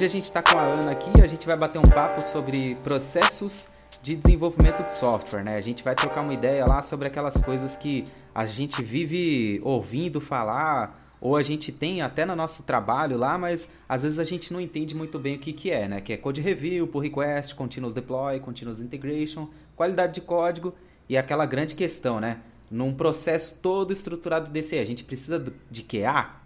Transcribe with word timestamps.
Hoje 0.00 0.06
a 0.06 0.08
gente 0.08 0.22
está 0.22 0.42
com 0.42 0.56
a 0.58 0.62
Ana 0.62 0.92
aqui, 0.92 1.10
a 1.22 1.26
gente 1.26 1.46
vai 1.46 1.58
bater 1.58 1.78
um 1.78 1.82
papo 1.82 2.22
sobre 2.22 2.74
processos 2.76 3.68
de 4.00 4.16
desenvolvimento 4.16 4.82
de 4.82 4.92
software, 4.92 5.44
né? 5.44 5.56
A 5.56 5.60
gente 5.60 5.84
vai 5.84 5.94
trocar 5.94 6.22
uma 6.22 6.32
ideia 6.32 6.64
lá 6.64 6.80
sobre 6.80 7.06
aquelas 7.06 7.36
coisas 7.36 7.76
que 7.76 8.04
a 8.34 8.46
gente 8.46 8.82
vive 8.82 9.60
ouvindo 9.62 10.18
falar 10.18 11.18
ou 11.20 11.36
a 11.36 11.42
gente 11.42 11.70
tem 11.70 12.00
até 12.00 12.24
no 12.24 12.34
nosso 12.34 12.62
trabalho 12.62 13.18
lá, 13.18 13.36
mas 13.36 13.74
às 13.86 14.02
vezes 14.02 14.18
a 14.18 14.24
gente 14.24 14.54
não 14.54 14.58
entende 14.58 14.94
muito 14.94 15.18
bem 15.18 15.36
o 15.36 15.38
que, 15.38 15.52
que 15.52 15.70
é, 15.70 15.86
né? 15.86 16.00
Que 16.00 16.14
é 16.14 16.16
code 16.16 16.40
review, 16.40 16.86
pull 16.86 17.02
request, 17.02 17.54
continuous 17.54 17.92
deploy, 17.92 18.40
continuous 18.40 18.80
integration, 18.80 19.50
qualidade 19.76 20.14
de 20.14 20.22
código 20.22 20.74
e 21.10 21.18
aquela 21.18 21.44
grande 21.44 21.74
questão, 21.74 22.18
né? 22.18 22.38
Num 22.70 22.94
processo 22.94 23.58
todo 23.60 23.92
estruturado 23.92 24.50
desse 24.50 24.78
a 24.78 24.84
gente 24.86 25.04
precisa 25.04 25.52
de 25.70 25.82
QA? 25.82 26.39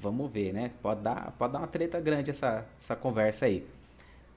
Vamos 0.00 0.30
ver, 0.30 0.52
né? 0.52 0.70
Pode 0.82 1.02
dar, 1.02 1.34
pode 1.38 1.52
dar 1.52 1.58
uma 1.58 1.66
treta 1.66 2.00
grande 2.00 2.30
essa, 2.30 2.64
essa 2.80 2.96
conversa 2.96 3.46
aí. 3.46 3.64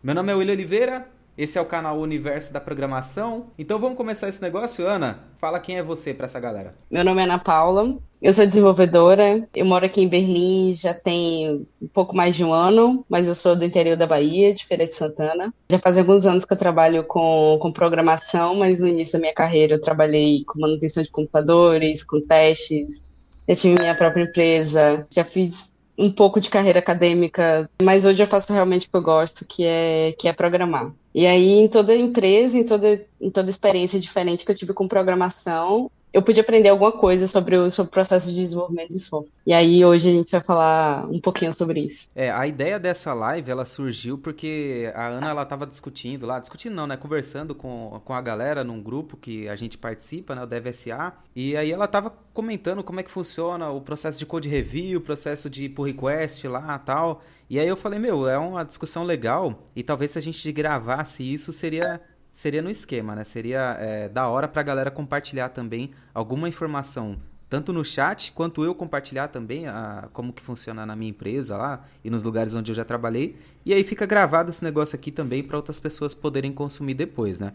Meu 0.01 0.13
nome 0.13 0.31
é 0.31 0.35
William 0.35 0.53
Oliveira, 0.53 1.07
esse 1.37 1.57
é 1.57 1.61
o 1.61 1.65
canal 1.65 1.97
Universo 1.97 2.51
da 2.51 2.59
Programação. 2.59 3.47
Então 3.57 3.79
vamos 3.79 3.97
começar 3.97 4.27
esse 4.27 4.41
negócio, 4.41 4.85
Ana? 4.85 5.19
Fala 5.39 5.59
quem 5.59 5.77
é 5.77 5.83
você 5.83 6.13
para 6.13 6.25
essa 6.25 6.39
galera. 6.39 6.73
Meu 6.91 7.03
nome 7.05 7.21
é 7.21 7.23
Ana 7.23 7.39
Paula, 7.39 7.97
eu 8.21 8.31
sou 8.31 8.45
desenvolvedora. 8.45 9.47
Eu 9.55 9.65
moro 9.65 9.85
aqui 9.85 10.01
em 10.01 10.07
Berlim 10.07 10.71
já 10.73 10.93
tem 10.93 11.65
um 11.81 11.87
pouco 11.87 12.15
mais 12.15 12.35
de 12.35 12.43
um 12.43 12.53
ano, 12.53 13.05
mas 13.09 13.27
eu 13.27 13.33
sou 13.33 13.55
do 13.55 13.65
interior 13.65 13.97
da 13.97 14.05
Bahia, 14.05 14.53
de 14.53 14.65
Feira 14.65 14.85
de 14.85 14.95
Santana. 14.95 15.53
Já 15.69 15.79
faz 15.79 15.97
alguns 15.97 16.25
anos 16.25 16.45
que 16.45 16.53
eu 16.53 16.57
trabalho 16.57 17.03
com, 17.03 17.57
com 17.61 17.71
programação, 17.71 18.55
mas 18.55 18.79
no 18.79 18.87
início 18.87 19.13
da 19.13 19.19
minha 19.19 19.33
carreira 19.33 19.73
eu 19.73 19.81
trabalhei 19.81 20.43
com 20.45 20.59
manutenção 20.59 21.01
de 21.01 21.11
computadores, 21.11 22.03
com 22.03 22.21
testes. 22.21 23.03
Já 23.47 23.55
tive 23.55 23.79
minha 23.79 23.95
própria 23.95 24.23
empresa, 24.23 25.05
já 25.09 25.23
fiz 25.23 25.75
um 25.97 26.11
pouco 26.11 26.39
de 26.39 26.49
carreira 26.49 26.79
acadêmica, 26.79 27.69
mas 27.81 28.05
hoje 28.05 28.21
eu 28.21 28.27
faço 28.27 28.51
realmente 28.51 28.87
o 28.87 28.89
que 28.89 28.97
eu 28.97 29.01
gosto, 29.01 29.45
que 29.45 29.65
é, 29.65 30.13
que 30.17 30.27
é 30.27 30.33
programar. 30.33 30.91
E 31.13 31.27
aí, 31.27 31.59
em 31.59 31.67
toda 31.67 31.95
empresa, 31.95 32.57
em 32.57 32.63
toda, 32.63 33.05
em 33.21 33.29
toda 33.29 33.49
experiência 33.49 33.99
diferente 33.99 34.43
que 34.43 34.51
eu 34.51 34.55
tive 34.55 34.73
com 34.73 34.87
programação, 34.87 35.91
eu 36.13 36.21
pude 36.21 36.39
aprender 36.39 36.69
alguma 36.69 36.91
coisa 36.91 37.25
sobre 37.25 37.57
o, 37.57 37.71
sobre 37.71 37.89
o 37.89 37.91
processo 37.91 38.27
de 38.27 38.35
desenvolvimento 38.35 38.89
de 38.89 38.99
software. 38.99 39.31
E 39.47 39.51
aí 39.51 39.83
hoje 39.83 40.09
a 40.09 40.11
gente 40.11 40.31
vai 40.31 40.41
falar 40.41 41.07
um 41.09 41.19
pouquinho 41.19 41.51
sobre 41.51 41.81
isso. 41.81 42.09
É, 42.15 42.29
a 42.29 42.45
ideia 42.45 42.79
dessa 42.79 43.13
live, 43.15 43.49
ela 43.49 43.65
surgiu 43.65 44.17
porque 44.17 44.91
a 44.93 45.07
Ana, 45.07 45.31
ela 45.31 45.45
tava 45.45 45.65
discutindo 45.65 46.27
lá, 46.27 46.39
discutindo 46.39 46.75
não, 46.75 46.85
né, 46.85 46.95
conversando 46.95 47.55
com, 47.55 47.99
com 48.05 48.13
a 48.13 48.21
galera 48.21 48.63
num 48.63 48.81
grupo 48.81 49.17
que 49.17 49.49
a 49.49 49.55
gente 49.55 49.75
participa, 49.75 50.35
né, 50.35 50.43
o 50.43 50.45
DevSA, 50.45 51.13
e 51.35 51.57
aí 51.57 51.71
ela 51.71 51.87
tava 51.87 52.13
comentando 52.31 52.83
como 52.83 52.99
é 52.99 53.03
que 53.03 53.09
funciona 53.09 53.71
o 53.71 53.81
processo 53.81 54.19
de 54.19 54.25
code 54.25 54.47
review, 54.47 54.99
o 54.99 55.01
processo 55.01 55.49
de 55.49 55.67
pull 55.67 55.85
request 55.85 56.47
lá, 56.47 56.77
tal. 56.77 57.23
E 57.49 57.59
aí 57.59 57.67
eu 57.67 57.75
falei, 57.75 57.99
meu, 57.99 58.27
é 58.27 58.37
uma 58.37 58.63
discussão 58.63 59.03
legal 59.03 59.63
e 59.75 59.83
talvez 59.83 60.11
se 60.11 60.17
a 60.17 60.21
gente 60.21 60.51
gravasse 60.51 61.23
isso 61.23 61.51
seria 61.51 62.01
seria 62.33 62.61
no 62.61 62.69
esquema, 62.69 63.15
né? 63.15 63.23
Seria 63.23 63.77
é, 63.79 64.09
da 64.09 64.27
hora 64.27 64.47
para 64.47 64.61
a 64.61 64.63
galera 64.63 64.91
compartilhar 64.91 65.49
também 65.49 65.91
alguma 66.13 66.49
informação, 66.49 67.17
tanto 67.47 67.71
no 67.71 67.85
chat 67.85 68.31
quanto 68.31 68.63
eu 68.63 68.73
compartilhar 68.73 69.27
também 69.27 69.67
a, 69.67 70.09
como 70.11 70.33
que 70.33 70.41
funciona 70.41 70.85
na 70.85 70.95
minha 70.95 71.11
empresa 71.11 71.55
lá 71.55 71.85
e 72.03 72.09
nos 72.09 72.23
lugares 72.23 72.55
onde 72.55 72.71
eu 72.71 72.75
já 72.75 72.83
trabalhei. 72.83 73.37
E 73.63 73.71
aí 73.71 73.83
fica 73.83 74.07
gravado 74.07 74.49
esse 74.49 74.63
negócio 74.63 74.95
aqui 74.95 75.11
também 75.11 75.43
para 75.43 75.55
outras 75.55 75.79
pessoas 75.79 76.15
poderem 76.15 76.51
consumir 76.51 76.95
depois, 76.95 77.39
né? 77.39 77.53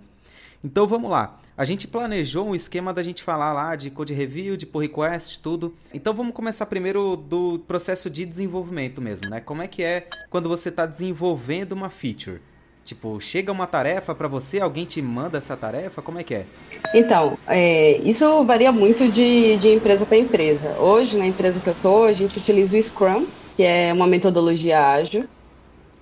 Então 0.62 0.86
vamos 0.86 1.10
lá. 1.10 1.38
A 1.56 1.64
gente 1.64 1.86
planejou 1.86 2.48
um 2.48 2.54
esquema 2.54 2.92
da 2.92 3.02
gente 3.02 3.22
falar 3.22 3.52
lá 3.52 3.76
de 3.76 3.90
code 3.90 4.12
review, 4.12 4.56
de 4.56 4.66
pull 4.66 4.82
request, 4.82 5.40
tudo. 5.40 5.74
Então 5.92 6.12
vamos 6.12 6.34
começar 6.34 6.66
primeiro 6.66 7.16
do 7.16 7.60
processo 7.60 8.10
de 8.10 8.24
desenvolvimento 8.24 9.00
mesmo, 9.00 9.28
né? 9.28 9.40
Como 9.40 9.62
é 9.62 9.68
que 9.68 9.82
é 9.82 10.08
quando 10.30 10.48
você 10.48 10.68
está 10.68 10.86
desenvolvendo 10.86 11.72
uma 11.72 11.90
feature? 11.90 12.40
Tipo, 12.88 13.20
chega 13.20 13.52
uma 13.52 13.66
tarefa 13.66 14.14
para 14.14 14.26
você, 14.26 14.60
alguém 14.60 14.86
te 14.86 15.02
manda 15.02 15.36
essa 15.36 15.54
tarefa? 15.54 16.00
Como 16.00 16.18
é 16.18 16.24
que 16.24 16.34
é? 16.34 16.46
Então, 16.94 17.36
é, 17.46 17.98
isso 17.98 18.42
varia 18.46 18.72
muito 18.72 19.10
de, 19.10 19.58
de 19.58 19.68
empresa 19.74 20.06
para 20.06 20.16
empresa. 20.16 20.74
Hoje, 20.78 21.18
na 21.18 21.26
empresa 21.26 21.60
que 21.60 21.68
eu 21.68 21.76
tô, 21.82 22.04
a 22.04 22.14
gente 22.14 22.38
utiliza 22.38 22.78
o 22.78 22.82
Scrum, 22.82 23.26
que 23.58 23.62
é 23.62 23.92
uma 23.92 24.06
metodologia 24.06 24.82
ágil. 24.82 25.26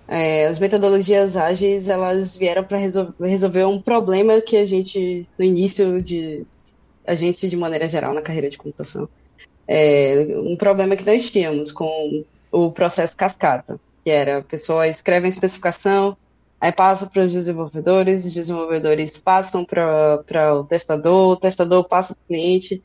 É, 0.06 0.46
as 0.46 0.60
metodologias 0.60 1.36
ágeis, 1.36 1.88
elas 1.88 2.36
vieram 2.36 2.62
para 2.62 2.78
resol 2.78 3.12
resolver 3.20 3.64
um 3.64 3.82
problema 3.82 4.40
que 4.40 4.56
a 4.56 4.64
gente, 4.64 5.28
no 5.36 5.44
início 5.44 6.00
de... 6.00 6.46
A 7.04 7.16
gente, 7.16 7.48
de 7.48 7.56
maneira 7.56 7.88
geral, 7.88 8.14
na 8.14 8.22
carreira 8.22 8.48
de 8.48 8.58
computação, 8.58 9.08
é, 9.66 10.24
um 10.36 10.56
problema 10.56 10.94
que 10.94 11.04
nós 11.04 11.28
tínhamos 11.32 11.72
com 11.72 12.24
o 12.52 12.70
processo 12.70 13.16
cascata, 13.16 13.80
que 14.04 14.10
era 14.12 14.38
a 14.38 14.42
pessoa 14.42 14.86
escreve 14.86 15.26
a 15.26 15.28
especificação, 15.28 16.16
Aí 16.60 16.72
passa 16.72 17.06
para 17.06 17.24
os 17.24 17.32
desenvolvedores, 17.32 18.24
os 18.24 18.32
desenvolvedores 18.32 19.18
passam 19.18 19.64
para 19.64 20.54
o 20.54 20.64
testador, 20.64 21.32
o 21.32 21.36
testador 21.36 21.86
passa 21.86 22.14
para 22.14 22.22
o 22.22 22.26
cliente, 22.26 22.82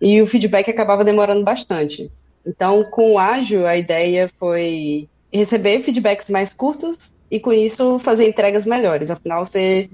e 0.00 0.20
o 0.20 0.26
feedback 0.26 0.68
acabava 0.68 1.04
demorando 1.04 1.44
bastante. 1.44 2.10
Então, 2.44 2.82
com 2.84 3.12
o 3.12 3.18
ágil, 3.18 3.66
a 3.66 3.76
ideia 3.76 4.28
foi 4.38 5.08
receber 5.32 5.80
feedbacks 5.80 6.28
mais 6.28 6.52
curtos 6.52 7.14
e, 7.30 7.38
com 7.38 7.52
isso, 7.52 8.00
fazer 8.00 8.28
entregas 8.28 8.64
melhores. 8.64 9.12
Afinal, 9.12 9.44
você, 9.44 9.88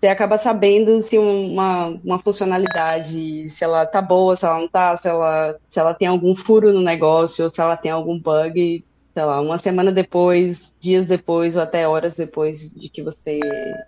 você 0.00 0.06
acaba 0.06 0.38
sabendo 0.38 1.00
se 1.00 1.18
uma, 1.18 1.88
uma 2.04 2.18
funcionalidade, 2.20 3.48
se 3.48 3.64
ela 3.64 3.84
tá 3.84 4.00
boa, 4.00 4.36
se 4.36 4.44
ela 4.44 4.60
não 4.60 4.68
tá, 4.68 4.96
se 4.96 5.08
ela, 5.08 5.58
se 5.66 5.80
ela 5.80 5.92
tem 5.92 6.06
algum 6.06 6.36
furo 6.36 6.72
no 6.72 6.80
negócio, 6.80 7.42
ou 7.42 7.50
se 7.50 7.60
ela 7.60 7.76
tem 7.76 7.90
algum 7.90 8.16
bug 8.16 8.84
sei 9.14 9.24
lá, 9.24 9.40
uma 9.40 9.58
semana 9.58 9.92
depois, 9.92 10.76
dias 10.80 11.06
depois 11.06 11.56
ou 11.56 11.62
até 11.62 11.86
horas 11.86 12.14
depois 12.14 12.72
de 12.72 12.88
que 12.88 13.02
você 13.02 13.40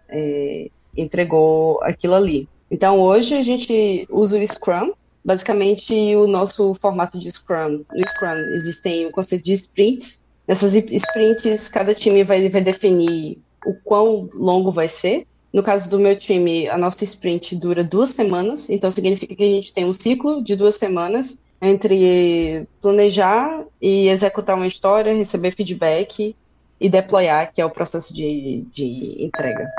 é, 0.09 0.71
entregou 0.97 1.83
aquilo 1.83 2.15
ali. 2.15 2.49
Então 2.71 3.01
hoje 3.01 3.35
a 3.35 3.43
gente 3.43 4.07
usa 4.11 4.39
o 4.39 4.47
Scrum. 4.47 4.93
Basicamente, 5.25 5.95
o 6.17 6.27
nosso 6.27 6.75
formato 6.75 7.19
de 7.19 7.31
Scrum. 7.31 7.83
No 7.95 8.09
Scrum 8.09 8.37
existem 8.55 9.07
o 9.07 9.11
conceito 9.11 9.45
de 9.45 9.55
sprints. 9.55 10.23
Nessas 10.47 10.75
sprints, 10.75 11.69
cada 11.69 11.95
time 11.95 12.23
vai, 12.23 12.47
vai 12.51 12.61
definir 12.61 13.39
o 13.65 13.73
quão 13.85 14.29
longo 14.35 14.71
vai 14.71 14.87
ser. 14.87 15.27
No 15.51 15.63
caso 15.63 15.89
do 15.89 15.99
meu 15.99 16.17
time, 16.17 16.69
a 16.69 16.77
nossa 16.77 17.05
sprint 17.05 17.57
dura 17.57 17.83
duas 17.83 18.11
semanas, 18.11 18.69
então 18.69 18.91
significa 18.91 19.35
que 19.35 19.43
a 19.45 19.47
gente 19.47 19.73
tem 19.73 19.85
um 19.85 19.93
ciclo 19.93 20.43
de 20.43 20.57
duas 20.57 20.75
semanas 20.75 21.41
entre 21.65 22.67
planejar 22.81 23.65
e 23.81 24.09
executar 24.09 24.57
uma 24.57 24.67
história, 24.67 25.15
receber 25.15 25.51
feedback 25.53 26.37
e 26.81 26.89
deployar, 26.89 27.53
que 27.53 27.61
é 27.61 27.65
o 27.65 27.71
processo 27.71 28.15
de, 28.15 28.65
de 28.73 29.25
entrega. 29.25 29.71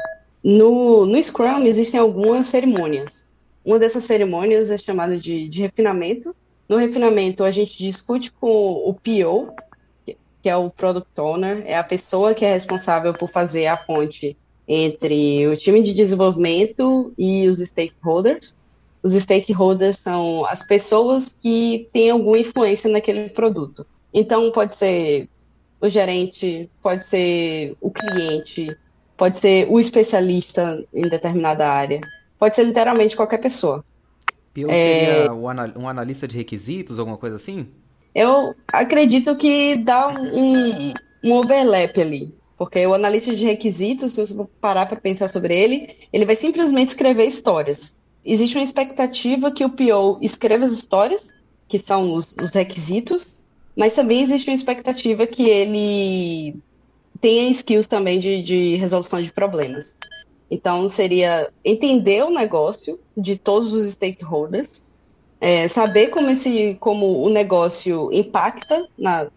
No, 0.43 1.05
no 1.05 1.21
Scrum 1.21 1.63
existem 1.63 1.99
algumas 1.99 2.47
cerimônias. 2.47 3.25
Uma 3.63 3.79
dessas 3.79 4.03
cerimônias 4.03 4.69
é 4.69 4.77
chamada 4.77 5.17
de, 5.17 5.47
de 5.47 5.61
refinamento. 5.61 6.35
No 6.67 6.77
refinamento, 6.77 7.43
a 7.43 7.51
gente 7.51 7.77
discute 7.77 8.31
com 8.31 8.47
o 8.47 8.93
PO, 8.93 9.53
que 10.41 10.49
é 10.49 10.55
o 10.55 10.69
Product 10.69 11.19
Owner, 11.19 11.63
é 11.65 11.77
a 11.77 11.83
pessoa 11.83 12.33
que 12.33 12.45
é 12.45 12.53
responsável 12.53 13.13
por 13.13 13.29
fazer 13.29 13.67
a 13.67 13.77
ponte 13.77 14.37
entre 14.67 15.47
o 15.47 15.55
time 15.55 15.81
de 15.81 15.93
desenvolvimento 15.93 17.13
e 17.17 17.47
os 17.47 17.57
stakeholders 17.59 18.55
os 19.05 19.13
stakeholders 19.13 19.97
são 19.97 20.43
as 20.47 20.65
pessoas 20.65 21.37
que 21.39 21.87
têm 21.93 22.09
alguma 22.09 22.39
influência 22.39 22.89
naquele 22.89 23.29
produto. 23.29 23.85
Então, 24.11 24.51
pode 24.51 24.73
ser 24.73 25.29
o 25.79 25.87
gerente, 25.87 26.67
pode 26.81 27.03
ser 27.03 27.77
o 27.79 27.91
cliente, 27.91 28.75
pode 29.15 29.37
ser 29.37 29.67
o 29.69 29.79
especialista 29.79 30.83
em 30.91 31.07
determinada 31.07 31.69
área, 31.69 32.01
pode 32.39 32.55
ser 32.55 32.63
literalmente 32.63 33.15
qualquer 33.15 33.37
pessoa. 33.37 33.85
PO 34.55 34.71
é... 34.71 34.73
seria 34.73 35.33
um 35.33 35.87
analista 35.87 36.27
de 36.27 36.35
requisitos, 36.35 36.97
alguma 36.97 37.17
coisa 37.17 37.35
assim? 37.35 37.67
Eu 38.15 38.55
acredito 38.67 39.35
que 39.35 39.75
dá 39.75 40.07
um, 40.07 40.93
um 41.23 41.33
overlap 41.33 41.95
ali. 42.01 42.33
Porque 42.57 42.87
o 42.87 42.93
analista 42.95 43.35
de 43.35 43.45
requisitos, 43.45 44.13
se 44.13 44.25
você 44.25 44.47
parar 44.59 44.87
para 44.87 44.99
pensar 44.99 45.27
sobre 45.27 45.55
ele, 45.55 45.95
ele 46.11 46.25
vai 46.25 46.35
simplesmente 46.35 46.89
escrever 46.89 47.25
histórias 47.25 47.93
existe 48.25 48.57
uma 48.57 48.63
expectativa 48.63 49.51
que 49.51 49.63
o 49.63 49.69
PO 49.69 50.17
escreva 50.21 50.65
as 50.65 50.71
histórias, 50.71 51.29
que 51.67 51.77
são 51.77 52.13
os, 52.13 52.35
os 52.41 52.51
requisitos, 52.51 53.35
mas 53.75 53.93
também 53.93 54.21
existe 54.21 54.49
uma 54.49 54.55
expectativa 54.55 55.27
que 55.27 55.47
ele 55.49 56.55
tenha 57.21 57.49
skills 57.49 57.87
também 57.87 58.19
de, 58.19 58.41
de 58.41 58.75
resolução 58.75 59.21
de 59.21 59.31
problemas. 59.31 59.95
Então, 60.49 60.87
seria 60.87 61.51
entender 61.63 62.23
o 62.23 62.29
negócio 62.29 62.99
de 63.17 63.37
todos 63.37 63.73
os 63.73 63.91
stakeholders, 63.91 64.83
é, 65.41 65.67
saber 65.67 66.07
como, 66.07 66.29
esse, 66.29 66.77
como 66.79 67.23
o 67.23 67.29
negócio 67.29 68.11
impacta 68.11 68.87
na, 68.97 69.27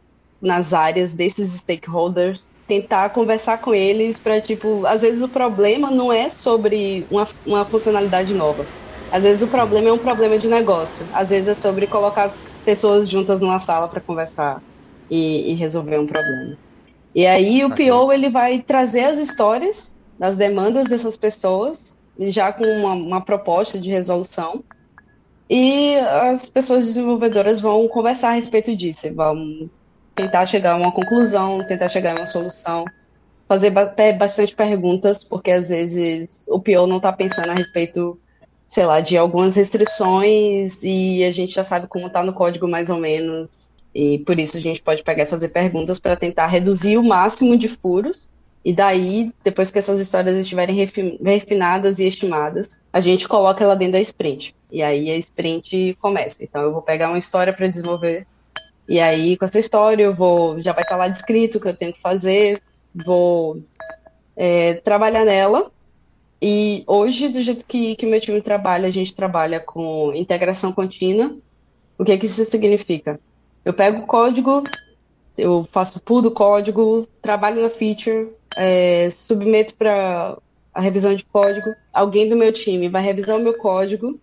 nas 0.41 0.73
áreas 0.73 1.13
desses 1.13 1.53
stakeholders, 1.53 2.47
tentar 2.69 3.09
conversar 3.09 3.59
com 3.59 3.75
eles 3.75 4.19
para, 4.19 4.41
tipo, 4.41 4.87
às 4.87 5.01
vezes 5.01 5.23
o 5.23 5.29
problema 5.29 5.91
não 5.91 6.13
é 6.13 6.29
sobre 6.29 7.07
uma, 7.11 7.27
uma 7.47 7.65
funcionalidade 7.65 8.35
nova. 8.35 8.67
Às 9.11 9.23
vezes 9.23 9.41
o 9.41 9.49
problema 9.49 9.89
é 9.89 9.93
um 9.93 9.99
problema 9.99 10.39
de 10.39 10.47
negócio. 10.47 11.05
Às 11.15 11.31
vezes 11.31 11.49
é 11.49 11.55
sobre 11.55 11.87
colocar 11.87 12.31
pessoas 12.67 13.09
juntas 13.09 13.41
numa 13.41 13.59
sala 13.59 13.89
para 13.89 14.03
conversar 14.03 14.63
e, 15.11 15.51
e, 15.51 15.55
resolver 15.55 15.99
um 15.99 16.07
problema. 16.07 16.59
E 17.15 17.27
aí 17.27 17.65
o 17.65 17.71
PO 17.71 18.13
ele 18.13 18.29
vai 18.29 18.61
trazer 18.61 19.05
as 19.05 19.19
histórias 19.19 19.97
das 20.19 20.37
demandas 20.37 20.85
dessas 20.85 21.17
pessoas, 21.17 21.97
já 22.19 22.53
com 22.53 22.65
uma, 22.65 22.93
uma 22.93 23.21
proposta 23.23 23.79
de 23.79 23.89
resolução. 23.89 24.63
E 25.49 25.97
as 25.97 26.45
pessoas 26.45 26.85
desenvolvedoras 26.85 27.59
vão 27.59 27.89
conversar 27.89 28.29
a 28.29 28.33
respeito 28.33 28.77
disso, 28.77 29.11
vão 29.15 29.71
tentar 30.19 30.45
chegar 30.47 30.73
a 30.73 30.77
uma 30.77 30.91
conclusão, 30.91 31.65
tentar 31.65 31.89
chegar 31.89 32.17
a 32.17 32.21
uma 32.21 32.27
solução, 32.27 32.85
fazer 33.47 33.77
até 33.79 34.13
bastante 34.13 34.53
perguntas, 34.55 35.23
porque 35.23 35.53
às 35.53 35.69
vezes 35.69 36.45
o 36.49 36.59
PO 36.59 36.89
não 36.89 36.97
está 36.97 37.13
pensando 37.13 37.51
a 37.51 37.55
respeito, 37.55 38.19
sei 38.67 38.85
lá, 38.85 39.01
de 39.01 39.17
algumas 39.17 39.55
restrições 39.55 40.83
e 40.83 41.23
a 41.23 41.31
gente 41.31 41.55
já 41.55 41.63
sabe 41.63 41.87
como 41.87 42.09
está 42.09 42.25
no 42.25 42.33
código 42.33 42.67
mais 42.67 42.91
ou 42.91 42.99
menos. 42.99 43.73
E 43.95 44.19
por 44.19 44.39
isso 44.39 44.57
a 44.57 44.61
gente 44.61 44.83
pode 44.83 45.05
pegar 45.05 45.23
e 45.23 45.27
fazer 45.27 45.49
perguntas 45.51 46.01
para 46.01 46.17
tentar 46.17 46.49
reduzir 46.49 46.99
o 46.99 47.03
máximo 47.03 47.57
de 47.57 47.69
furos. 47.69 48.29
E 48.65 48.73
daí, 48.73 49.33
depois 49.45 49.71
que 49.71 49.79
essas 49.79 50.01
histórias 50.01 50.37
estiverem 50.37 50.77
refinadas 51.23 52.01
e 52.01 52.07
estimadas, 52.07 52.77
a 52.93 52.99
gente 52.99 53.27
coloca 53.29 53.63
ela 53.63 53.77
dentro 53.77 53.93
da 53.93 54.01
sprint. 54.01 54.55
E 54.71 54.83
aí 54.83 55.11
a 55.11 55.17
sprint 55.17 55.97
começa. 56.01 56.43
Então 56.43 56.63
eu 56.63 56.73
vou 56.73 56.83
pegar 56.83 57.09
uma 57.09 57.19
história 57.19 57.53
para 57.53 57.69
desenvolver. 57.69 58.27
E 58.89 58.99
aí, 58.99 59.37
com 59.37 59.45
essa 59.45 59.59
história, 59.59 60.03
eu 60.03 60.15
vou. 60.15 60.61
Já 60.63 60.73
vai 60.73 60.83
estar 60.83 60.97
lá 60.97 61.09
descrito 61.09 61.59
o 61.59 61.61
que 61.61 61.69
eu 61.69 61.77
tenho 61.77 61.93
que 61.93 62.01
fazer, 62.01 62.63
vou 62.95 63.63
é, 64.35 64.75
trabalhar 64.75 65.27
nela. 65.27 65.71
E 66.41 66.85
hoje, 66.87 67.29
do 67.29 67.43
jeito 67.43 67.65
que, 67.67 67.97
que 67.97 68.07
meu 68.07 68.21
time 68.21 68.41
trabalha, 68.41 68.87
a 68.87 68.91
gente 68.91 69.15
trabalha 69.15 69.61
com 69.61 70.13
integração 70.15 70.73
contínua. 70.73 71.37
O 71.99 72.05
que, 72.05 72.17
que 72.17 72.27
isso 72.27 72.45
significa? 72.45 73.21
Eu 73.65 73.75
pego 73.75 74.05
o 74.05 74.07
código, 74.07 74.63
eu 75.37 75.69
faço 75.71 76.01
pull 76.01 76.23
do 76.23 76.31
código, 76.31 77.07
trabalho 77.21 77.61
na 77.61 77.69
feature, 77.69 78.29
é, 78.57 79.11
submeto 79.11 79.75
para 79.75 80.39
a 80.73 80.81
revisão 80.81 81.15
de 81.15 81.25
código. 81.25 81.75
Alguém 81.93 82.29
do 82.29 82.37
meu 82.37 82.53
time 82.53 82.89
vai 82.89 83.03
revisar 83.03 83.37
o 83.37 83.43
meu 83.43 83.55
código. 83.55 84.19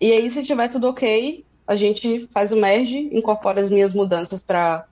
E 0.00 0.12
aí, 0.12 0.30
se 0.30 0.44
tiver 0.44 0.68
tudo 0.68 0.88
ok, 0.88 1.44
a 1.68 1.76
gente 1.76 2.26
faz 2.32 2.50
o 2.50 2.56
merge, 2.56 3.10
incorpora 3.12 3.60
as 3.60 3.68
minhas 3.68 3.92
mudanças 3.92 4.40
para 4.40 4.86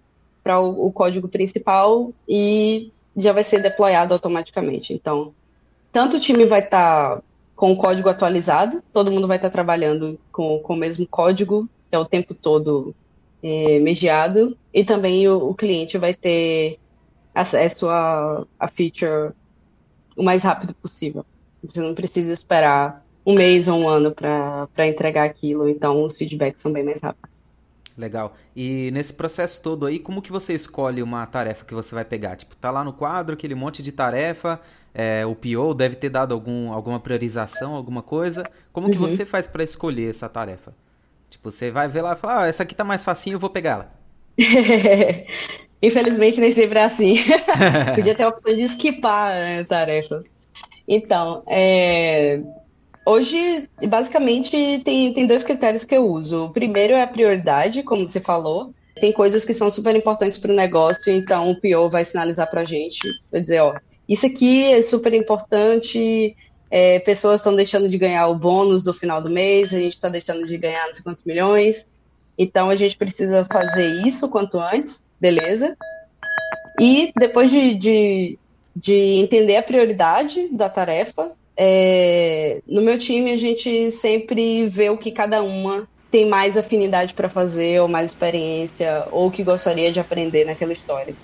o, 0.60 0.88
o 0.88 0.92
código 0.92 1.26
principal 1.26 2.12
e 2.28 2.92
já 3.16 3.32
vai 3.32 3.42
ser 3.42 3.62
deployado 3.62 4.12
automaticamente. 4.12 4.92
Então, 4.92 5.32
tanto 5.90 6.18
o 6.18 6.20
time 6.20 6.44
vai 6.44 6.60
estar 6.60 7.16
tá 7.16 7.22
com 7.54 7.72
o 7.72 7.76
código 7.76 8.10
atualizado, 8.10 8.82
todo 8.92 9.10
mundo 9.10 9.26
vai 9.26 9.38
estar 9.38 9.48
tá 9.48 9.54
trabalhando 9.54 10.20
com, 10.30 10.58
com 10.58 10.74
o 10.74 10.76
mesmo 10.76 11.06
código, 11.06 11.66
que 11.88 11.96
é 11.96 11.98
o 11.98 12.04
tempo 12.04 12.34
todo 12.34 12.94
é, 13.42 13.78
mediado, 13.78 14.54
e 14.74 14.84
também 14.84 15.26
o, 15.26 15.48
o, 15.48 15.54
cliente 15.54 15.96
vai 15.96 16.12
ter 16.12 16.78
acesso 17.34 17.88
a, 17.88 18.46
a 18.60 18.68
feature 18.68 19.32
o 20.14 20.22
mais 20.22 20.42
rápido 20.42 20.74
possível. 20.74 21.24
Você 21.62 21.80
não 21.80 21.94
precisa 21.94 22.34
esperar 22.34 23.02
um 23.26 23.34
mês 23.34 23.66
ou 23.66 23.80
um 23.80 23.88
ano 23.88 24.12
para 24.12 24.86
entregar 24.86 25.24
aquilo, 25.24 25.68
então 25.68 26.04
os 26.04 26.16
feedbacks 26.16 26.62
são 26.62 26.72
bem 26.72 26.84
mais 26.84 27.00
rápidos. 27.00 27.34
Legal. 27.98 28.36
E 28.54 28.90
nesse 28.92 29.12
processo 29.12 29.62
todo 29.62 29.86
aí, 29.86 29.98
como 29.98 30.22
que 30.22 30.30
você 30.30 30.54
escolhe 30.54 31.02
uma 31.02 31.26
tarefa 31.26 31.64
que 31.64 31.74
você 31.74 31.94
vai 31.94 32.04
pegar? 32.04 32.36
Tipo, 32.36 32.54
tá 32.54 32.70
lá 32.70 32.84
no 32.84 32.92
quadro 32.92 33.34
aquele 33.34 33.54
monte 33.54 33.82
de 33.82 33.90
tarefa, 33.90 34.60
é, 34.94 35.26
o 35.26 35.34
PO 35.34 35.74
deve 35.74 35.96
ter 35.96 36.10
dado 36.10 36.32
algum, 36.32 36.72
alguma 36.72 37.00
priorização, 37.00 37.74
alguma 37.74 38.02
coisa. 38.02 38.48
Como 38.72 38.86
uhum. 38.86 38.92
que 38.92 38.98
você 38.98 39.24
faz 39.24 39.48
para 39.48 39.64
escolher 39.64 40.10
essa 40.10 40.28
tarefa? 40.28 40.74
Tipo, 41.28 41.50
você 41.50 41.70
vai 41.70 41.88
ver 41.88 42.02
lá 42.02 42.12
e 42.12 42.16
fala, 42.16 42.42
ah, 42.42 42.46
essa 42.46 42.62
aqui 42.62 42.74
tá 42.74 42.84
mais 42.84 43.04
facinho, 43.04 43.34
eu 43.34 43.40
vou 43.40 43.50
pegar 43.50 43.70
ela. 43.70 43.92
Infelizmente 45.82 46.40
nem 46.40 46.50
sempre 46.50 46.78
é 46.78 46.84
assim. 46.84 47.16
Podia 47.94 48.14
ter 48.14 48.22
a 48.22 48.28
opção 48.28 48.54
de 48.54 48.62
esquipar 48.62 49.30
né, 49.30 49.64
tarefas. 49.64 50.24
Então, 50.86 51.42
é, 51.46 52.40
Hoje, 53.08 53.68
basicamente, 53.88 54.80
tem, 54.84 55.12
tem 55.12 55.26
dois 55.28 55.44
critérios 55.44 55.84
que 55.84 55.94
eu 55.94 56.10
uso. 56.10 56.46
O 56.46 56.50
primeiro 56.50 56.92
é 56.92 57.02
a 57.02 57.06
prioridade, 57.06 57.84
como 57.84 58.04
você 58.04 58.18
falou. 58.18 58.74
Tem 59.00 59.12
coisas 59.12 59.44
que 59.44 59.54
são 59.54 59.70
super 59.70 59.94
importantes 59.94 60.36
para 60.36 60.50
o 60.50 60.56
negócio, 60.56 61.12
então 61.12 61.48
o 61.50 61.54
PO 61.54 61.88
vai 61.88 62.04
sinalizar 62.04 62.50
para 62.50 62.62
a 62.62 62.64
gente, 62.64 62.98
vai 63.30 63.40
dizer, 63.40 63.60
ó, 63.60 63.74
isso 64.08 64.26
aqui 64.26 64.72
é 64.72 64.82
super 64.82 65.12
importante, 65.14 66.34
é, 66.70 66.98
pessoas 67.00 67.40
estão 67.40 67.54
deixando 67.54 67.88
de 67.88 67.98
ganhar 67.98 68.26
o 68.26 68.34
bônus 68.34 68.82
do 68.82 68.94
final 68.94 69.20
do 69.22 69.30
mês, 69.30 69.72
a 69.72 69.78
gente 69.78 69.92
está 69.92 70.08
deixando 70.08 70.46
de 70.46 70.56
ganhar 70.56 70.86
não 70.86 70.94
sei 70.94 71.02
quantos 71.04 71.22
milhões, 71.24 71.86
então 72.38 72.70
a 72.70 72.74
gente 72.74 72.96
precisa 72.96 73.44
fazer 73.44 74.04
isso 74.06 74.30
quanto 74.30 74.58
antes, 74.58 75.04
beleza? 75.20 75.76
E 76.80 77.12
depois 77.16 77.50
de, 77.50 77.74
de, 77.74 78.38
de 78.74 78.94
entender 79.20 79.56
a 79.56 79.62
prioridade 79.62 80.48
da 80.48 80.70
tarefa, 80.70 81.32
é, 81.56 82.60
no 82.66 82.82
meu 82.82 82.98
time, 82.98 83.32
a 83.32 83.36
gente 83.36 83.90
sempre 83.90 84.66
vê 84.66 84.90
o 84.90 84.96
que 84.96 85.10
cada 85.10 85.42
uma 85.42 85.88
tem 86.10 86.26
mais 86.26 86.56
afinidade 86.56 87.14
para 87.14 87.28
fazer, 87.28 87.80
ou 87.80 87.88
mais 87.88 88.10
experiência, 88.10 89.06
ou 89.10 89.30
que 89.30 89.42
gostaria 89.42 89.90
de 89.90 89.98
aprender 89.98 90.44
naquela 90.44 90.72
história. 90.72 91.14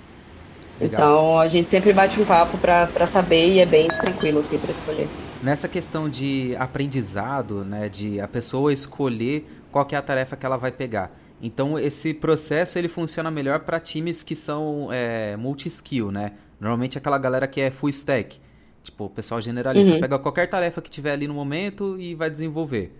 Legal. 0.81 1.01
Então, 1.01 1.39
a 1.39 1.49
gente 1.49 1.71
sempre 1.71 1.93
bate 1.93 2.21
um 2.21 2.25
papo 2.25 2.59
para 2.59 3.07
saber 3.07 3.49
e 3.49 3.61
é 3.61 3.67
bem 3.67 3.89
tranquilo 3.89 4.41
assim 4.41 4.59
para 4.59 4.71
escolher. 4.71 5.09
Nessa 5.43 5.69
questão 5.69 6.09
de 6.09 6.57
aprendizado, 6.59 7.65
né, 7.65 7.89
de 7.89 8.21
a 8.21 8.27
pessoa 8.27 8.73
escolher 8.73 9.47
qual 9.71 9.87
é 9.91 9.97
a 9.97 10.03
tarefa 10.03 10.37
que 10.37 10.47
ela 10.47 10.57
vai 10.57 10.73
pegar. 10.73 11.11
Então, 11.41 11.79
esse 11.79 12.15
processo 12.15 12.79
ele 12.79 12.89
funciona 12.89 13.31
melhor 13.31 13.61
para 13.61 13.81
times 13.81 14.23
que 14.23 14.37
são 14.37 14.89
é, 14.93 15.37
multi-skill, 15.37 16.13
né? 16.13 16.33
Normalmente 16.61 16.97
aquela 16.97 17.19
galera 17.19 17.49
que 17.49 17.61
é 17.61 17.71
full 17.71 17.89
stack. 17.89 18.41
Tipo, 18.83 19.05
o 19.05 19.11
pessoal 19.11 19.41
generalista 19.41 19.95
uhum. 19.95 20.01
pega 20.01 20.19
qualquer 20.19 20.49
tarefa 20.49 20.83
que 20.83 20.91
tiver 20.91 21.13
ali 21.13 21.29
no 21.29 21.35
momento 21.35 21.97
e 21.99 22.15
vai 22.15 22.29
desenvolver. 22.29 22.93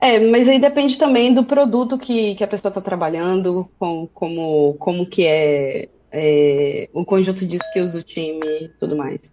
É, 0.00 0.18
mas 0.18 0.48
aí 0.48 0.58
depende 0.58 0.96
também 0.96 1.32
do 1.32 1.44
produto 1.44 1.98
que, 1.98 2.34
que 2.34 2.42
a 2.42 2.48
pessoa 2.48 2.70
está 2.70 2.80
trabalhando, 2.80 3.68
com, 3.78 4.08
como, 4.14 4.74
como 4.78 5.06
que 5.06 5.26
é, 5.26 5.88
é, 6.10 6.88
o 6.92 7.04
conjunto 7.04 7.46
de 7.46 7.56
skills 7.56 7.92
do 7.92 8.02
time 8.02 8.40
e 8.62 8.68
tudo 8.80 8.96
mais. 8.96 9.32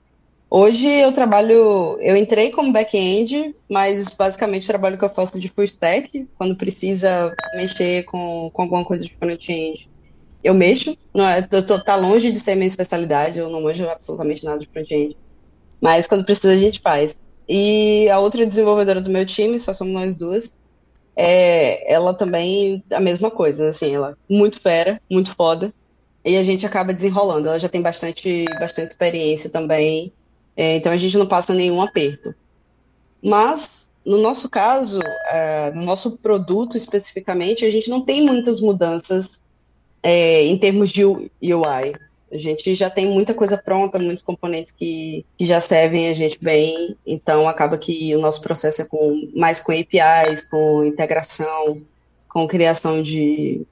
Hoje 0.50 0.88
eu 0.88 1.12
trabalho, 1.12 1.98
eu 2.00 2.16
entrei 2.16 2.52
como 2.52 2.72
back-end, 2.72 3.54
mas 3.70 4.10
basicamente 4.10 4.64
o 4.64 4.68
trabalho 4.68 4.98
que 4.98 5.04
eu 5.04 5.10
faço 5.10 5.40
de 5.40 5.50
full 5.50 5.66
stack, 5.66 6.28
quando 6.38 6.56
precisa 6.56 7.34
mexer 7.54 8.04
com, 8.06 8.50
com 8.54 8.62
alguma 8.62 8.86
coisa 8.86 9.04
de 9.04 9.14
front-end. 9.14 9.90
Eu 10.42 10.54
mexo, 10.54 10.98
não 11.14 11.28
é, 11.28 11.42
tô, 11.42 11.62
tô, 11.62 11.84
tá 11.84 11.96
longe 11.96 12.32
de 12.32 12.40
ser 12.40 12.56
minha 12.56 12.68
especialidade, 12.68 13.40
eu 13.40 13.50
não 13.50 13.62
manjo 13.62 13.90
absolutamente 13.90 14.46
nada 14.46 14.60
de 14.60 14.68
front-end. 14.68 15.18
Mas 15.82 16.08
quando 16.08 16.26
precisa, 16.26 16.54
a 16.54 16.58
gente 16.58 16.80
faz. 16.80 17.20
E 17.48 18.10
a 18.10 18.20
outra 18.20 18.46
desenvolvedora 18.46 19.00
do 19.00 19.10
meu 19.10 19.26
time, 19.26 19.58
só 19.58 19.74
somos 19.74 19.94
nós 19.94 20.16
duas, 20.16 20.52
é, 21.16 21.92
ela 21.92 22.14
também, 22.14 22.84
a 22.92 23.00
mesma 23.00 23.32
coisa, 23.32 23.68
assim, 23.68 23.96
ela 23.96 24.18
muito 24.30 24.62
fera, 24.62 25.02
muito 25.10 25.34
foda, 25.34 25.74
e 26.24 26.38
a 26.38 26.44
gente 26.44 26.66
acaba 26.66 26.94
desenrolando. 26.94 27.48
Ela 27.48 27.58
já 27.58 27.70
tem 27.70 27.82
bastante, 27.82 28.46
bastante 28.60 28.90
experiência 28.90 29.50
também, 29.50 30.12
é, 30.56 30.76
então 30.76 30.92
a 30.92 30.98
gente 30.98 31.18
não 31.18 31.26
passa 31.26 31.54
nenhum 31.54 31.82
aperto. 31.82 32.36
Mas, 33.24 33.90
no 34.06 34.18
nosso 34.18 34.50
caso, 34.50 35.00
é, 35.30 35.72
no 35.72 35.84
nosso 35.84 36.18
produto 36.18 36.78
especificamente, 36.78 37.66
a 37.66 37.70
gente 37.70 37.90
não 37.90 38.02
tem 38.02 38.22
muitas 38.22 38.62
mudanças 38.62 39.42
é, 40.04 40.46
em 40.46 40.58
termos 40.58 40.90
de 40.92 41.06
UI. 41.06 41.96
A 42.32 42.38
gente 42.38 42.76
já 42.76 42.90
tem 42.90 43.06
muita 43.06 43.34
coisa 43.34 43.58
pronta, 43.58 43.98
muitos 43.98 44.24
componentes 44.24 44.72
que, 44.72 45.26
que 45.38 45.46
já 45.46 45.62
servem 45.62 46.10
a 46.10 46.14
gente 46.14 46.38
bem, 46.42 46.98
então 47.06 47.48
acaba 47.48 47.78
que 47.78 48.14
o 48.16 48.20
nosso 48.20 48.42
processo 48.42 48.82
é 48.82 48.86
com, 48.86 49.32
mais 49.36 49.60
com 49.60 49.72
APIs, 49.72 50.46
com 50.48 50.84
integração, 50.84 51.82
com 52.28 52.48
criação 52.48 53.02
de, 53.02 53.66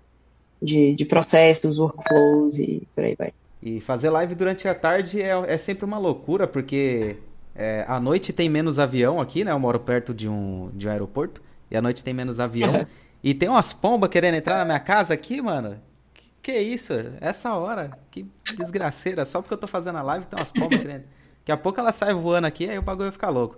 de, 0.62 0.94
de 0.94 1.06
processos, 1.06 1.78
workflows 1.78 2.58
e 2.58 2.88
por 2.96 3.04
aí 3.04 3.16
vai. 3.16 3.34
E 3.62 3.82
fazer 3.82 4.10
live 4.10 4.36
durante 4.36 4.68
a 4.68 4.76
tarde 4.76 5.22
é, 5.22 5.32
é 5.48 5.58
sempre 5.58 5.86
uma 5.86 5.98
loucura, 5.98 6.48
porque 6.48 7.18
é, 7.56 7.84
à 7.88 8.00
noite 8.00 8.32
tem 8.32 8.48
menos 8.48 8.78
avião 8.78 9.20
aqui, 9.20 9.44
né? 9.44 9.52
Eu 9.52 9.60
moro 9.60 9.80
perto 9.80 10.14
de 10.14 10.30
um, 10.30 10.70
de 10.74 10.88
um 10.88 10.92
aeroporto, 10.92 11.42
e 11.72 11.76
à 11.76 11.82
noite 11.82 12.04
tem 12.04 12.14
menos 12.14 12.40
avião. 12.40 12.86
e 13.24 13.34
tem 13.34 13.50
umas 13.50 13.74
pombas 13.74 14.10
querendo 14.10 14.36
entrar 14.36 14.58
na 14.58 14.66
minha 14.66 14.80
casa 14.80 15.14
aqui, 15.14 15.42
mano. 15.42 15.78
Que 16.46 16.60
isso? 16.60 16.94
Essa 17.20 17.56
hora? 17.56 17.98
Que 18.12 18.24
desgraceira. 18.56 19.26
Só 19.26 19.42
porque 19.42 19.56
eu 19.56 19.58
tô 19.58 19.66
fazendo 19.66 19.98
a 19.98 20.04
live 20.04 20.28
tem 20.28 20.40
umas 20.40 20.52
pombas 20.52 20.80
querendo. 20.80 21.04
Daqui 21.40 21.52
a 21.52 21.58
pouco 21.58 21.80
ela 21.80 21.92
sai 21.92 22.14
voando 22.14 22.46
aqui, 22.46 22.70
aí 22.70 22.78
o 22.78 22.84
bagulho 22.84 23.06
vai 23.06 23.12
ficar 23.12 23.30
louco. 23.30 23.58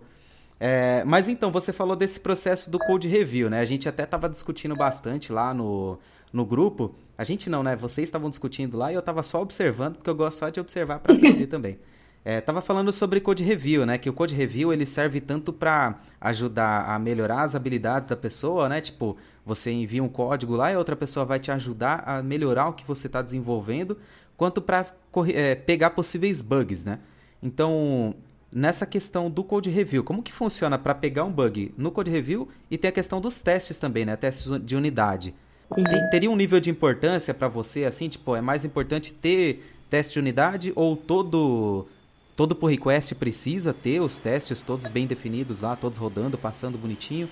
É, 0.58 1.03
mas 1.03 1.27
então, 1.27 1.51
você 1.51 1.74
falou 1.74 1.98
desse 1.98 2.22
processo 2.22 2.72
do 2.72 2.79
code 2.79 3.10
review, 3.10 3.50
né? 3.50 3.60
A 3.60 3.65
gente 3.65 3.89
até 3.89 4.06
tava 4.06 4.29
discutindo 4.29 4.74
bastante 4.74 5.34
lá 5.34 5.53
no, 5.53 6.00
no 6.32 6.46
grupo. 6.46 6.96
A 7.17 7.25
gente 7.25 7.50
não, 7.50 7.62
né? 7.62 7.75
Vocês 7.75 8.08
estavam 8.08 8.29
discutindo 8.29 8.77
lá 8.77 8.89
e 8.89 8.96
eu 8.96 9.01
tava 9.01 9.22
só 9.22 9.41
observando, 9.41 9.96
porque 9.96 10.10
eu 10.10 10.15
gosto 10.15 10.38
só 10.38 10.48
de 10.48 10.62
observar 10.62 11.00
para 11.00 11.13
aprender 11.13 11.48
também. 11.51 11.77
É, 12.24 12.39
tava 12.39 12.62
falando 12.62 12.91
sobre 12.94 13.20
code 13.20 13.44
review, 13.44 13.86
né? 13.86 13.98
Que 13.98 14.10
o 14.10 14.13
code 14.13 14.34
review 14.34 14.72
ele 14.72 14.86
serve 14.86 15.20
tanto 15.20 15.51
para 15.51 16.00
ajudar 16.22 16.86
a 16.89 16.98
melhorar 16.98 17.44
as 17.44 17.53
habilidades 17.53 18.08
da 18.08 18.15
pessoa, 18.15 18.70
né? 18.70 18.79
Tipo, 18.79 19.17
você 19.48 19.72
envia 19.72 20.04
um 20.04 20.10
código 20.10 20.56
lá 20.56 20.72
e 20.72 20.75
a 20.75 20.77
outra 20.77 20.96
pessoa 20.96 21.25
vai 21.25 21.39
te 21.39 21.50
ajudar 21.50 22.04
a 22.06 22.22
melhorar 22.22 22.68
o 22.68 22.74
que 22.74 22.86
você 22.86 23.08
está 23.08 23.22
desenvolvendo, 23.22 23.98
quanto 24.36 24.62
para 24.62 24.86
é, 25.34 25.56
pegar 25.56 25.92
possíveis 25.92 26.42
bugs, 26.42 26.84
né? 26.84 27.00
Então, 27.42 28.13
nessa 28.51 28.86
questão 28.86 29.32
do 29.32 29.44
code 29.44 29.70
review, 29.70 30.04
como 30.04 30.22
que 30.22 30.34
funciona 30.34 30.77
para 30.77 30.94
pegar 30.94 31.24
um 31.24 31.32
bug 31.32 31.74
no 31.77 31.92
code 31.92 32.12
review 32.12 32.50
e 32.70 32.77
tem 32.77 32.89
a 32.89 32.92
questão 32.92 33.22
dos 33.22 33.42
testes 33.42 33.80
também, 33.80 34.06
né? 34.06 34.18
Testes 34.18 34.51
de 34.63 34.75
unidade. 34.75 35.34
Tem, 35.74 35.86
teria 36.10 36.30
um 36.30 36.36
nível 36.36 36.60
de 36.60 36.70
importância 36.70 37.34
para 37.34 37.48
você, 37.48 37.86
assim, 37.86 38.10
tipo, 38.10 38.36
é 38.36 38.42
mais 38.42 38.66
importante 38.66 39.13
ter 39.13 39.63
teste 39.89 40.13
de 40.13 40.20
unidade 40.20 40.74
ou 40.75 40.98
todo 40.98 41.88
todo 42.36 42.54
pull 42.54 42.70
request 42.70 43.16
precisa 43.16 43.74
ter 43.74 44.01
os 44.01 44.20
testes 44.20 44.63
todos 44.63 44.88
bem 44.88 45.08
definidos 45.08 45.62
lá, 45.62 45.75
todos 45.75 45.98
rodando, 45.98 46.38
passando 46.38 46.77
bonitinho? 46.77 47.30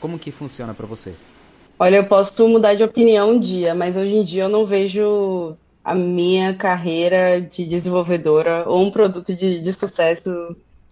Como 0.00 0.18
que 0.18 0.32
funciona 0.32 0.74
para 0.74 0.86
você? 0.86 1.14
Olha, 1.82 1.96
eu 1.96 2.04
posso 2.06 2.46
mudar 2.46 2.74
de 2.74 2.84
opinião 2.84 3.32
um 3.32 3.40
dia, 3.40 3.74
mas 3.74 3.96
hoje 3.96 4.14
em 4.14 4.22
dia 4.22 4.44
eu 4.44 4.48
não 4.48 4.64
vejo 4.64 5.56
a 5.82 5.96
minha 5.96 6.54
carreira 6.54 7.40
de 7.40 7.66
desenvolvedora 7.66 8.62
ou 8.68 8.84
um 8.84 8.88
produto 8.88 9.34
de, 9.34 9.58
de 9.58 9.72
sucesso 9.72 10.30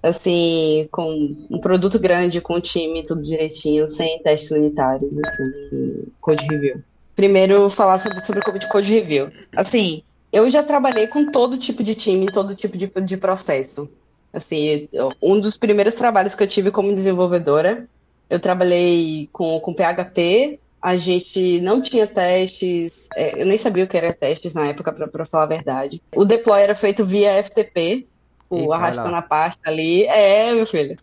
assim, 0.02 0.88
com 0.90 1.36
um 1.48 1.60
produto 1.60 1.96
grande, 1.96 2.40
com 2.40 2.54
o 2.54 2.60
time, 2.60 3.04
tudo 3.04 3.22
direitinho, 3.22 3.86
sem 3.86 4.20
testes 4.20 4.50
unitários, 4.50 5.16
assim, 5.20 6.08
code 6.20 6.44
review. 6.50 6.82
Primeiro, 7.14 7.70
falar 7.70 7.96
sobre, 7.98 8.20
sobre 8.24 8.42
code 8.66 8.92
review. 8.92 9.30
Assim, 9.54 10.02
eu 10.32 10.50
já 10.50 10.60
trabalhei 10.60 11.06
com 11.06 11.30
todo 11.30 11.56
tipo 11.56 11.84
de 11.84 11.94
time, 11.94 12.26
todo 12.32 12.56
tipo 12.56 12.76
de, 12.76 12.88
de 12.88 13.16
processo. 13.16 13.88
Assim, 14.32 14.88
um 15.22 15.38
dos 15.38 15.56
primeiros 15.56 15.94
trabalhos 15.94 16.34
que 16.34 16.42
eu 16.42 16.48
tive 16.48 16.72
como 16.72 16.92
desenvolvedora, 16.92 17.88
eu 18.28 18.40
trabalhei 18.40 19.28
com, 19.32 19.60
com 19.60 19.72
PHP, 19.72 20.58
a 20.82 20.96
gente 20.96 21.60
não 21.60 21.80
tinha 21.80 22.06
testes, 22.06 23.08
é, 23.14 23.42
eu 23.42 23.46
nem 23.46 23.56
sabia 23.56 23.84
o 23.84 23.88
que 23.88 23.96
era 23.96 24.12
testes 24.12 24.54
na 24.54 24.66
época, 24.66 24.92
para 24.92 25.24
falar 25.24 25.44
a 25.44 25.46
verdade. 25.46 26.02
O 26.14 26.24
deploy 26.24 26.62
era 26.62 26.74
feito 26.74 27.04
via 27.04 27.42
FTP, 27.42 28.06
o 28.48 28.72
arrastando 28.72 29.14
a 29.14 29.22
pasta 29.22 29.70
ali. 29.70 30.04
É, 30.06 30.52
meu 30.52 30.66
filho. 30.66 30.96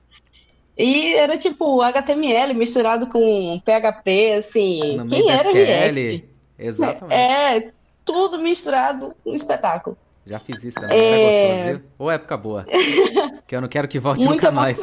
E 0.77 1.15
era 1.15 1.37
tipo 1.37 1.81
HTML 1.81 2.53
misturado 2.53 3.07
com 3.07 3.59
PHP, 3.59 4.33
assim. 4.33 4.97
No 4.97 5.07
quem 5.07 5.29
era 5.29 5.51
React? 5.51 6.25
Exatamente. 6.59 7.19
É, 7.19 7.71
tudo 8.03 8.39
misturado, 8.39 9.15
um 9.25 9.33
espetáculo. 9.33 9.97
Já 10.25 10.39
fiz 10.39 10.63
isso 10.63 10.79
também, 10.79 10.97
é... 10.97 11.53
gostoso, 11.53 11.65
viu? 11.65 11.89
Ou 11.97 12.11
época 12.11 12.37
boa. 12.37 12.65
que 13.47 13.55
eu 13.55 13.61
não 13.61 13.69
quero 13.69 13.87
que 13.87 13.99
volte 13.99 14.25
Muito 14.25 14.41
nunca 14.41 14.51
mais. 14.51 14.77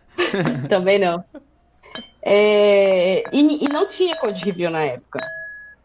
também 0.68 0.98
não. 0.98 1.24
É, 2.22 3.22
e, 3.32 3.64
e, 3.64 3.68
não 3.68 3.86
tinha 3.86 4.16
code 4.16 4.44
review 4.44 4.70
na 4.70 4.82
época. 4.82 5.20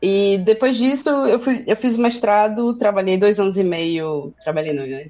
E 0.01 0.37
depois 0.39 0.75
disso, 0.75 1.09
eu, 1.09 1.39
fui, 1.39 1.63
eu 1.65 1.75
fiz 1.75 1.95
mestrado, 1.95 2.73
trabalhei 2.73 3.17
dois 3.17 3.39
anos 3.39 3.57
e 3.57 3.63
meio, 3.63 4.33
trabalhei 4.43 4.73
não, 4.73 4.85
né? 4.85 5.07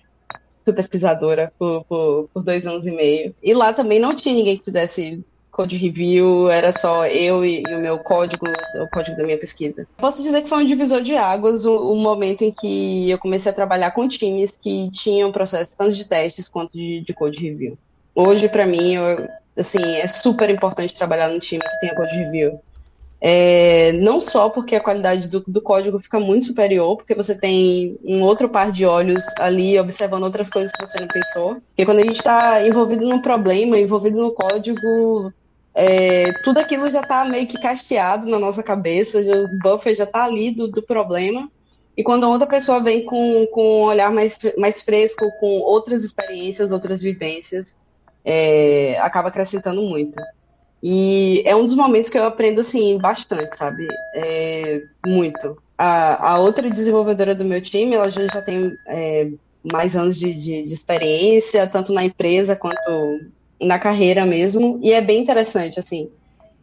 Fui 0.64 0.74
pesquisadora 0.74 1.52
por, 1.58 1.84
por, 1.86 2.30
por, 2.34 2.44
dois 2.44 2.68
anos 2.68 2.86
e 2.86 2.92
meio. 2.92 3.36
E 3.42 3.54
lá 3.54 3.74
também 3.74 4.00
não 4.00 4.14
tinha 4.14 4.36
ninguém 4.36 4.58
que 4.58 4.66
fizesse 4.66 5.24
code 5.52 5.78
review, 5.78 6.50
era 6.50 6.72
só 6.72 7.06
eu 7.06 7.46
e, 7.46 7.64
e 7.68 7.76
o 7.76 7.80
meu 7.80 8.00
código, 8.00 8.46
o 8.48 8.90
código 8.92 9.16
da 9.16 9.24
minha 9.24 9.38
pesquisa. 9.38 9.88
Posso 9.98 10.22
dizer 10.22 10.42
que 10.42 10.50
foi 10.50 10.60
um 10.60 10.66
divisor 10.66 11.02
de 11.02 11.16
águas 11.16 11.66
o, 11.66 11.92
o, 11.92 11.96
momento 11.96 12.44
em 12.44 12.52
que 12.52 13.10
eu 13.10 13.18
comecei 13.20 13.52
a 13.52 13.56
trabalhar 13.56 13.92
com 13.92 14.08
times 14.08 14.58
que 14.58 14.90
tinham 14.92 15.32
processo 15.32 15.78
tanto 15.78 15.96
de 15.96 16.06
testes 16.06 16.48
quanto 16.48 16.74
de, 16.74 17.02
de 17.02 17.14
code 17.14 17.40
review. 17.40 17.78
Hoje, 18.16 18.50
para 18.50 18.66
mim, 18.66 18.96
eu, 18.96 19.28
assim, 19.58 19.84
é 19.98 20.08
super 20.08 20.50
importante 20.50 20.94
trabalhar 20.94 21.30
num 21.30 21.40
time 21.40 21.62
que 21.62 21.80
tenha 21.80 21.96
code 21.96 22.16
review. 22.18 22.60
É, 23.26 23.94
não 23.94 24.20
só 24.20 24.50
porque 24.50 24.76
a 24.76 24.84
qualidade 24.84 25.30
do, 25.30 25.40
do, 25.48 25.62
código 25.62 25.98
fica 25.98 26.20
muito 26.20 26.44
superior, 26.44 26.98
porque 26.98 27.16
você 27.16 27.34
tem 27.34 27.98
um 28.04 28.22
outro 28.22 28.50
par 28.50 28.70
de 28.70 28.86
olhos 28.86 29.24
ali 29.40 29.80
observando 29.80 30.24
outras 30.24 30.50
coisas 30.50 30.74
que 30.74 30.86
você 30.86 31.00
não 31.00 31.08
pensou. 31.08 31.56
Porque 31.56 31.86
quando 31.86 32.00
a 32.00 32.04
gente 32.04 32.18
está 32.18 32.68
envolvido 32.68 33.08
num 33.08 33.22
problema, 33.22 33.80
envolvido 33.80 34.22
no 34.22 34.32
código, 34.32 35.32
é, 35.74 36.34
tudo 36.44 36.58
aquilo 36.58 36.90
já 36.90 37.00
está 37.00 37.24
meio 37.24 37.48
que 37.48 37.58
casteado 37.62 38.28
na 38.28 38.38
nossa 38.38 38.62
cabeça, 38.62 39.20
o 39.20 39.48
buffer 39.60 39.96
já 39.96 40.04
está 40.04 40.26
ali 40.26 40.52
do, 40.52 40.68
do 40.68 40.84
problema. 40.84 41.50
E 41.96 42.04
quando 42.04 42.30
outra 42.30 42.46
pessoa 42.48 42.82
vem 42.82 43.06
com, 43.06 43.48
com 43.54 43.84
um 43.84 43.86
olhar 43.86 44.12
mais, 44.12 44.38
mais 44.58 44.82
fresco, 44.82 45.32
com 45.40 45.60
outras 45.60 46.04
experiências, 46.04 46.74
outras 46.74 47.02
vivências, 47.02 47.78
é, 48.26 48.98
acaba 49.00 49.30
acrescentando 49.30 49.82
muito. 49.82 50.20
E 50.82 51.42
é 51.46 51.56
um 51.56 51.64
dos 51.64 51.76
momentos 51.76 52.10
que 52.10 52.18
eu 52.18 52.26
aprendo, 52.26 52.62
assim, 52.62 52.98
bastante, 52.98 53.56
sabe? 53.56 53.88
É, 54.14 54.82
muito. 55.06 55.58
A, 55.78 56.32
a 56.32 56.40
outra 56.40 56.70
desenvolvedora 56.70 57.34
do 57.34 57.46
meu 57.46 57.62
time, 57.62 57.96
ela 57.96 58.10
já, 58.10 58.26
já 58.28 58.42
tem 58.42 58.76
é, 58.88 59.30
mais 59.72 59.96
anos 59.96 60.18
de, 60.18 60.34
de, 60.34 60.64
de, 60.64 60.74
experiência, 60.74 61.66
tanto 61.68 61.94
na 61.94 62.04
empresa 62.04 62.56
quanto 62.56 63.22
na 63.62 63.80
carreira 63.80 64.26
mesmo, 64.26 64.78
e 64.82 64.92
é 64.92 65.00
bem 65.00 65.22
interessante, 65.22 65.80
assim. 65.80 66.10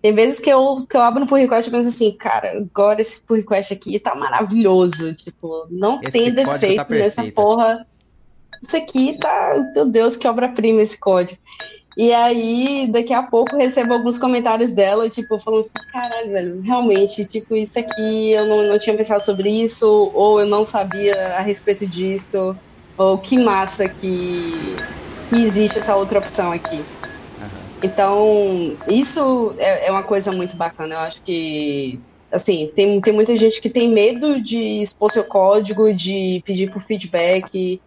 Tem 0.03 0.15
vezes 0.15 0.39
que 0.39 0.51
eu, 0.51 0.87
que 0.87 0.97
eu 0.97 1.03
abro 1.03 1.21
no 1.21 1.27
pull 1.27 1.39
request 1.39 1.69
e 1.69 1.73
penso 1.73 1.89
assim, 1.89 2.13
cara, 2.13 2.59
agora 2.59 3.01
esse 3.01 3.21
pull 3.23 3.37
request 3.37 3.73
aqui 3.73 3.99
tá 3.99 4.15
maravilhoso, 4.15 5.15
tipo, 5.15 5.67
não 5.71 6.01
esse 6.03 6.11
tem 6.11 6.35
tá 6.35 6.43
defeito 6.43 6.85
tá 6.85 6.95
nessa 6.95 7.31
porra 7.33 7.87
isso 8.63 8.77
aqui 8.77 9.17
tá, 9.19 9.73
meu 9.75 9.87
Deus, 9.87 10.17
que 10.17 10.29
obra-prima 10.29 10.83
esse 10.83 10.99
código. 10.99 11.39
E 11.97 12.13
aí, 12.13 12.89
daqui 12.91 13.13
a 13.13 13.23
pouco, 13.23 13.57
recebo 13.57 13.93
alguns 13.93 14.17
comentários 14.17 14.73
dela, 14.73 15.09
tipo, 15.09 15.39
falando, 15.39 15.69
caralho, 15.93 16.31
velho, 16.31 16.61
realmente, 16.63 17.25
tipo, 17.25 17.57
isso 17.57 17.79
aqui, 17.79 18.31
eu 18.31 18.47
não, 18.47 18.63
não 18.63 18.79
tinha 18.79 18.97
pensado 18.97 19.25
sobre 19.25 19.51
isso, 19.51 19.87
ou 20.15 20.41
eu 20.41 20.47
não 20.47 20.65
sabia 20.65 21.37
a 21.37 21.41
respeito 21.41 21.87
disso, 21.87 22.57
ou 22.97 23.19
que 23.19 23.37
massa 23.37 23.89
que, 23.89 24.77
que 25.29 25.43
existe 25.43 25.79
essa 25.79 25.97
outra 25.97 26.21
opção 26.21 26.53
aqui. 26.53 26.77
Uhum. 26.77 27.71
Então, 27.83 28.77
isso 28.89 29.55
é, 29.59 29.89
é 29.89 29.91
uma 29.91 30.05
coisa 30.05 30.31
muito 30.31 30.57
bacana, 30.57 30.95
eu 30.95 31.01
acho 31.01 31.21
que 31.23 31.99
assim, 32.33 32.71
tem, 32.75 33.01
tem 33.01 33.13
muita 33.13 33.35
gente 33.35 33.61
que 33.61 33.69
tem 33.69 33.89
medo 33.89 34.41
de 34.41 34.81
expor 34.81 35.11
seu 35.11 35.25
código, 35.25 35.93
de 35.93 36.41
pedir 36.45 36.71
por 36.71 36.81
feedback, 36.81 37.81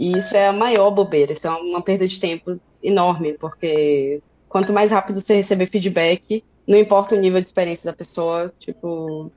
e 0.00 0.16
isso 0.16 0.34
é 0.34 0.46
a 0.46 0.52
maior 0.52 0.90
bobeira, 0.90 1.30
isso 1.30 1.46
é 1.46 1.50
uma 1.50 1.82
perda 1.82 2.08
de 2.08 2.18
tempo 2.18 2.58
enorme, 2.82 3.34
porque 3.34 4.22
quanto 4.48 4.72
mais 4.72 4.90
rápido 4.90 5.20
você 5.20 5.34
receber 5.34 5.66
feedback, 5.66 6.42
não 6.66 6.78
importa 6.78 7.14
o 7.14 7.18
nível 7.18 7.38
de 7.38 7.48
experiência 7.48 7.84
da 7.84 7.94
pessoa, 7.94 8.50
tipo, 8.58 9.30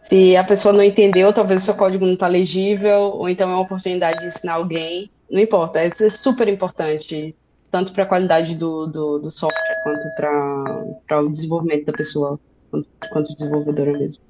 se 0.00 0.36
a 0.36 0.44
pessoa 0.44 0.72
não 0.72 0.84
entendeu, 0.84 1.32
talvez 1.32 1.62
o 1.62 1.64
seu 1.64 1.74
código 1.74 2.06
não 2.06 2.14
está 2.14 2.28
legível, 2.28 3.00
ou 3.16 3.28
então 3.28 3.50
é 3.50 3.54
uma 3.54 3.62
oportunidade 3.62 4.20
de 4.20 4.26
ensinar 4.26 4.52
alguém, 4.52 5.10
não 5.28 5.40
importa, 5.40 5.84
isso 5.84 6.04
é 6.04 6.10
super 6.10 6.46
importante, 6.46 7.34
tanto 7.68 7.90
para 7.90 8.04
a 8.04 8.06
qualidade 8.06 8.54
do, 8.54 8.86
do, 8.86 9.18
do, 9.18 9.30
software, 9.32 9.82
quanto 9.82 10.14
para 11.08 11.22
o 11.22 11.28
desenvolvimento 11.28 11.86
da 11.86 11.92
pessoa, 11.92 12.38
quanto, 12.70 12.88
quanto 13.10 13.34
desenvolvedora 13.34 13.98
mesmo. 13.98 14.22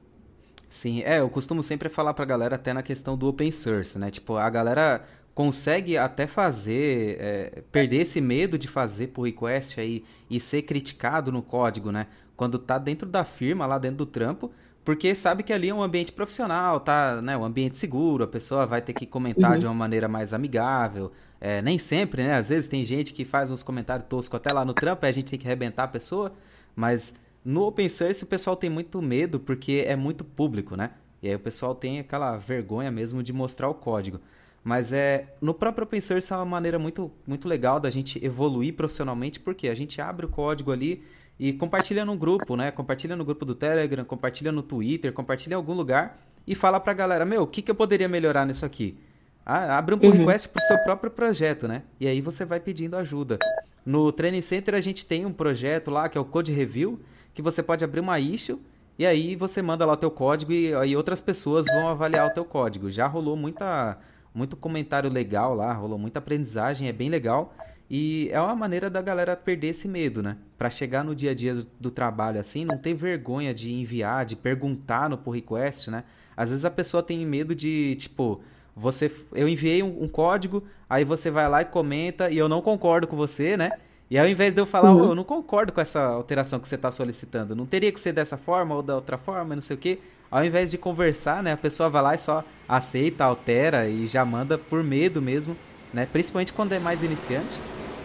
Sim, 0.70 1.02
é, 1.02 1.20
eu 1.20 1.28
costumo 1.28 1.62
sempre 1.62 1.90
falar 1.90 2.14
pra 2.14 2.24
galera 2.24 2.56
até 2.56 2.72
na 2.72 2.82
questão 2.82 3.18
do 3.18 3.28
open 3.28 3.52
source, 3.52 3.98
né? 3.98 4.10
Tipo, 4.10 4.36
a 4.36 4.48
galera 4.50 5.04
consegue 5.36 5.98
até 5.98 6.26
fazer, 6.26 7.18
é, 7.20 7.62
perder 7.70 7.98
esse 7.98 8.22
medo 8.22 8.58
de 8.58 8.66
fazer 8.66 9.08
pull 9.08 9.26
request 9.26 9.78
aí 9.78 10.02
e 10.30 10.40
ser 10.40 10.62
criticado 10.62 11.30
no 11.30 11.42
código, 11.42 11.92
né? 11.92 12.06
Quando 12.34 12.58
tá 12.58 12.78
dentro 12.78 13.06
da 13.06 13.22
firma, 13.22 13.66
lá 13.66 13.78
dentro 13.78 13.98
do 13.98 14.06
trampo, 14.06 14.50
porque 14.82 15.14
sabe 15.14 15.42
que 15.42 15.52
ali 15.52 15.68
é 15.68 15.74
um 15.74 15.82
ambiente 15.82 16.10
profissional, 16.10 16.80
tá, 16.80 17.20
né? 17.20 17.36
Um 17.36 17.44
ambiente 17.44 17.76
seguro, 17.76 18.24
a 18.24 18.26
pessoa 18.26 18.64
vai 18.64 18.80
ter 18.80 18.94
que 18.94 19.04
comentar 19.04 19.52
uhum. 19.52 19.58
de 19.58 19.66
uma 19.66 19.74
maneira 19.74 20.08
mais 20.08 20.32
amigável. 20.32 21.12
É, 21.38 21.60
nem 21.60 21.78
sempre, 21.78 22.24
né? 22.24 22.34
Às 22.36 22.48
vezes 22.48 22.66
tem 22.66 22.82
gente 22.82 23.12
que 23.12 23.26
faz 23.26 23.50
uns 23.50 23.62
comentários 23.62 24.08
toscos 24.08 24.38
até 24.38 24.50
lá 24.54 24.64
no 24.64 24.72
trampo, 24.72 25.04
aí 25.04 25.10
a 25.10 25.12
gente 25.12 25.28
tem 25.28 25.38
que 25.38 25.46
arrebentar 25.46 25.82
a 25.82 25.88
pessoa, 25.88 26.32
mas 26.74 27.14
no 27.44 27.66
open 27.66 27.90
source 27.90 28.24
o 28.24 28.26
pessoal 28.26 28.56
tem 28.56 28.70
muito 28.70 29.02
medo 29.02 29.38
porque 29.38 29.84
é 29.86 29.96
muito 29.96 30.24
público, 30.24 30.76
né? 30.76 30.92
E 31.22 31.28
aí 31.28 31.34
o 31.34 31.40
pessoal 31.40 31.74
tem 31.74 31.98
aquela 31.98 32.38
vergonha 32.38 32.90
mesmo 32.90 33.22
de 33.22 33.34
mostrar 33.34 33.68
o 33.68 33.74
código. 33.74 34.18
Mas 34.66 34.92
é 34.92 35.26
no 35.40 35.54
próprio 35.54 35.85
open 35.85 36.00
source 36.00 36.32
é 36.32 36.35
uma 36.35 36.44
maneira 36.44 36.76
muito, 36.76 37.08
muito 37.25 37.46
legal 37.46 37.78
da 37.78 37.88
gente 37.88 38.18
evoluir 38.25 38.75
profissionalmente, 38.75 39.38
porque 39.38 39.68
a 39.68 39.76
gente 39.76 40.00
abre 40.00 40.26
o 40.26 40.28
código 40.28 40.73
ali 40.73 41.04
e 41.38 41.52
compartilha 41.52 42.04
no 42.04 42.16
grupo, 42.16 42.56
né? 42.56 42.73
Compartilha 42.73 43.14
no 43.14 43.25
grupo 43.25 43.44
do 43.44 43.54
Telegram, 43.54 44.04
compartilha 44.04 44.50
no 44.50 44.64
Twitter, 44.64 45.12
compartilha 45.12 45.54
em 45.54 45.56
algum 45.56 45.73
lugar 45.73 46.18
e 46.44 46.56
fala 46.56 46.80
pra 46.80 46.92
galera, 46.92 47.25
meu, 47.25 47.44
o 47.44 47.46
que, 47.46 47.62
que 47.62 47.70
eu 47.70 47.76
poderia 47.76 48.08
melhorar 48.08 48.44
nisso 48.44 48.66
aqui? 48.66 48.99
Ah, 49.44 49.78
abre 49.78 49.94
um 49.94 49.99
pull 50.00 50.11
uhum. 50.11 50.16
request 50.18 50.49
pro 50.49 50.61
seu 50.61 50.78
próprio 50.78 51.12
projeto, 51.12 51.68
né? 51.68 51.85
E 52.00 52.08
aí 52.08 52.20
você 52.20 52.44
vai 52.44 52.58
pedindo 52.58 52.96
ajuda. 52.96 53.38
No 53.85 54.11
Training 54.11 54.42
Center 54.42 54.75
a 54.75 54.80
gente 54.80 55.06
tem 55.06 55.25
um 55.25 55.32
projeto 55.32 55.92
lá 55.92 56.08
que 56.08 56.18
é 56.18 56.20
o 56.20 56.25
Code 56.25 56.50
Review, 56.50 56.99
que 57.32 57.40
você 57.40 57.62
pode 57.62 57.85
abrir 57.85 58.00
uma 58.00 58.18
issue 58.18 58.58
e 58.99 59.06
aí 59.06 59.37
você 59.37 59.62
manda 59.62 59.87
lá 59.87 59.92
o 59.92 59.96
teu 59.96 60.11
código 60.11 60.50
e 60.50 60.75
aí 60.75 60.96
outras 60.96 61.20
pessoas 61.20 61.66
vão 61.66 61.87
avaliar 61.87 62.26
o 62.26 62.35
teu 62.35 62.44
código. 62.44 62.90
Já 62.90 63.06
rolou 63.06 63.37
muita 63.37 63.96
muito 64.36 64.54
comentário 64.54 65.10
legal 65.10 65.54
lá, 65.54 65.72
rolou 65.72 65.98
muita 65.98 66.18
aprendizagem, 66.18 66.88
é 66.88 66.92
bem 66.92 67.08
legal. 67.08 67.54
E 67.88 68.28
é 68.32 68.40
uma 68.40 68.54
maneira 68.54 68.90
da 68.90 69.00
galera 69.00 69.34
perder 69.34 69.68
esse 69.68 69.88
medo, 69.88 70.22
né? 70.22 70.36
Para 70.58 70.68
chegar 70.68 71.02
no 71.02 71.14
dia 71.14 71.30
a 71.30 71.34
dia 71.34 71.54
do, 71.54 71.66
do, 71.80 71.90
trabalho 71.90 72.38
assim, 72.38 72.64
não 72.64 72.76
ter 72.76 72.92
vergonha 72.92 73.54
de 73.54 73.72
enviar, 73.72 74.26
de 74.26 74.36
perguntar 74.36 75.08
no 75.08 75.16
pull 75.16 75.32
request, 75.32 75.90
né? 75.90 76.04
Às 76.36 76.50
vezes 76.50 76.64
a 76.64 76.70
pessoa 76.70 77.02
tem 77.02 77.24
medo 77.24 77.54
de, 77.54 77.94
tipo, 77.94 78.42
você 78.74 79.10
eu 79.32 79.48
enviei 79.48 79.82
um, 79.82 80.02
um 80.02 80.08
código, 80.08 80.64
aí 80.90 81.04
você 81.04 81.30
vai 81.30 81.48
lá 81.48 81.62
e 81.62 81.64
comenta 81.64 82.28
e 82.28 82.36
eu 82.36 82.48
não 82.48 82.60
concordo 82.60 83.06
com 83.06 83.16
você, 83.16 83.56
né? 83.56 83.70
E 84.10 84.18
ao 84.18 84.28
invés 84.28 84.52
de 84.52 84.60
eu 84.60 84.66
falar, 84.66 84.92
uhum. 84.92 85.00
oh, 85.00 85.04
eu 85.06 85.14
não 85.14 85.24
concordo 85.24 85.72
com 85.72 85.80
essa 85.80 86.00
alteração 86.00 86.60
que 86.60 86.68
você 86.68 86.74
está 86.74 86.90
solicitando, 86.90 87.56
não 87.56 87.66
teria 87.66 87.90
que 87.90 88.00
ser 88.00 88.12
dessa 88.12 88.36
forma 88.36 88.74
ou 88.74 88.82
da 88.82 88.94
outra 88.96 89.16
forma, 89.16 89.54
não 89.54 89.62
sei 89.62 89.76
o 89.76 89.78
quê. 89.78 89.98
Ao 90.36 90.44
invés 90.44 90.70
de 90.70 90.76
conversar, 90.76 91.42
né, 91.42 91.52
a 91.52 91.56
pessoa 91.56 91.88
vai 91.88 92.02
lá 92.02 92.14
e 92.14 92.18
só 92.18 92.44
aceita, 92.68 93.24
altera 93.24 93.88
e 93.88 94.06
já 94.06 94.22
manda 94.22 94.58
por 94.58 94.84
medo 94.84 95.22
mesmo, 95.22 95.56
né? 95.94 96.06
Principalmente 96.12 96.52
quando 96.52 96.74
é 96.74 96.78
mais 96.78 97.02
iniciante 97.02 97.58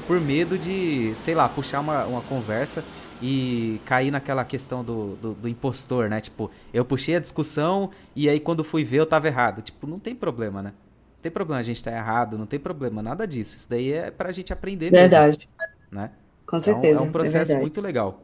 por 0.08 0.18
medo 0.22 0.58
de, 0.58 1.12
sei 1.18 1.36
lá, 1.36 1.50
puxar 1.50 1.82
uma, 1.82 2.06
uma 2.06 2.22
conversa 2.22 2.86
e 3.22 3.82
cair 3.84 4.12
naquela 4.12 4.46
questão 4.46 4.82
do, 4.82 5.18
do, 5.18 5.34
do, 5.34 5.50
impostor, 5.50 6.10
né? 6.10 6.22
Tipo, 6.22 6.50
eu 6.74 6.86
puxei 6.86 7.18
a 7.18 7.20
discussão 7.20 7.92
e 8.16 8.30
aí 8.30 8.40
quando 8.40 8.64
fui 8.64 8.86
ver 8.86 9.00
eu 9.00 9.06
tava 9.06 9.28
errado. 9.28 9.62
Tipo, 9.62 9.86
não 9.86 10.00
tem 10.00 10.16
problema, 10.16 10.62
né? 10.62 10.70
Não 10.70 11.22
tem 11.22 11.32
problema 11.34 11.60
a 11.60 11.64
gente 11.64 11.76
estar 11.76 11.92
tá 11.92 11.98
errado, 11.98 12.38
não 12.38 12.46
tem 12.46 12.62
problema, 12.62 13.04
nada 13.04 13.28
disso. 13.28 13.58
Isso 13.58 13.70
daí 13.70 13.92
é 13.92 14.10
pra 14.10 14.32
gente 14.32 14.54
aprender 14.54 14.90
Verdade. 14.90 15.50
Mesmo, 15.60 15.70
né? 15.92 16.12
Com 16.46 16.58
certeza. 16.62 16.94
Então, 16.94 17.04
é 17.04 17.10
um 17.10 17.12
processo 17.12 17.52
é 17.52 17.60
muito 17.60 17.82
legal. 17.82 18.24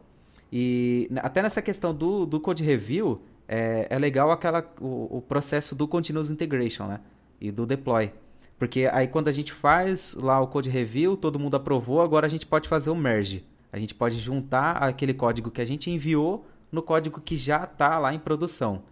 E 0.50 1.10
até 1.18 1.44
nessa 1.44 1.62
questão 1.62 1.94
do, 1.94 2.26
do 2.26 2.40
code 2.40 2.64
review, 2.64 3.22
é, 3.48 3.88
é 3.90 3.98
legal 3.98 4.32
aquela, 4.32 4.66
o, 4.80 5.18
o 5.18 5.22
processo 5.22 5.76
do 5.76 5.88
continuous 5.88 6.30
integration, 6.30 6.88
né? 6.88 7.00
E 7.40 7.52
do 7.52 7.66
deploy. 7.66 8.12
Porque 8.58 8.90
aí 8.92 9.08
quando 9.08 9.28
a 9.28 9.32
gente 9.32 9.54
faz 9.54 10.16
lá 10.16 10.42
o 10.42 10.48
code 10.48 10.70
review, 10.70 11.16
todo 11.16 11.40
mundo 11.40 11.56
aprovou, 11.56 12.02
agora 12.02 12.26
a 12.26 12.30
gente 12.30 12.46
pode 12.46 12.68
fazer 12.68 12.90
o 12.90 12.96
merge. 12.96 13.46
A 13.72 13.78
gente 13.78 13.94
pode 13.94 14.18
juntar 14.18 14.78
aquele 14.78 15.14
código 15.14 15.52
que 15.52 15.62
a 15.62 15.66
gente 15.66 15.92
enviou 15.92 16.46
no 16.72 16.82
código 16.82 17.22
que 17.22 17.38
já 17.38 17.64
está 17.64 18.00
lá 18.00 18.14
em 18.14 18.20
produção. 18.20 18.84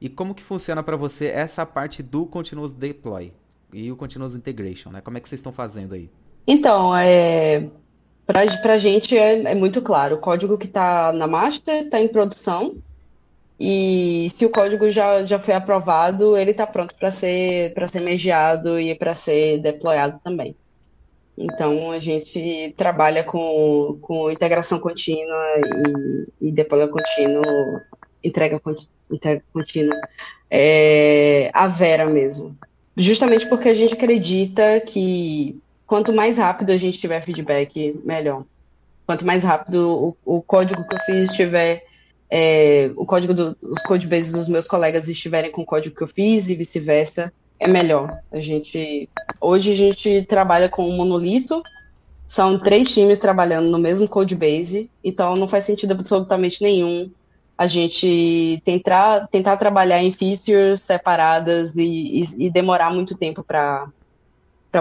E 0.00 0.08
como 0.08 0.34
que 0.34 0.42
funciona 0.42 0.82
para 0.82 0.96
você 0.96 1.26
essa 1.26 1.64
parte 1.64 2.02
do 2.02 2.26
continuous 2.26 2.72
deploy 2.72 3.32
e 3.72 3.90
o 3.90 3.96
continuous 3.96 4.34
integration, 4.34 4.90
né? 4.90 5.00
Como 5.00 5.16
é 5.16 5.20
que 5.20 5.28
vocês 5.28 5.38
estão 5.38 5.52
fazendo 5.52 5.94
aí? 5.94 6.10
Então, 6.46 6.94
é, 6.94 7.68
para 8.26 8.74
a 8.74 8.78
gente 8.78 9.16
é, 9.16 9.42
é, 9.50 9.54
muito 9.54 9.80
claro. 9.80 10.16
O 10.16 10.18
código 10.18 10.58
que 10.58 10.66
está 10.66 11.12
na 11.12 11.26
master 11.26 11.84
está 11.84 12.00
em 12.00 12.08
produção 12.08 12.76
e 13.58 14.28
se 14.30 14.44
o 14.44 14.50
código 14.50 14.90
já, 14.90 15.24
já 15.24 15.38
foi 15.38 15.54
aprovado, 15.54 16.36
ele 16.36 16.50
está 16.50 16.66
pronto 16.66 16.94
para 16.94 17.10
ser, 17.10 17.72
ser 17.88 18.00
mediado 18.00 18.80
e 18.80 18.94
para 18.94 19.14
ser 19.14 19.58
deployado 19.58 20.20
também. 20.22 20.56
Então, 21.36 21.90
a 21.90 21.98
gente 21.98 22.74
trabalha 22.76 23.24
com, 23.24 23.98
com 24.00 24.30
integração 24.30 24.78
contínua 24.78 25.44
e, 26.40 26.48
e 26.48 26.52
deploy 26.52 26.86
contínuo, 26.88 27.80
entrega, 28.22 28.60
entrega 29.10 29.42
contínua, 29.52 29.96
é, 30.50 31.50
a 31.52 31.66
Vera 31.66 32.06
mesmo. 32.06 32.56
Justamente 32.96 33.48
porque 33.48 33.68
a 33.68 33.74
gente 33.74 33.94
acredita 33.94 34.80
que 34.80 35.60
quanto 35.86 36.12
mais 36.12 36.38
rápido 36.38 36.70
a 36.70 36.76
gente 36.76 36.98
tiver 36.98 37.20
feedback, 37.20 38.00
melhor. 38.04 38.44
Quanto 39.06 39.26
mais 39.26 39.42
rápido 39.42 40.16
o, 40.24 40.36
o 40.36 40.42
código 40.42 40.86
que 40.86 40.94
eu 40.94 41.00
fiz 41.00 41.30
estiver 41.30 41.84
é, 42.30 42.90
o 42.96 43.04
código 43.04 43.34
dos 43.34 43.54
do, 43.54 43.74
codebases 43.86 44.32
dos 44.32 44.48
meus 44.48 44.66
colegas 44.66 45.08
estiverem 45.08 45.50
com 45.50 45.62
o 45.62 45.66
código 45.66 45.94
que 45.94 46.02
eu 46.02 46.06
fiz 46.06 46.48
e 46.48 46.54
vice-versa, 46.54 47.32
é 47.58 47.68
melhor. 47.68 48.18
A 48.32 48.40
gente 48.40 49.08
hoje 49.40 49.72
a 49.72 49.74
gente 49.74 50.22
trabalha 50.22 50.68
com 50.68 50.88
um 50.88 50.96
monolito, 50.96 51.62
são 52.26 52.58
três 52.58 52.92
times 52.92 53.18
trabalhando 53.18 53.68
no 53.68 53.78
mesmo 53.78 54.08
codebase, 54.08 54.90
então 55.02 55.36
não 55.36 55.46
faz 55.46 55.64
sentido 55.64 55.92
absolutamente 55.92 56.62
nenhum 56.62 57.10
a 57.56 57.66
gente 57.68 58.60
tentar, 58.64 59.28
tentar 59.28 59.56
trabalhar 59.56 60.02
em 60.02 60.10
features 60.10 60.80
separadas 60.80 61.76
e, 61.76 62.20
e, 62.20 62.46
e 62.46 62.50
demorar 62.50 62.92
muito 62.92 63.16
tempo 63.16 63.44
para 63.44 63.92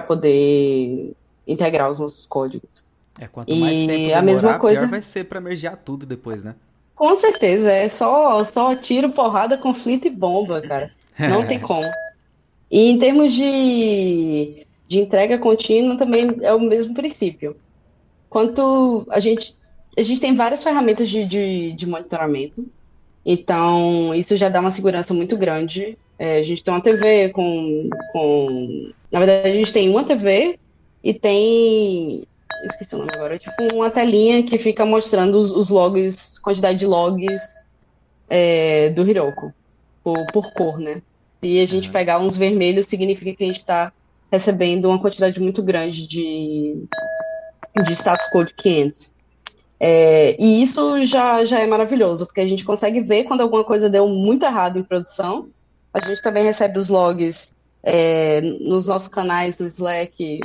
poder 0.07 1.13
integrar 1.47 1.91
os 1.91 1.99
nossos 1.99 2.25
códigos. 2.25 2.83
É, 3.19 3.27
quanto 3.27 3.55
mais 3.55 3.77
e 3.77 3.87
tempo 3.87 4.09
demorar, 4.09 4.17
a 4.17 4.21
mesma 4.23 4.59
coisa... 4.59 4.81
pior 4.81 4.89
vai 4.89 5.01
ser 5.03 5.25
para 5.25 5.39
mergear 5.39 5.77
tudo 5.77 6.03
depois, 6.03 6.43
né? 6.43 6.55
Com 6.95 7.15
certeza, 7.15 7.71
é 7.71 7.87
só, 7.87 8.43
só 8.43 8.75
tiro, 8.75 9.09
porrada, 9.09 9.57
conflito 9.57 10.07
e 10.07 10.11
bomba, 10.11 10.61
cara. 10.61 10.91
Não 11.17 11.45
tem 11.45 11.59
como. 11.59 11.87
E 12.71 12.89
em 12.89 12.97
termos 12.97 13.31
de, 13.33 14.65
de 14.87 14.99
entrega 14.99 15.37
contínua, 15.37 15.97
também 15.97 16.37
é 16.41 16.53
o 16.53 16.59
mesmo 16.59 16.93
princípio. 16.93 17.55
Quanto 18.29 19.05
a 19.09 19.19
gente. 19.19 19.55
A 19.95 20.01
gente 20.01 20.19
tem 20.19 20.35
várias 20.35 20.63
ferramentas 20.63 21.07
de, 21.07 21.23
de, 21.23 21.71
de 21.73 21.85
monitoramento. 21.85 22.65
Então, 23.23 24.13
isso 24.15 24.35
já 24.35 24.49
dá 24.49 24.59
uma 24.59 24.71
segurança 24.71 25.13
muito 25.13 25.37
grande. 25.37 25.97
É, 26.17 26.37
a 26.37 26.43
gente 26.43 26.63
tem 26.63 26.73
uma 26.73 26.81
TV 26.81 27.29
com, 27.29 27.89
com. 28.11 28.91
Na 29.11 29.19
verdade, 29.19 29.49
a 29.49 29.53
gente 29.53 29.71
tem 29.71 29.89
uma 29.89 30.03
TV 30.03 30.57
e 31.03 31.13
tem 31.13 32.23
esqueci 32.63 32.95
o 32.95 32.99
nome 32.99 33.11
agora, 33.13 33.35
é 33.35 33.39
tipo 33.39 33.61
uma 33.73 33.89
telinha 33.89 34.43
que 34.43 34.57
fica 34.57 34.85
mostrando 34.85 35.39
os, 35.39 35.51
os 35.51 35.69
logs, 35.69 36.39
quantidade 36.39 36.79
de 36.79 36.85
logs 36.85 37.41
é, 38.29 38.89
do 38.89 39.07
Hiroko, 39.07 39.53
por, 40.03 40.25
por, 40.31 40.51
cor, 40.53 40.79
né? 40.79 41.01
Se 41.41 41.59
a 41.59 41.65
gente 41.65 41.87
uhum. 41.87 41.93
pegar 41.93 42.19
uns 42.19 42.35
vermelhos, 42.35 42.85
significa 42.85 43.35
que 43.35 43.43
a 43.43 43.47
gente 43.47 43.59
está 43.59 43.91
recebendo 44.31 44.85
uma 44.85 44.99
quantidade 44.99 45.39
muito 45.39 45.61
grande 45.61 46.07
de, 46.07 46.85
de 47.85 47.93
status 47.93 48.27
code 48.31 48.53
500. 48.53 49.13
É, 49.79 50.35
e 50.39 50.61
isso 50.61 51.03
já, 51.03 51.43
já 51.43 51.59
é 51.59 51.67
maravilhoso, 51.67 52.25
porque 52.25 52.39
a 52.39 52.47
gente 52.47 52.63
consegue 52.63 53.01
ver 53.01 53.25
quando 53.25 53.41
alguma 53.41 53.63
coisa 53.63 53.89
deu 53.89 54.07
muito 54.07 54.45
errado 54.45 54.79
em 54.79 54.83
produção. 54.83 55.49
A 55.93 55.99
gente 56.07 56.21
também 56.21 56.43
recebe 56.43 56.79
os 56.79 56.87
logs 56.87 57.53
é, 57.83 58.39
nos 58.41 58.87
nossos 58.87 59.09
canais 59.09 59.57
do 59.57 59.67
Slack, 59.67 60.39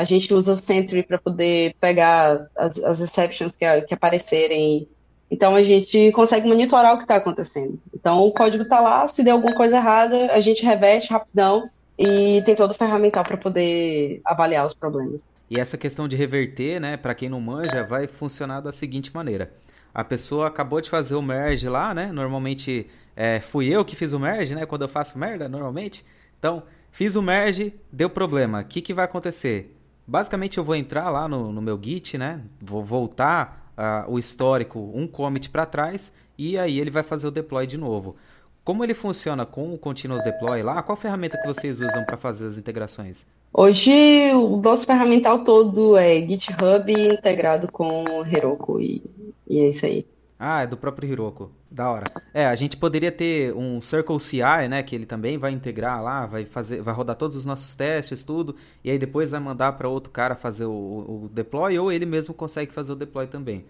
a 0.00 0.04
gente 0.04 0.32
usa 0.32 0.54
o 0.54 0.56
Sentry 0.56 1.02
para 1.02 1.18
poder 1.18 1.74
pegar 1.78 2.48
as, 2.56 2.78
as 2.78 3.00
exceptions 3.00 3.54
que, 3.54 3.66
que 3.82 3.92
aparecerem. 3.92 4.88
Então 5.30 5.54
a 5.54 5.62
gente 5.62 6.10
consegue 6.12 6.48
monitorar 6.48 6.94
o 6.94 6.96
que 6.96 7.04
está 7.04 7.16
acontecendo. 7.16 7.78
Então 7.94 8.20
o 8.20 8.32
código 8.32 8.62
está 8.62 8.80
lá, 8.80 9.06
se 9.06 9.22
der 9.22 9.32
alguma 9.32 9.54
coisa 9.54 9.76
errada, 9.76 10.32
a 10.32 10.40
gente 10.40 10.64
reveste 10.64 11.12
rapidão 11.12 11.68
e 11.98 12.40
tem 12.46 12.54
todo 12.54 12.70
o 12.70 12.74
ferramental 12.74 13.22
para 13.22 13.36
poder 13.36 14.22
avaliar 14.24 14.64
os 14.64 14.72
problemas. 14.72 15.28
E 15.50 15.60
essa 15.60 15.76
questão 15.76 16.08
de 16.08 16.16
reverter, 16.16 16.80
né, 16.80 16.96
para 16.96 17.14
quem 17.14 17.28
não 17.28 17.40
manja, 17.40 17.84
vai 17.84 18.06
funcionar 18.06 18.62
da 18.62 18.72
seguinte 18.72 19.14
maneira. 19.14 19.52
A 19.92 20.02
pessoa 20.02 20.46
acabou 20.46 20.80
de 20.80 20.88
fazer 20.88 21.14
o 21.14 21.20
merge 21.20 21.68
lá, 21.68 21.92
né? 21.92 22.10
Normalmente 22.10 22.86
é, 23.14 23.38
fui 23.38 23.68
eu 23.68 23.84
que 23.84 23.94
fiz 23.94 24.14
o 24.14 24.18
merge, 24.18 24.54
né? 24.54 24.64
Quando 24.64 24.82
eu 24.82 24.88
faço 24.88 25.18
merda, 25.18 25.46
normalmente. 25.46 26.06
Então, 26.38 26.62
fiz 26.90 27.16
o 27.16 27.22
merge, 27.22 27.74
deu 27.92 28.08
problema. 28.08 28.62
O 28.62 28.64
que, 28.64 28.80
que 28.80 28.94
vai 28.94 29.04
acontecer? 29.04 29.76
Basicamente 30.10 30.58
eu 30.58 30.64
vou 30.64 30.74
entrar 30.74 31.08
lá 31.08 31.28
no, 31.28 31.52
no 31.52 31.62
meu 31.62 31.78
Git, 31.80 32.18
né? 32.18 32.40
Vou 32.60 32.82
voltar 32.82 33.72
uh, 33.78 34.10
o 34.10 34.18
histórico, 34.18 34.90
um 34.92 35.06
commit 35.06 35.48
para 35.48 35.64
trás 35.64 36.12
e 36.36 36.58
aí 36.58 36.80
ele 36.80 36.90
vai 36.90 37.04
fazer 37.04 37.28
o 37.28 37.30
deploy 37.30 37.64
de 37.64 37.78
novo. 37.78 38.16
Como 38.64 38.82
ele 38.82 38.92
funciona 38.92 39.46
com 39.46 39.72
o 39.72 39.78
Continuous 39.78 40.24
Deploy 40.24 40.64
lá? 40.64 40.82
Qual 40.82 40.96
ferramenta 40.96 41.38
que 41.40 41.46
vocês 41.46 41.80
usam 41.80 42.04
para 42.04 42.16
fazer 42.16 42.48
as 42.48 42.58
integrações? 42.58 43.24
Hoje 43.52 44.34
o 44.34 44.56
nosso 44.56 44.84
ferramental 44.84 45.44
todo 45.44 45.96
é 45.96 46.16
GitHub 46.16 46.92
integrado 46.92 47.70
com 47.70 48.04
Heroku 48.26 48.80
e, 48.80 49.04
e 49.48 49.60
é 49.60 49.68
isso 49.68 49.86
aí. 49.86 50.04
Ah, 50.42 50.62
é 50.62 50.66
do 50.66 50.74
próprio 50.74 51.06
Hiroko. 51.06 51.52
Da 51.70 51.90
hora. 51.90 52.10
É, 52.32 52.46
a 52.46 52.54
gente 52.54 52.74
poderia 52.74 53.12
ter 53.12 53.54
um 53.54 53.78
Circle 53.78 54.18
CI, 54.18 54.68
né, 54.70 54.82
que 54.82 54.94
ele 54.94 55.04
também 55.04 55.36
vai 55.36 55.52
integrar 55.52 56.02
lá, 56.02 56.24
vai 56.24 56.46
fazer, 56.46 56.80
vai 56.80 56.94
rodar 56.94 57.14
todos 57.14 57.36
os 57.36 57.44
nossos 57.44 57.76
testes, 57.76 58.24
tudo, 58.24 58.56
e 58.82 58.90
aí 58.90 58.98
depois 58.98 59.32
vai 59.32 59.40
mandar 59.40 59.72
para 59.72 59.86
outro 59.86 60.10
cara 60.10 60.34
fazer 60.34 60.64
o, 60.64 60.70
o, 60.70 61.30
deploy 61.30 61.78
ou 61.78 61.92
ele 61.92 62.06
mesmo 62.06 62.32
consegue 62.32 62.72
fazer 62.72 62.92
o 62.92 62.96
deploy 62.96 63.26
também. 63.26 63.66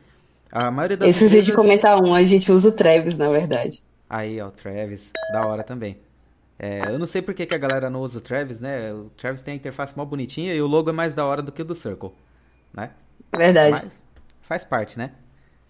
A 0.52 0.70
maioria 0.70 0.96
das 0.96 1.08
Esqueci 1.08 1.38
empresas... 1.38 1.46
de 1.46 1.52
comentar 1.54 2.00
um, 2.00 2.14
a 2.14 2.22
gente 2.22 2.52
usa 2.52 2.68
o 2.68 2.72
Travis, 2.72 3.18
na 3.18 3.28
verdade. 3.28 3.82
Aí, 4.08 4.40
ó, 4.40 4.46
o 4.46 4.52
Travis, 4.52 5.10
da 5.32 5.44
hora 5.44 5.64
também. 5.64 5.98
É, 6.56 6.82
eu 6.86 7.00
não 7.00 7.06
sei 7.06 7.20
por 7.20 7.34
que, 7.34 7.46
que 7.46 7.54
a 7.54 7.58
galera 7.58 7.90
não 7.90 8.00
usa 8.00 8.18
o 8.18 8.20
Travis, 8.20 8.60
né? 8.60 8.92
O 8.92 9.10
Travis 9.16 9.42
tem 9.42 9.54
a 9.54 9.56
interface 9.56 9.96
mó 9.96 10.04
bonitinha 10.04 10.54
e 10.54 10.62
o 10.62 10.68
logo 10.68 10.88
é 10.88 10.92
mais 10.92 11.14
da 11.14 11.24
hora 11.24 11.42
do 11.42 11.50
que 11.50 11.62
o 11.62 11.64
do 11.64 11.74
Circle, 11.74 12.12
né? 12.72 12.90
Verdade. 13.36 13.80
Mas 13.82 14.02
faz 14.42 14.64
parte, 14.64 14.96
né? 14.96 15.10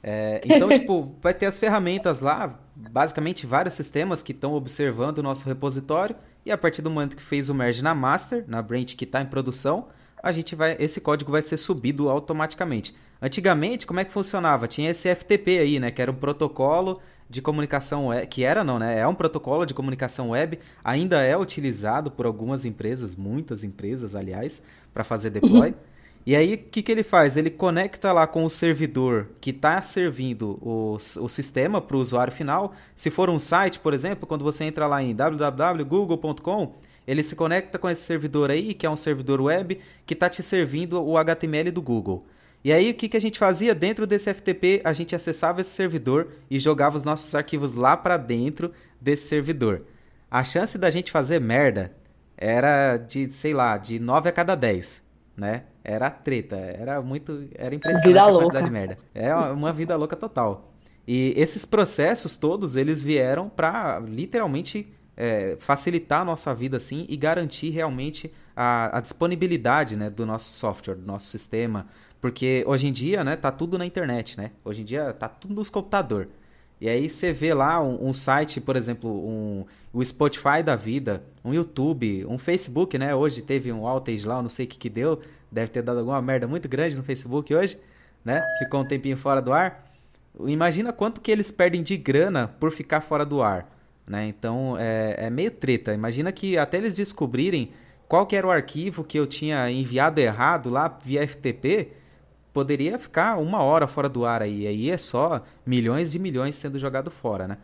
É, 0.03 0.41
então, 0.45 0.69
tipo, 0.71 1.15
vai 1.21 1.35
ter 1.35 1.47
as 1.47 1.59
ferramentas 1.59 2.21
lá, 2.21 2.59
basicamente 2.75 3.47
vários 3.47 3.75
sistemas 3.75 4.23
que 4.23 4.33
estão 4.33 4.55
observando 4.55 5.19
o 5.19 5.23
nosso 5.23 5.47
repositório 5.47 6.17
e 6.45 6.51
a 6.51 6.59
partir 6.59 6.83
do 6.83 6.91
momento 6.91 7.17
que 7.17 7.23
fez 7.23 7.49
o 7.49 7.55
merge 7.55 7.83
na 7.83 7.95
master, 7.95 8.45
na 8.49 8.63
branch 8.63 8.97
que 8.97 9.05
está 9.05 9.21
em 9.21 9.27
produção, 9.27 9.89
a 10.23 10.33
gente 10.33 10.55
vai, 10.55 10.77
esse 10.79 11.01
código 11.01 11.33
vai 11.33 11.43
ser 11.43 11.57
subido 11.57 12.09
automaticamente. 12.09 12.95
Antigamente, 13.21 13.87
como 13.87 14.01
é 14.01 14.05
que 14.05 14.13
funcionava? 14.13 14.67
Tinha 14.67 14.91
esse 14.91 15.15
FTP 15.15 15.59
aí, 15.59 15.79
né, 15.79 15.91
que 15.91 16.01
era 16.01 16.11
um 16.11 16.15
protocolo 16.15 17.01
de 17.29 17.41
comunicação 17.41 18.09
web, 18.09 18.27
que 18.27 18.43
era 18.43 18.65
não, 18.65 18.79
né? 18.79 18.99
É 18.99 19.07
um 19.07 19.15
protocolo 19.15 19.65
de 19.65 19.73
comunicação 19.73 20.31
web, 20.31 20.59
ainda 20.83 21.23
é 21.23 21.37
utilizado 21.37 22.11
por 22.11 22.27
algumas 22.27 22.65
empresas, 22.65 23.15
muitas 23.15 23.63
empresas, 23.63 24.17
aliás, 24.17 24.61
para 24.93 25.05
fazer 25.05 25.31
deploy. 25.31 25.73
E 26.31 26.37
aí, 26.37 26.55
o 26.55 26.59
que, 26.59 26.81
que 26.81 26.93
ele 26.93 27.03
faz? 27.03 27.37
Ele 27.37 27.51
conecta 27.51 28.13
lá 28.13 28.25
com 28.25 28.45
o 28.45 28.49
servidor 28.49 29.31
que 29.41 29.51
está 29.51 29.83
servindo 29.83 30.61
o, 30.63 30.95
o 30.95 31.29
sistema 31.29 31.81
para 31.81 31.97
o 31.97 31.99
usuário 31.99 32.33
final. 32.33 32.73
Se 32.95 33.11
for 33.11 33.29
um 33.29 33.37
site, 33.37 33.81
por 33.81 33.93
exemplo, 33.93 34.29
quando 34.29 34.45
você 34.45 34.63
entra 34.63 34.87
lá 34.87 35.03
em 35.03 35.13
www.google.com, 35.13 36.77
ele 37.05 37.25
se 37.25 37.35
conecta 37.35 37.81
com 37.81 37.91
esse 37.91 38.03
servidor 38.03 38.49
aí, 38.49 38.75
que 38.75 38.87
é 38.87 38.91
um 38.91 38.95
servidor 38.95 39.41
web, 39.41 39.81
que 40.07 40.15
está 40.15 40.31
te 40.31 40.41
servindo 40.41 41.03
o 41.03 41.19
HTML 41.19 41.73
do 41.73 41.83
Google. 41.83 42.25
E 42.63 42.73
aí, 42.73 42.93
o 42.93 42.95
que, 42.95 43.09
que 43.09 43.17
a 43.17 43.21
gente 43.21 43.37
fazia? 43.37 43.75
Dentro 43.75 44.07
desse 44.07 44.33
FTP, 44.33 44.83
a 44.85 44.93
gente 44.93 45.17
acessava 45.17 45.63
esse 45.63 45.71
servidor 45.71 46.29
e 46.49 46.61
jogava 46.61 46.97
os 46.97 47.05
nossos 47.05 47.35
arquivos 47.35 47.75
lá 47.75 47.97
para 47.97 48.17
dentro 48.17 48.73
desse 49.01 49.27
servidor. 49.27 49.85
A 50.31 50.45
chance 50.45 50.79
da 50.79 50.91
gente 50.91 51.11
fazer 51.11 51.41
merda 51.41 51.93
era 52.37 52.99
de, 52.99 53.33
sei 53.33 53.53
lá, 53.53 53.77
de 53.77 53.99
9 53.99 54.29
a 54.29 54.33
cada 54.33 54.55
10, 54.55 55.10
né? 55.41 55.65
Era 55.83 56.11
treta, 56.11 56.57
era 56.57 57.01
muito, 57.01 57.49
era 57.55 57.75
impressionante 57.75 58.07
vida 58.07 58.21
a 58.21 58.27
louca. 58.27 58.63
de 58.63 58.71
merda. 58.71 58.99
É 59.15 59.35
uma 59.35 59.73
vida 59.73 59.97
louca 59.97 60.15
total. 60.15 60.75
E 61.09 61.33
esses 61.35 61.65
processos 61.65 62.37
todos, 62.37 62.77
eles 62.77 63.03
vieram 63.03 63.49
para 63.49 63.99
literalmente 64.01 64.93
é, 65.17 65.57
facilitar 65.59 66.21
a 66.21 66.25
nossa 66.25 66.55
vida 66.55 66.77
assim 66.77 67.07
e 67.09 67.17
garantir 67.17 67.71
realmente 67.71 68.31
a, 68.55 68.99
a, 68.99 69.01
disponibilidade 69.01 69.97
né, 69.97 70.11
do 70.11 70.27
nosso 70.27 70.51
software, 70.51 70.97
do 70.97 71.07
nosso 71.07 71.27
sistema. 71.27 71.87
Porque 72.21 72.63
hoje 72.67 72.87
em 72.87 72.93
dia, 72.93 73.25
né, 73.25 73.35
tá 73.35 73.51
tudo 73.51 73.79
na 73.79 73.87
internet, 73.87 74.37
né? 74.37 74.51
Hoje 74.63 74.83
em 74.83 74.85
dia 74.85 75.11
tá 75.15 75.27
tudo 75.27 75.55
nos 75.55 75.71
computadores. 75.71 76.29
E 76.81 76.89
aí 76.89 77.11
você 77.11 77.33
vê 77.33 77.53
lá 77.53 77.83
um, 77.83 78.09
um, 78.09 78.13
site, 78.13 78.61
por 78.61 78.75
exemplo, 78.75 79.11
um, 79.11 79.67
o 79.93 80.03
Spotify 80.03 80.63
da 80.65 80.77
vida, 80.77 81.23
um 81.45 81.53
YouTube, 81.53 82.25
um 82.27 82.39
Facebook, 82.39 82.97
né? 82.97 83.15
Hoje 83.15 83.43
teve 83.43 83.71
um 83.71 83.85
outage 83.85 84.27
lá, 84.27 84.37
eu 84.37 84.43
não 84.43 84.49
sei 84.49 84.65
o 84.65 84.69
que 84.69 84.79
que 84.79 84.89
deu. 84.89 85.21
Deve 85.53 85.71
ter 85.71 85.83
dado 85.83 85.99
alguma 85.99 86.23
merda 86.23 86.47
muito 86.47 86.69
grande 86.69 86.97
no 86.97 87.03
Facebook 87.03 87.55
hoje, 87.55 87.79
né? 88.25 88.43
Ficou 88.59 88.81
um 88.81 88.85
tempinho 88.85 89.17
fora 89.17 89.43
do 89.43 89.53
ar. 89.53 89.93
Imagina 90.47 90.93
quanto 90.93 91.21
que 91.21 91.31
eles 91.31 91.51
perdem 91.51 91.83
de 91.83 91.97
grana 91.97 92.49
por 92.49 92.73
ficar 92.73 93.03
fora 93.03 93.27
do 93.27 93.43
ar, 93.43 93.69
né? 94.09 94.27
Então 94.27 94.77
é, 94.79 95.27
é 95.27 95.31
meio 95.31 95.51
treta. 95.51 95.93
Imagina 95.93 96.33
que 96.33 96.57
até 96.57 96.79
eles 96.79 96.97
descobrirem 96.97 97.73
qual 98.09 98.27
que 98.27 98.35
era 98.35 98.47
o 98.47 98.51
arquivo 98.51 99.05
que 99.05 99.19
eu 99.19 99.27
tinha 99.27 99.71
enviado 99.71 100.19
errado 100.19 100.71
lá 100.71 100.99
via 101.05 101.27
FTP, 101.29 101.93
poderia 102.53 102.99
ficar 102.99 103.39
uma 103.39 103.63
hora 103.63 103.87
fora 103.87 104.09
do 104.09 104.25
ar 104.25 104.43
aí. 104.43 104.67
Aí 104.67 104.91
é 104.91 104.97
só 104.97 105.43
milhões 105.65 106.13
de 106.13 106.19
milhões 106.19 106.57
sendo 106.57 106.79
jogado 106.79 107.11
fora, 107.11 107.47
né? 107.47 107.59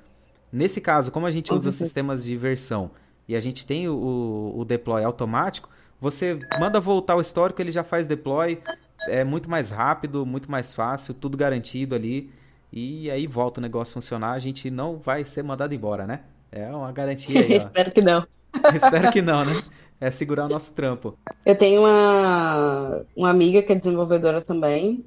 Nesse 0.52 0.80
caso, 0.80 1.10
como 1.10 1.26
a 1.26 1.30
gente 1.30 1.52
usa 1.52 1.72
sistemas 1.72 2.24
de 2.24 2.36
versão 2.36 2.90
e 3.28 3.34
a 3.34 3.40
gente 3.40 3.66
tem 3.66 3.88
o, 3.88 4.54
o 4.56 4.64
deploy 4.64 5.02
automático, 5.02 5.68
você 6.00 6.38
manda 6.58 6.80
voltar 6.80 7.16
o 7.16 7.20
histórico, 7.20 7.60
ele 7.60 7.72
já 7.72 7.82
faz 7.82 8.06
deploy, 8.06 8.60
é 9.08 9.24
muito 9.24 9.50
mais 9.50 9.70
rápido, 9.70 10.24
muito 10.24 10.50
mais 10.50 10.72
fácil, 10.72 11.14
tudo 11.14 11.36
garantido 11.36 11.94
ali. 11.94 12.30
E 12.72 13.10
aí 13.10 13.26
volta 13.26 13.60
o 13.60 13.62
negócio 13.62 13.94
funcionar, 13.94 14.32
a 14.32 14.38
gente 14.38 14.70
não 14.70 14.98
vai 14.98 15.24
ser 15.24 15.42
mandado 15.42 15.74
embora, 15.74 16.06
né? 16.06 16.20
É 16.52 16.68
uma 16.68 16.92
garantia 16.92 17.40
aí, 17.40 17.52
Espero 17.56 17.90
que 17.90 18.00
não. 18.00 18.26
Espero 18.74 19.10
que 19.10 19.22
não, 19.22 19.44
né? 19.44 19.62
É 20.00 20.10
segurar 20.10 20.46
o 20.46 20.48
nosso 20.48 20.72
trampo. 20.72 21.18
Eu 21.44 21.56
tenho 21.56 21.80
uma, 21.82 23.02
uma 23.16 23.30
amiga 23.30 23.62
que 23.62 23.72
é 23.72 23.74
desenvolvedora 23.74 24.40
também, 24.40 25.04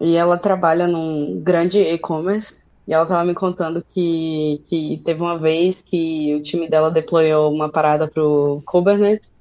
e 0.00 0.16
ela 0.16 0.36
trabalha 0.36 0.86
num 0.86 1.40
grande 1.40 1.78
e-commerce, 1.78 2.60
e 2.86 2.92
ela 2.92 3.02
estava 3.04 3.24
me 3.24 3.34
contando 3.34 3.84
que, 3.92 4.62
que 4.66 5.02
teve 5.04 5.20
uma 5.20 5.36
vez 5.36 5.82
que 5.82 6.34
o 6.34 6.40
time 6.40 6.68
dela 6.68 6.90
deployou 6.90 7.52
uma 7.52 7.68
parada 7.68 8.06
pro 8.06 8.62
Kubernetes, 8.64 9.32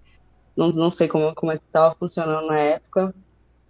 não, 0.55 0.69
não 0.69 0.89
sei 0.89 1.07
como, 1.07 1.33
como 1.35 1.51
é 1.51 1.57
que 1.57 1.63
estava 1.65 1.95
funcionando 1.95 2.47
na 2.47 2.57
época, 2.57 3.13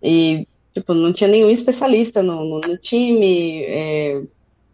e, 0.02 0.48
tipo, 0.74 0.94
não 0.94 1.12
tinha 1.12 1.28
nenhum 1.28 1.50
especialista 1.50 2.24
no, 2.24 2.44
no, 2.46 2.60
no 2.60 2.78
time, 2.78 3.64
é, 3.64 4.22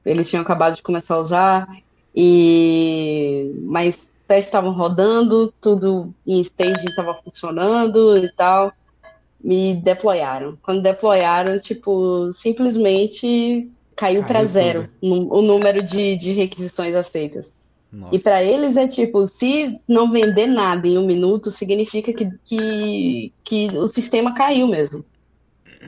eles 0.05 0.29
tinham 0.29 0.43
acabado 0.43 0.75
de 0.75 0.83
começar 0.83 1.15
a 1.15 1.19
usar, 1.19 1.67
e 2.15 3.51
mas 3.63 4.12
testes 4.27 4.47
estavam 4.47 4.71
rodando, 4.71 5.53
tudo 5.59 6.13
em 6.25 6.39
staging 6.39 6.89
estava 6.89 7.13
funcionando 7.15 8.17
e 8.17 8.31
tal. 8.31 8.71
Me 9.43 9.75
deployaram. 9.75 10.57
Quando 10.61 10.81
deployaram, 10.81 11.59
tipo, 11.59 12.31
simplesmente 12.31 13.69
caiu, 13.95 14.23
para 14.23 14.43
zero 14.43 14.89
o 15.01 15.41
número 15.41 15.83
de, 15.83 16.15
de 16.15 16.31
requisições 16.31 16.95
aceitas. 16.95 17.53
Nossa. 17.91 18.15
E 18.15 18.19
para 18.19 18.43
eles 18.43 18.75
é 18.75 18.87
tipo, 18.87 19.25
se 19.27 19.79
não 19.87 20.11
vender 20.11 20.47
nada 20.47 20.87
em 20.87 20.97
um 20.97 21.05
minuto, 21.05 21.51
significa 21.51 22.11
que, 22.11 22.27
que, 22.43 23.33
que 23.43 23.77
o 23.77 23.85
sistema 23.85 24.33
caiu 24.33 24.67
mesmo. 24.67 25.05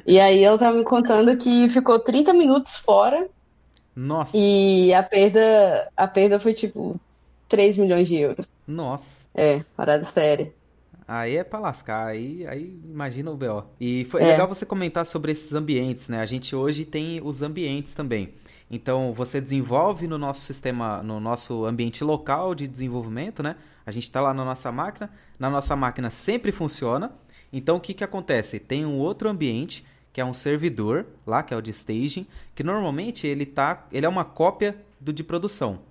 E 0.05 0.19
aí 0.19 0.43
ela 0.43 0.57
tava 0.57 0.77
me 0.77 0.83
contando 0.83 1.35
que 1.35 1.67
ficou 1.67 1.97
30 1.97 2.31
minutos 2.33 2.75
fora. 2.75 3.27
Nossa. 3.95 4.37
E 4.37 4.93
a 4.93 5.01
perda, 5.01 5.89
a 5.97 6.07
perda 6.07 6.39
foi 6.39 6.53
tipo 6.53 6.99
3 7.47 7.77
milhões 7.77 8.07
de 8.07 8.15
euros. 8.15 8.47
Nossa. 8.67 9.27
É, 9.33 9.63
parada 9.75 10.03
séria. 10.03 10.53
Aí 11.07 11.37
é 11.37 11.43
pra 11.43 11.59
lascar, 11.59 12.07
aí, 12.07 12.47
aí 12.47 12.79
imagina 12.83 13.29
o 13.29 13.37
BO. 13.37 13.63
E 13.79 14.05
foi 14.05 14.23
é. 14.23 14.27
legal 14.27 14.47
você 14.47 14.65
comentar 14.65 15.05
sobre 15.05 15.31
esses 15.31 15.53
ambientes, 15.53 16.09
né? 16.09 16.19
A 16.19 16.25
gente 16.25 16.55
hoje 16.55 16.83
tem 16.83 17.21
os 17.23 17.43
ambientes 17.43 17.93
também. 17.93 18.33
Então, 18.71 19.13
você 19.13 19.39
desenvolve 19.39 20.07
no 20.07 20.17
nosso 20.17 20.41
sistema, 20.41 21.03
no 21.03 21.19
nosso 21.19 21.65
ambiente 21.65 22.03
local 22.03 22.55
de 22.55 22.67
desenvolvimento, 22.67 23.43
né? 23.43 23.55
A 23.85 23.91
gente 23.91 24.03
está 24.03 24.19
lá 24.19 24.33
na 24.33 24.43
nossa 24.43 24.71
máquina, 24.71 25.11
na 25.37 25.49
nossa 25.49 25.75
máquina 25.75 26.09
sempre 26.09 26.51
funciona. 26.51 27.11
Então, 27.53 27.77
o 27.77 27.79
que, 27.79 27.93
que 27.93 28.03
acontece? 28.03 28.59
Tem 28.59 28.83
um 28.83 28.97
outro 28.97 29.29
ambiente, 29.29 29.85
que 30.11 30.19
é 30.19 30.25
um 30.25 30.33
servidor, 30.33 31.05
lá, 31.27 31.43
que 31.43 31.53
é 31.53 31.57
o 31.57 31.61
de 31.61 31.69
staging, 31.69 32.25
que 32.55 32.63
normalmente 32.63 33.27
ele, 33.27 33.45
tá, 33.45 33.85
ele 33.91 34.07
é 34.07 34.09
uma 34.09 34.25
cópia 34.25 34.75
do 34.99 35.13
de 35.13 35.23
produção. 35.23 35.81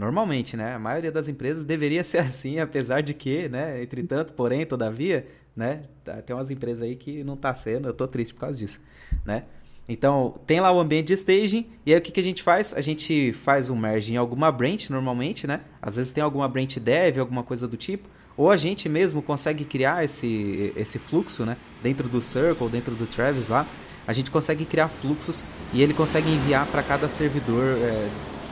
Normalmente, 0.00 0.56
né? 0.56 0.74
A 0.74 0.78
maioria 0.78 1.12
das 1.12 1.28
empresas 1.28 1.62
deveria 1.62 2.02
ser 2.02 2.18
assim, 2.24 2.58
apesar 2.58 3.02
de 3.02 3.12
que, 3.12 3.50
né? 3.50 3.82
Entretanto, 3.82 4.32
porém, 4.32 4.64
todavia, 4.64 5.26
né? 5.54 5.82
Tá, 6.02 6.22
tem 6.22 6.34
umas 6.34 6.50
empresas 6.50 6.80
aí 6.80 6.96
que 6.96 7.22
não 7.22 7.36
tá 7.36 7.54
sendo, 7.54 7.86
eu 7.88 7.92
tô 7.92 8.08
triste 8.08 8.32
por 8.32 8.40
causa 8.40 8.58
disso, 8.58 8.80
né? 9.26 9.44
Então, 9.86 10.40
tem 10.46 10.58
lá 10.58 10.72
o 10.72 10.80
ambiente 10.80 11.08
de 11.08 11.14
staging, 11.14 11.66
e 11.84 11.92
aí 11.92 11.98
o 11.98 12.00
que, 12.00 12.12
que 12.12 12.20
a 12.20 12.22
gente 12.22 12.42
faz? 12.42 12.72
A 12.74 12.80
gente 12.80 13.34
faz 13.44 13.68
um 13.68 13.76
merge 13.76 14.14
em 14.14 14.16
alguma 14.16 14.50
branch, 14.50 14.88
normalmente, 14.88 15.46
né? 15.46 15.60
Às 15.82 15.96
vezes 15.96 16.12
tem 16.12 16.24
alguma 16.24 16.48
branch 16.48 16.78
dev, 16.78 17.18
alguma 17.18 17.42
coisa 17.42 17.68
do 17.68 17.76
tipo, 17.76 18.08
ou 18.38 18.50
a 18.50 18.56
gente 18.56 18.88
mesmo 18.88 19.20
consegue 19.20 19.66
criar 19.66 20.02
esse, 20.02 20.72
esse 20.76 20.98
fluxo, 20.98 21.44
né? 21.44 21.58
Dentro 21.82 22.08
do 22.08 22.22
Circle, 22.22 22.70
dentro 22.70 22.94
do 22.94 23.06
Travis 23.06 23.48
lá, 23.48 23.66
a 24.06 24.14
gente 24.14 24.30
consegue 24.30 24.64
criar 24.64 24.88
fluxos 24.88 25.44
e 25.74 25.82
ele 25.82 25.92
consegue 25.92 26.30
enviar 26.30 26.66
para 26.68 26.82
cada 26.82 27.06
servidor 27.06 27.76
é, 27.76 28.08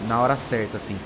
na 0.06 0.20
hora 0.20 0.36
certa, 0.36 0.76
assim. 0.76 0.96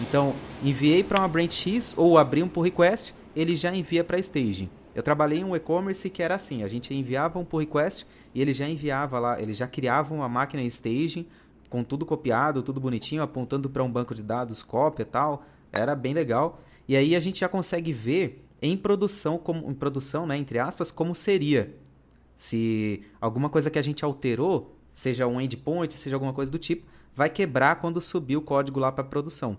Então, 0.00 0.34
enviei 0.62 1.04
para 1.04 1.20
uma 1.20 1.28
branch 1.28 1.52
X 1.52 1.94
ou 1.96 2.16
abri 2.16 2.42
um 2.42 2.48
pull 2.48 2.62
request, 2.62 3.14
ele 3.36 3.54
já 3.54 3.74
envia 3.74 4.02
para 4.02 4.18
staging. 4.18 4.68
Eu 4.94 5.02
trabalhei 5.02 5.38
em 5.38 5.44
um 5.44 5.54
e-commerce 5.54 6.08
que 6.10 6.22
era 6.22 6.34
assim, 6.34 6.62
a 6.62 6.68
gente 6.68 6.92
enviava 6.92 7.38
um 7.38 7.44
pull 7.44 7.60
request 7.60 8.06
e 8.34 8.40
ele 8.40 8.52
já 8.52 8.68
enviava 8.68 9.18
lá, 9.18 9.40
ele 9.40 9.52
já 9.52 9.66
criava 9.66 10.14
uma 10.14 10.28
máquina 10.28 10.62
em 10.62 10.66
staging 10.66 11.26
com 11.68 11.84
tudo 11.84 12.04
copiado, 12.04 12.62
tudo 12.62 12.80
bonitinho, 12.80 13.22
apontando 13.22 13.70
para 13.70 13.84
um 13.84 13.90
banco 13.90 14.14
de 14.14 14.22
dados, 14.22 14.62
cópia 14.62 15.02
e 15.02 15.06
tal. 15.06 15.44
Era 15.70 15.94
bem 15.94 16.12
legal. 16.12 16.60
E 16.88 16.96
aí 16.96 17.14
a 17.14 17.20
gente 17.20 17.40
já 17.40 17.48
consegue 17.48 17.92
ver 17.92 18.44
em 18.60 18.76
produção, 18.76 19.38
como, 19.38 19.70
em 19.70 19.74
produção, 19.74 20.26
né, 20.26 20.36
entre 20.36 20.58
aspas, 20.58 20.90
como 20.90 21.14
seria. 21.14 21.72
Se 22.34 23.04
alguma 23.20 23.48
coisa 23.48 23.70
que 23.70 23.78
a 23.78 23.82
gente 23.82 24.04
alterou, 24.04 24.76
seja 24.92 25.26
um 25.26 25.40
endpoint, 25.40 25.96
seja 25.96 26.16
alguma 26.16 26.32
coisa 26.32 26.50
do 26.50 26.58
tipo, 26.58 26.86
vai 27.14 27.30
quebrar 27.30 27.76
quando 27.76 28.00
subir 28.00 28.36
o 28.36 28.42
código 28.42 28.80
lá 28.80 28.90
para 28.90 29.04
produção. 29.04 29.56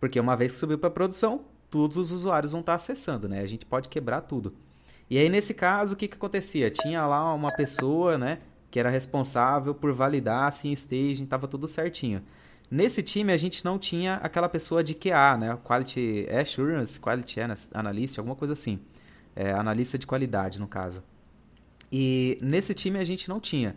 Porque 0.00 0.18
uma 0.18 0.36
vez 0.36 0.52
que 0.52 0.58
subiu 0.58 0.78
para 0.78 0.90
produção, 0.90 1.42
todos 1.70 1.96
os 1.96 2.12
usuários 2.12 2.52
vão 2.52 2.60
estar 2.60 2.72
tá 2.72 2.76
acessando, 2.76 3.28
né? 3.28 3.40
A 3.40 3.46
gente 3.46 3.66
pode 3.66 3.88
quebrar 3.88 4.22
tudo. 4.22 4.54
E 5.10 5.18
aí, 5.18 5.28
nesse 5.28 5.54
caso, 5.54 5.94
o 5.94 5.96
que, 5.96 6.06
que 6.06 6.16
acontecia? 6.16 6.70
Tinha 6.70 7.06
lá 7.06 7.32
uma 7.32 7.50
pessoa, 7.52 8.18
né? 8.18 8.38
Que 8.70 8.78
era 8.78 8.90
responsável 8.90 9.74
por 9.74 9.92
validar 9.92 10.52
se 10.52 10.68
em 10.68 10.72
staging 10.72 11.24
estava 11.24 11.48
tudo 11.48 11.66
certinho. 11.66 12.22
Nesse 12.70 13.02
time, 13.02 13.32
a 13.32 13.36
gente 13.36 13.64
não 13.64 13.78
tinha 13.78 14.16
aquela 14.16 14.48
pessoa 14.48 14.84
de 14.84 14.94
QA, 14.94 15.38
né? 15.38 15.58
Quality 15.64 16.26
Assurance, 16.30 17.00
Quality 17.00 17.40
Analyst, 17.72 18.18
alguma 18.18 18.36
coisa 18.36 18.52
assim. 18.52 18.78
É, 19.34 19.52
analista 19.52 19.98
de 19.98 20.06
qualidade, 20.06 20.60
no 20.60 20.66
caso. 20.66 21.02
E 21.90 22.38
nesse 22.42 22.74
time 22.74 22.98
a 22.98 23.04
gente 23.04 23.28
não 23.28 23.40
tinha. 23.40 23.74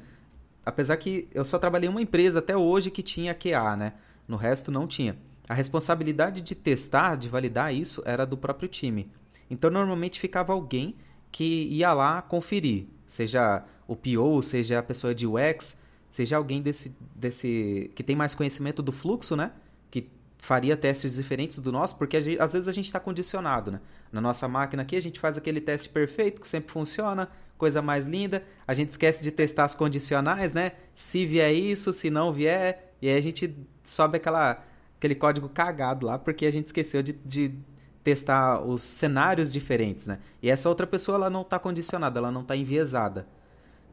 Apesar 0.65 0.97
que 0.97 1.29
eu 1.33 1.45
só 1.45 1.57
trabalhei 1.57 1.87
em 1.87 1.91
uma 1.91 2.01
empresa 2.01 2.39
até 2.39 2.55
hoje 2.55 2.91
que 2.91 3.01
tinha 3.01 3.33
QA, 3.33 3.77
né? 3.77 3.93
No 4.27 4.35
resto 4.35 4.71
não 4.71 4.85
tinha. 4.85 5.15
A 5.51 5.53
responsabilidade 5.53 6.39
de 6.39 6.55
testar, 6.55 7.17
de 7.17 7.27
validar 7.27 7.75
isso, 7.75 8.01
era 8.05 8.25
do 8.25 8.37
próprio 8.37 8.69
time. 8.69 9.11
Então, 9.49 9.69
normalmente 9.69 10.17
ficava 10.17 10.53
alguém 10.53 10.95
que 11.29 11.67
ia 11.69 11.91
lá 11.91 12.21
conferir, 12.21 12.85
seja 13.05 13.61
o 13.85 13.93
PO, 13.93 14.41
seja 14.41 14.79
a 14.79 14.81
pessoa 14.81 15.13
de 15.13 15.27
UX, 15.27 15.77
seja 16.09 16.37
alguém 16.37 16.61
desse, 16.61 16.95
desse 17.13 17.91
que 17.93 18.01
tem 18.01 18.15
mais 18.15 18.33
conhecimento 18.33 18.81
do 18.81 18.93
fluxo, 18.93 19.35
né? 19.35 19.51
Que 19.89 20.09
faria 20.37 20.77
testes 20.77 21.15
diferentes 21.15 21.59
do 21.59 21.69
nosso, 21.69 21.97
porque 21.97 22.21
gente, 22.21 22.41
às 22.41 22.53
vezes 22.53 22.69
a 22.69 22.71
gente 22.71 22.85
está 22.85 23.01
condicionado, 23.01 23.73
né? 23.73 23.81
Na 24.09 24.21
nossa 24.21 24.47
máquina 24.47 24.83
aqui 24.83 24.95
a 24.95 25.01
gente 25.01 25.19
faz 25.19 25.37
aquele 25.37 25.59
teste 25.59 25.89
perfeito 25.89 26.39
que 26.39 26.47
sempre 26.47 26.71
funciona, 26.71 27.27
coisa 27.57 27.81
mais 27.81 28.05
linda. 28.05 28.41
A 28.65 28.73
gente 28.73 28.91
esquece 28.91 29.21
de 29.21 29.31
testar 29.31 29.65
as 29.65 29.75
condicionais, 29.75 30.53
né? 30.53 30.71
Se 30.95 31.25
vier 31.25 31.53
isso, 31.53 31.91
se 31.91 32.09
não 32.09 32.31
vier, 32.31 32.95
e 33.01 33.09
aí 33.09 33.17
a 33.17 33.21
gente 33.21 33.53
sobe 33.83 34.15
aquela, 34.15 34.63
aquele 35.01 35.15
código 35.15 35.49
cagado 35.49 36.05
lá, 36.05 36.19
porque 36.19 36.45
a 36.45 36.51
gente 36.51 36.67
esqueceu 36.67 37.01
de, 37.01 37.13
de 37.13 37.55
testar 38.03 38.61
os 38.61 38.83
cenários 38.83 39.51
diferentes, 39.51 40.05
né? 40.05 40.19
E 40.43 40.47
essa 40.47 40.69
outra 40.69 40.85
pessoa 40.85 41.15
ela 41.15 41.29
não 41.29 41.41
está 41.41 41.57
condicionada, 41.57 42.19
ela 42.19 42.31
não 42.31 42.41
está 42.41 42.55
enviesada. 42.55 43.25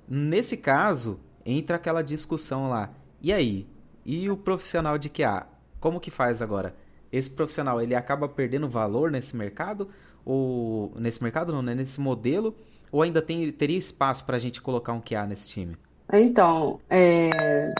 Nesse 0.06 0.58
caso, 0.58 1.18
entra 1.46 1.76
aquela 1.76 2.02
discussão 2.02 2.68
lá. 2.68 2.90
E 3.22 3.32
aí? 3.32 3.66
E 4.04 4.28
o 4.28 4.36
profissional 4.36 4.98
de 4.98 5.08
QA? 5.08 5.46
Como 5.80 5.98
que 5.98 6.10
faz 6.10 6.42
agora? 6.42 6.74
Esse 7.10 7.30
profissional, 7.30 7.80
ele 7.80 7.94
acaba 7.94 8.28
perdendo 8.28 8.68
valor 8.68 9.10
nesse 9.10 9.34
mercado? 9.34 9.88
Ou 10.26 10.92
nesse 10.96 11.22
mercado 11.22 11.54
não, 11.54 11.62
né? 11.62 11.74
Nesse 11.74 12.02
modelo? 12.02 12.54
Ou 12.92 13.00
ainda 13.00 13.22
tem, 13.22 13.50
teria 13.50 13.78
espaço 13.78 14.26
para 14.26 14.36
a 14.36 14.38
gente 14.38 14.60
colocar 14.60 14.92
um 14.92 15.00
QA 15.00 15.26
nesse 15.26 15.48
time? 15.48 15.74
Então, 16.12 16.80
é... 16.90 17.72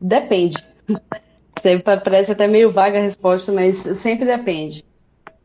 depende. 0.00 0.56
Sempre 1.62 1.96
parece 2.00 2.32
até 2.32 2.48
meio 2.48 2.72
vaga 2.72 2.98
a 2.98 3.02
resposta, 3.02 3.52
mas 3.52 3.76
sempre 3.76 4.26
depende. 4.26 4.84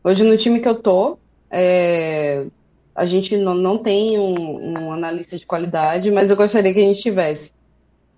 Hoje 0.03 0.23
no 0.23 0.35
time 0.35 0.59
que 0.59 0.67
eu 0.67 0.73
tô, 0.73 1.19
é... 1.51 2.47
a 2.95 3.05
gente 3.05 3.37
não, 3.37 3.53
não 3.53 3.77
tem 3.77 4.17
um, 4.17 4.79
um 4.79 4.91
analista 4.91 5.37
de 5.37 5.45
qualidade, 5.45 6.09
mas 6.09 6.31
eu 6.31 6.35
gostaria 6.35 6.73
que 6.73 6.79
a 6.79 6.83
gente 6.83 7.01
tivesse 7.01 7.55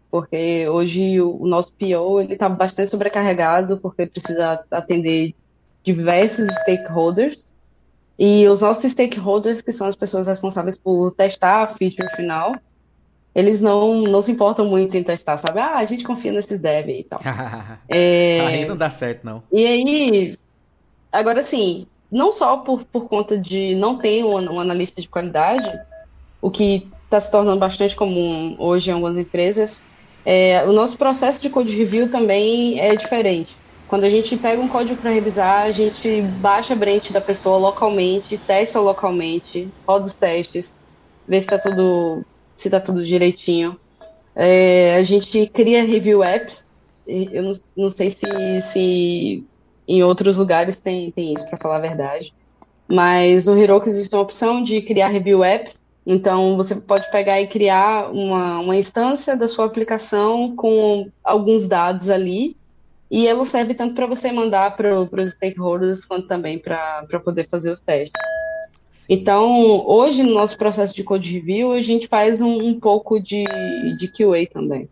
porque 0.10 0.68
hoje 0.68 1.22
o, 1.22 1.46
nosso 1.46 1.72
PO 1.74 2.22
ele 2.22 2.34
está 2.34 2.50
bastante 2.50 2.90
sobrecarregado 2.90 3.78
porque 3.78 4.08
precisa 4.08 4.64
atender 4.72 5.36
diversos 5.84 6.48
stakeholders 6.64 7.46
e 8.18 8.48
os 8.48 8.62
nossos 8.62 8.92
stakeholders 8.92 9.62
que 9.62 9.72
são 9.72 9.88
as 9.88 9.96
pessoas 9.96 10.26
responsáveis 10.26 10.76
por 10.76 11.12
testar 11.12 11.64
a 11.64 11.68
feature 11.68 12.10
final 12.16 12.56
eles 13.34 13.62
não, 13.62 14.02
não 14.02 14.22
se 14.22 14.32
importam 14.32 14.66
muito 14.66 14.96
em 14.98 15.04
testar, 15.04 15.38
sabe? 15.38 15.60
Ah, 15.60 15.78
a 15.78 15.86
gente 15.86 16.04
confia 16.04 16.32
nesses 16.32 16.60
dev 16.60 16.90
e 16.90 17.04
tal. 17.04 17.22
é... 17.88 18.40
Aí 18.42 18.66
não 18.66 18.78
dá 18.78 18.90
certo, 18.90 19.24
não. 19.24 19.44
E 19.52 19.66
aí, 19.66 20.38
agora 21.12 21.42
sim, 21.42 21.86
não 22.12 22.32
só 22.32 22.58
por, 22.58 22.84
por 22.86 23.08
conta 23.08 23.38
de 23.38 23.76
não 23.76 23.98
ter 23.98 24.24
um, 24.24 24.54
um 24.54 24.60
analista 24.60 25.02
de 25.02 25.08
qualidade, 25.08 25.80
o 26.42 26.50
que 26.50 26.88
está 27.06 27.20
se 27.20 27.32
tornando 27.32 27.60
bastante 27.60 27.96
comum 27.96 28.56
hoje 28.60 28.90
em 28.90 28.94
algumas 28.94 29.18
empresas, 29.18 29.86
é, 30.26 30.64
o 30.66 30.74
nosso 30.74 30.98
processo 30.98 31.42
de 31.42 31.50
code 31.50 31.76
review 31.76 32.10
também 32.10 32.80
é 32.80 32.96
diferente. 32.96 33.58
Quando 33.88 34.04
a 34.04 34.10
gente 34.10 34.38
pega 34.38 34.62
um 34.62 34.68
código 34.68 35.02
para 35.02 35.10
revisar, 35.10 35.64
a 35.64 35.72
gente 35.72 36.22
baixa 36.22 36.74
a 36.74 36.76
branch 36.76 37.12
da 37.12 37.20
pessoa 37.20 37.58
localmente, 37.58 38.38
testa 38.38 38.80
localmente, 38.80 39.68
roda 39.88 40.06
os 40.06 40.14
testes, 40.14 40.76
vê 41.28 41.40
se 41.40 41.48
está 41.48 41.58
tudo, 41.58 42.24
se 42.60 42.70
tá 42.70 42.80
tudo 42.80 43.06
direitinho. 43.06 43.80
É, 44.36 44.96
a 44.96 45.04
gente 45.04 45.48
cria 45.48 45.84
review 45.84 46.24
apps. 46.24 46.68
Eu 47.08 47.44
não, 47.44 47.52
não 47.76 47.90
sei 47.90 48.10
se, 48.10 48.62
se 48.62 49.44
em 49.88 50.04
outros 50.04 50.38
lugares 50.38 50.80
tem, 50.80 51.12
tem 51.12 51.34
isso, 51.34 51.50
para 51.50 51.58
falar 51.58 51.78
a 51.78 51.82
verdade. 51.82 52.34
Mas 52.88 53.46
no 53.46 53.58
Heroku 53.58 53.88
existe 53.88 54.14
uma 54.16 54.22
opção 54.22 54.64
de 54.64 54.82
criar 54.82 55.10
review 55.10 55.44
apps 55.44 55.80
então, 56.12 56.58
você 56.58 56.76
pode 56.76 57.10
pegar 57.12 57.40
e 57.40 57.46
criar 57.46 58.12
uma, 58.12 58.60
uma 58.60 58.76
instância 58.76 59.38
da 59.38 59.48
sua 59.48 59.66
aplicação 59.66 60.56
com 60.56 61.08
alguns 61.24 61.68
dados 61.68 62.10
ali, 62.10 62.58
e 63.12 63.28
ela 63.28 63.46
serve 63.46 63.76
tanto 63.76 63.94
para 63.94 64.08
você 64.08 64.32
mandar 64.32 64.76
para 64.76 65.02
os 65.02 65.32
stakeholders, 65.32 66.04
quanto 66.06 66.26
também 66.26 66.58
para 66.58 67.06
poder 67.24 67.48
fazer 67.48 67.70
os 67.70 67.80
testes. 67.80 68.20
Então, 69.10 69.84
hoje, 69.88 70.22
no 70.22 70.36
nosso 70.36 70.56
processo 70.56 70.96
de 70.96 71.04
code 71.04 71.34
review, 71.34 71.72
a 71.72 71.82
gente 71.82 72.08
faz 72.08 72.42
um, 72.42 72.62
um 72.62 72.80
pouco 72.80 73.20
de, 73.20 73.44
de 73.98 74.08
QA 74.08 74.48
também. 74.48 74.88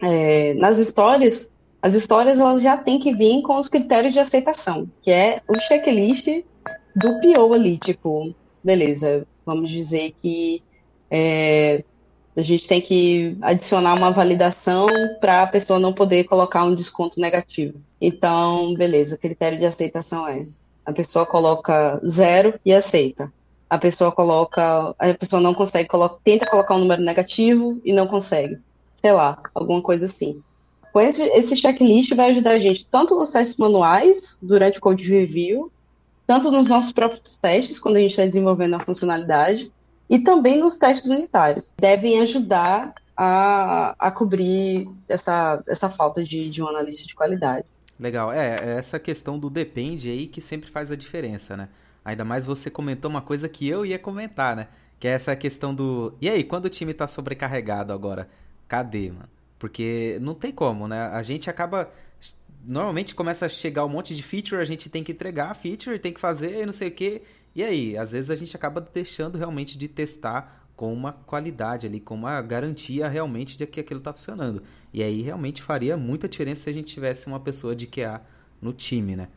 É, 0.00 0.54
nas 0.54 0.78
histórias, 0.78 1.52
as 1.82 1.94
histórias 1.94 2.38
elas 2.38 2.62
já 2.62 2.76
têm 2.76 3.00
que 3.00 3.12
vir 3.12 3.42
com 3.42 3.56
os 3.56 3.68
critérios 3.68 4.12
de 4.12 4.20
aceitação, 4.20 4.88
que 5.00 5.10
é 5.10 5.40
o 5.48 5.58
checklist 5.58 6.26
do 6.94 7.20
PO 7.20 7.52
ali, 7.52 7.78
tipo, 7.78 8.32
beleza, 8.62 9.26
vamos 9.44 9.72
dizer 9.72 10.14
que 10.22 10.62
é, 11.10 11.82
a 12.36 12.42
gente 12.42 12.68
tem 12.68 12.80
que 12.80 13.36
adicionar 13.42 13.94
uma 13.94 14.12
validação 14.12 14.86
para 15.20 15.42
a 15.42 15.46
pessoa 15.48 15.80
não 15.80 15.92
poder 15.92 16.24
colocar 16.24 16.62
um 16.62 16.74
desconto 16.74 17.18
negativo. 17.18 17.80
Então, 18.00 18.72
beleza, 18.74 19.16
o 19.16 19.18
critério 19.18 19.58
de 19.58 19.66
aceitação 19.66 20.28
é 20.28 20.46
a 20.86 20.92
pessoa 20.92 21.26
coloca 21.26 22.00
zero 22.06 22.54
e 22.64 22.72
aceita. 22.72 23.32
A 23.68 23.76
pessoa 23.76 24.12
coloca, 24.12 24.94
a 24.96 25.14
pessoa 25.14 25.42
não 25.42 25.52
consegue, 25.52 25.88
coloca, 25.88 26.20
tenta 26.22 26.46
colocar 26.46 26.76
um 26.76 26.78
número 26.78 27.02
negativo 27.02 27.80
e 27.84 27.92
não 27.92 28.06
consegue. 28.06 28.58
Sei 28.94 29.12
lá, 29.12 29.36
alguma 29.52 29.82
coisa 29.82 30.06
assim. 30.06 30.40
Com 30.92 31.00
esse, 31.00 31.22
esse 31.22 31.56
checklist 31.56 32.14
vai 32.14 32.30
ajudar 32.30 32.52
a 32.52 32.58
gente 32.58 32.86
tanto 32.86 33.18
nos 33.18 33.30
testes 33.30 33.56
manuais, 33.56 34.38
durante 34.40 34.78
o 34.78 34.80
code 34.80 35.10
review, 35.10 35.70
tanto 36.26 36.50
nos 36.50 36.68
nossos 36.68 36.92
próprios 36.92 37.36
testes, 37.36 37.78
quando 37.78 37.96
a 37.96 38.00
gente 38.00 38.12
está 38.12 38.24
desenvolvendo 38.24 38.74
a 38.74 38.80
funcionalidade, 38.80 39.70
e 40.08 40.20
também 40.20 40.58
nos 40.58 40.76
testes 40.76 41.10
unitários. 41.10 41.72
Devem 41.76 42.20
ajudar 42.20 42.94
a, 43.16 43.96
a 43.98 44.10
cobrir 44.10 44.88
essa, 45.08 45.62
essa 45.66 45.90
falta 45.90 46.22
de, 46.22 46.48
de 46.48 46.62
um 46.62 46.68
analista 46.68 47.06
de 47.06 47.14
qualidade. 47.14 47.66
Legal, 47.98 48.32
é, 48.32 48.56
é 48.56 48.78
essa 48.78 48.98
questão 48.98 49.38
do 49.38 49.48
depende 49.48 50.10
aí 50.10 50.26
que 50.26 50.40
sempre 50.40 50.70
faz 50.70 50.90
a 50.90 50.96
diferença, 50.96 51.56
né? 51.56 51.68
Ainda 52.04 52.24
mais 52.24 52.46
você 52.46 52.70
comentou 52.70 53.10
uma 53.10 53.22
coisa 53.22 53.48
que 53.48 53.66
eu 53.68 53.84
ia 53.84 53.98
comentar, 53.98 54.54
né? 54.54 54.68
Que 55.00 55.08
é 55.08 55.12
essa 55.12 55.34
questão 55.34 55.74
do. 55.74 56.14
E 56.20 56.28
aí, 56.28 56.44
quando 56.44 56.66
o 56.66 56.70
time 56.70 56.94
tá 56.94 57.08
sobrecarregado 57.08 57.92
agora, 57.92 58.28
cadê, 58.68 59.10
mano? 59.10 59.28
Porque 59.58 60.18
não 60.20 60.34
tem 60.34 60.52
como, 60.52 60.86
né? 60.86 61.08
A 61.08 61.22
gente 61.22 61.48
acaba 61.50 61.90
normalmente 62.64 63.14
começa 63.14 63.46
a 63.46 63.48
chegar 63.48 63.84
um 63.84 63.88
monte 63.88 64.14
de 64.14 64.22
feature, 64.22 64.60
a 64.60 64.64
gente 64.64 64.90
tem 64.90 65.04
que 65.04 65.12
entregar 65.12 65.50
a 65.50 65.54
feature, 65.54 65.98
tem 65.98 66.12
que 66.12 66.20
fazer 66.20 66.66
não 66.66 66.72
sei 66.72 66.88
o 66.88 66.92
que. 66.92 67.22
E 67.54 67.62
aí, 67.62 67.96
às 67.96 68.12
vezes 68.12 68.30
a 68.30 68.34
gente 68.34 68.54
acaba 68.54 68.80
deixando 68.80 69.38
realmente 69.38 69.78
de 69.78 69.88
testar 69.88 70.65
com 70.76 70.92
uma 70.92 71.12
qualidade 71.12 71.86
ali, 71.86 71.98
com 71.98 72.14
uma 72.14 72.40
garantia 72.42 73.08
realmente 73.08 73.56
de 73.56 73.66
que 73.66 73.80
aquilo 73.80 73.98
está 73.98 74.12
funcionando. 74.12 74.62
E 74.92 75.02
aí 75.02 75.22
realmente 75.22 75.62
faria 75.62 75.96
muita 75.96 76.28
diferença 76.28 76.64
se 76.64 76.70
a 76.70 76.72
gente 76.72 76.92
tivesse 76.92 77.26
uma 77.26 77.40
pessoa 77.40 77.74
de 77.74 77.86
QA 77.86 78.20
no 78.60 78.72
time, 78.72 79.16
né? 79.16 79.28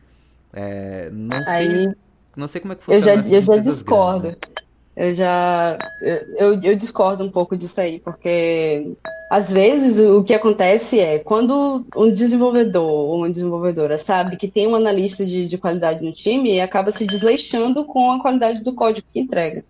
É, 0.52 1.08
não, 1.10 1.38
aí, 1.48 1.70
sei, 1.70 1.94
não 2.36 2.48
sei 2.48 2.60
como 2.60 2.74
é 2.74 2.76
que 2.76 2.84
funciona. 2.84 3.12
Eu 3.12 3.24
já, 3.24 3.36
eu 3.36 3.42
já 3.42 3.56
discordo. 3.56 4.22
Grandes, 4.22 4.40
né? 4.40 4.70
Eu 4.96 5.14
já 5.14 5.78
eu, 6.36 6.60
eu 6.62 6.76
discordo 6.76 7.24
um 7.24 7.30
pouco 7.30 7.56
disso 7.56 7.80
aí, 7.80 8.00
porque 8.00 8.92
às 9.30 9.50
vezes 9.50 9.98
o 10.00 10.22
que 10.22 10.34
acontece 10.34 10.98
é 10.98 11.18
quando 11.18 11.86
um 11.96 12.10
desenvolvedor 12.10 12.82
ou 12.84 13.16
uma 13.16 13.30
desenvolvedora 13.30 13.96
sabe 13.96 14.36
que 14.36 14.48
tem 14.48 14.66
um 14.66 14.74
analista 14.74 15.24
de, 15.24 15.46
de 15.46 15.56
qualidade 15.56 16.04
no 16.04 16.12
time, 16.12 16.60
acaba 16.60 16.90
se 16.90 17.06
desleixando 17.06 17.84
com 17.84 18.12
a 18.12 18.20
qualidade 18.20 18.62
do 18.62 18.74
código 18.74 19.06
que 19.10 19.20
entrega. 19.20 19.64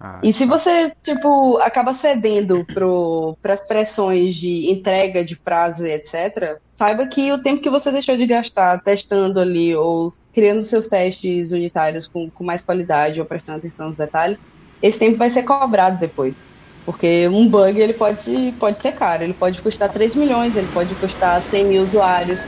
Ah, 0.00 0.22
e 0.22 0.32
se 0.32 0.46
tá. 0.46 0.46
você, 0.46 0.92
tipo, 1.02 1.58
acaba 1.58 1.92
cedendo 1.94 2.66
para 2.74 3.54
as 3.54 3.66
pressões 3.66 4.34
de 4.34 4.70
entrega 4.70 5.24
de 5.24 5.38
prazo 5.40 5.86
e 5.86 5.92
etc., 5.92 6.60
saiba 6.70 7.06
que 7.06 7.32
o 7.32 7.42
tempo 7.42 7.62
que 7.62 7.70
você 7.70 7.90
deixou 7.90 8.16
de 8.16 8.26
gastar 8.26 8.80
testando 8.82 9.40
ali 9.40 9.74
ou 9.74 10.12
criando 10.32 10.62
seus 10.62 10.88
testes 10.88 11.50
unitários 11.52 12.06
com, 12.08 12.30
com 12.32 12.44
mais 12.44 12.62
qualidade 12.62 13.20
ou 13.20 13.26
prestando 13.26 13.58
atenção 13.58 13.86
nos 13.88 13.96
detalhes, 13.96 14.42
esse 14.82 14.98
tempo 14.98 15.16
vai 15.18 15.30
ser 15.30 15.42
cobrado 15.44 15.98
depois. 15.98 16.44
Porque 16.84 17.28
um 17.28 17.48
bug 17.48 17.80
ele 17.80 17.94
pode, 17.94 18.52
pode 18.58 18.80
ser 18.82 18.92
caro, 18.92 19.22
ele 19.24 19.34
pode 19.34 19.62
custar 19.62 19.90
3 19.90 20.14
milhões, 20.14 20.56
ele 20.56 20.68
pode 20.68 20.96
custar 20.96 21.42
100 21.42 21.66
mil 21.68 21.82
usuários, 21.82 22.40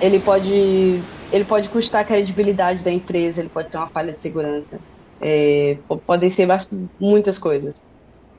ele 0.00 0.20
pode, 0.20 1.08
ele 1.30 1.44
pode 1.44 1.68
custar 1.70 2.02
a 2.02 2.04
credibilidade 2.04 2.82
da 2.84 2.90
empresa, 2.92 3.40
ele 3.40 3.50
pode 3.50 3.70
ser 3.70 3.78
uma 3.78 3.88
falha 3.88 4.12
de 4.12 4.20
segurança. 4.20 4.80
É, 5.20 5.78
podem 6.06 6.30
ser 6.30 6.46
muitas 7.00 7.38
coisas. 7.38 7.82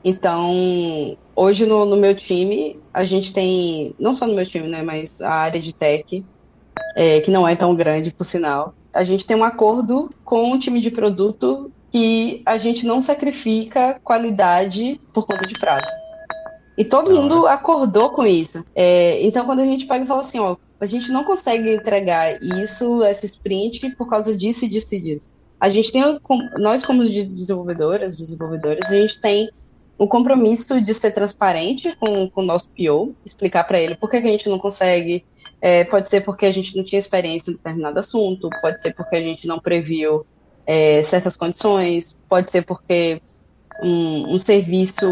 Então, 0.04 1.16
hoje 1.34 1.66
no, 1.66 1.84
no, 1.84 1.96
meu 1.96 2.14
time, 2.14 2.78
a 2.94 3.04
gente 3.04 3.32
tem, 3.32 3.94
não 3.98 4.14
só 4.14 4.26
no 4.26 4.34
meu 4.34 4.46
time, 4.46 4.68
né, 4.68 4.82
mas 4.82 5.20
a 5.20 5.30
área 5.30 5.60
de 5.60 5.72
tech, 5.72 6.24
é, 6.96 7.20
que 7.20 7.30
não 7.30 7.46
é 7.46 7.56
tão 7.56 7.74
grande, 7.74 8.12
por 8.12 8.24
sinal, 8.24 8.74
a 8.94 9.02
gente 9.02 9.26
tem 9.26 9.36
um 9.36 9.44
acordo 9.44 10.10
com 10.24 10.52
o 10.52 10.58
time 10.58 10.80
de 10.80 10.90
produto 10.90 11.70
que 11.90 12.42
a 12.46 12.56
gente 12.56 12.86
não 12.86 13.00
sacrifica 13.00 13.98
qualidade 14.04 15.00
por 15.12 15.26
conta 15.26 15.46
de 15.46 15.58
prazo. 15.58 15.86
E 16.76 16.84
todo 16.84 17.14
mundo 17.14 17.46
acordou 17.46 18.10
com 18.10 18.24
isso. 18.24 18.64
É, 18.74 19.20
então, 19.24 19.44
quando 19.44 19.60
a 19.60 19.64
gente 19.64 19.86
pega 19.86 20.04
e 20.04 20.06
fala 20.06 20.20
assim, 20.20 20.38
ó, 20.38 20.56
a 20.80 20.86
gente 20.86 21.10
não 21.10 21.24
consegue 21.24 21.74
entregar 21.74 22.40
isso, 22.40 23.02
essa 23.02 23.26
sprint, 23.26 23.96
por 23.96 24.08
causa 24.08 24.34
disso 24.36 24.64
e 24.64 24.68
disso 24.68 24.94
e 24.94 25.00
disso. 25.00 25.37
A 25.60 25.68
gente 25.68 25.90
tem, 25.90 26.02
nós 26.58 26.84
como 26.84 27.04
desenvolvedoras, 27.04 28.16
desenvolvedores, 28.16 28.88
a 28.90 28.94
gente 28.94 29.20
tem 29.20 29.50
o 29.98 30.06
compromisso 30.06 30.80
de 30.80 30.94
ser 30.94 31.10
transparente 31.10 31.94
com, 31.96 32.30
com 32.30 32.42
o 32.42 32.44
nosso 32.44 32.68
PO, 32.68 33.14
explicar 33.24 33.64
para 33.64 33.80
ele 33.80 33.96
por 33.96 34.08
que, 34.08 34.16
a 34.16 34.22
gente 34.22 34.48
não 34.48 34.58
consegue. 34.58 35.24
É, 35.60 35.82
pode 35.82 36.08
ser 36.08 36.20
porque 36.20 36.46
a 36.46 36.52
gente 36.52 36.76
não 36.76 36.84
tinha 36.84 37.00
experiência 37.00 37.50
em 37.50 37.54
determinado 37.54 37.98
assunto, 37.98 38.48
pode 38.62 38.80
ser 38.80 38.94
porque 38.94 39.16
a 39.16 39.20
gente 39.20 39.48
não 39.48 39.58
previu 39.58 40.24
é, 40.64 41.02
certas 41.02 41.36
condições, 41.36 42.14
pode 42.28 42.48
ser 42.48 42.64
porque 42.64 43.20
um, 43.82 44.34
um 44.34 44.38
serviço 44.38 45.10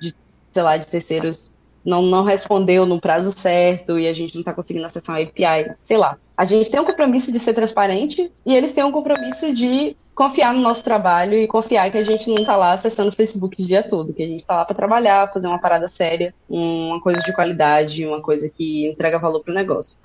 de, 0.00 0.14
sei 0.52 0.62
lá, 0.62 0.76
de 0.76 0.86
terceiros 0.86 1.50
não, 1.84 2.02
não 2.02 2.22
respondeu 2.22 2.86
no 2.86 3.00
prazo 3.00 3.32
certo 3.32 3.98
e 3.98 4.06
a 4.06 4.12
gente 4.12 4.34
não 4.34 4.42
está 4.42 4.54
conseguindo 4.54 4.86
acessar 4.86 5.16
uma 5.16 5.22
API, 5.22 5.74
sei 5.80 5.96
lá. 5.96 6.16
A 6.38 6.44
gente 6.44 6.70
tem 6.70 6.78
um 6.78 6.84
compromisso 6.84 7.32
de 7.32 7.38
ser 7.40 7.52
transparente 7.52 8.30
e 8.46 8.54
eles 8.54 8.70
têm 8.70 8.84
um 8.84 8.92
compromisso 8.92 9.52
de 9.52 9.96
confiar 10.14 10.54
no 10.54 10.60
nosso 10.60 10.84
trabalho 10.84 11.34
e 11.34 11.48
confiar 11.48 11.90
que 11.90 11.98
a 11.98 12.02
gente 12.04 12.28
não 12.28 12.36
está 12.36 12.54
lá 12.54 12.74
acessando 12.74 13.08
o 13.08 13.12
Facebook 13.12 13.60
o 13.60 13.66
dia 13.66 13.82
todo, 13.82 14.12
que 14.12 14.22
a 14.22 14.26
gente 14.26 14.38
está 14.38 14.54
lá 14.54 14.64
para 14.64 14.76
trabalhar, 14.76 15.32
fazer 15.32 15.48
uma 15.48 15.58
parada 15.58 15.88
séria, 15.88 16.32
uma 16.48 17.00
coisa 17.00 17.18
de 17.18 17.32
qualidade, 17.32 18.06
uma 18.06 18.22
coisa 18.22 18.48
que 18.48 18.86
entrega 18.86 19.18
valor 19.18 19.40
para 19.40 19.50
o 19.50 19.54
negócio. 19.54 19.96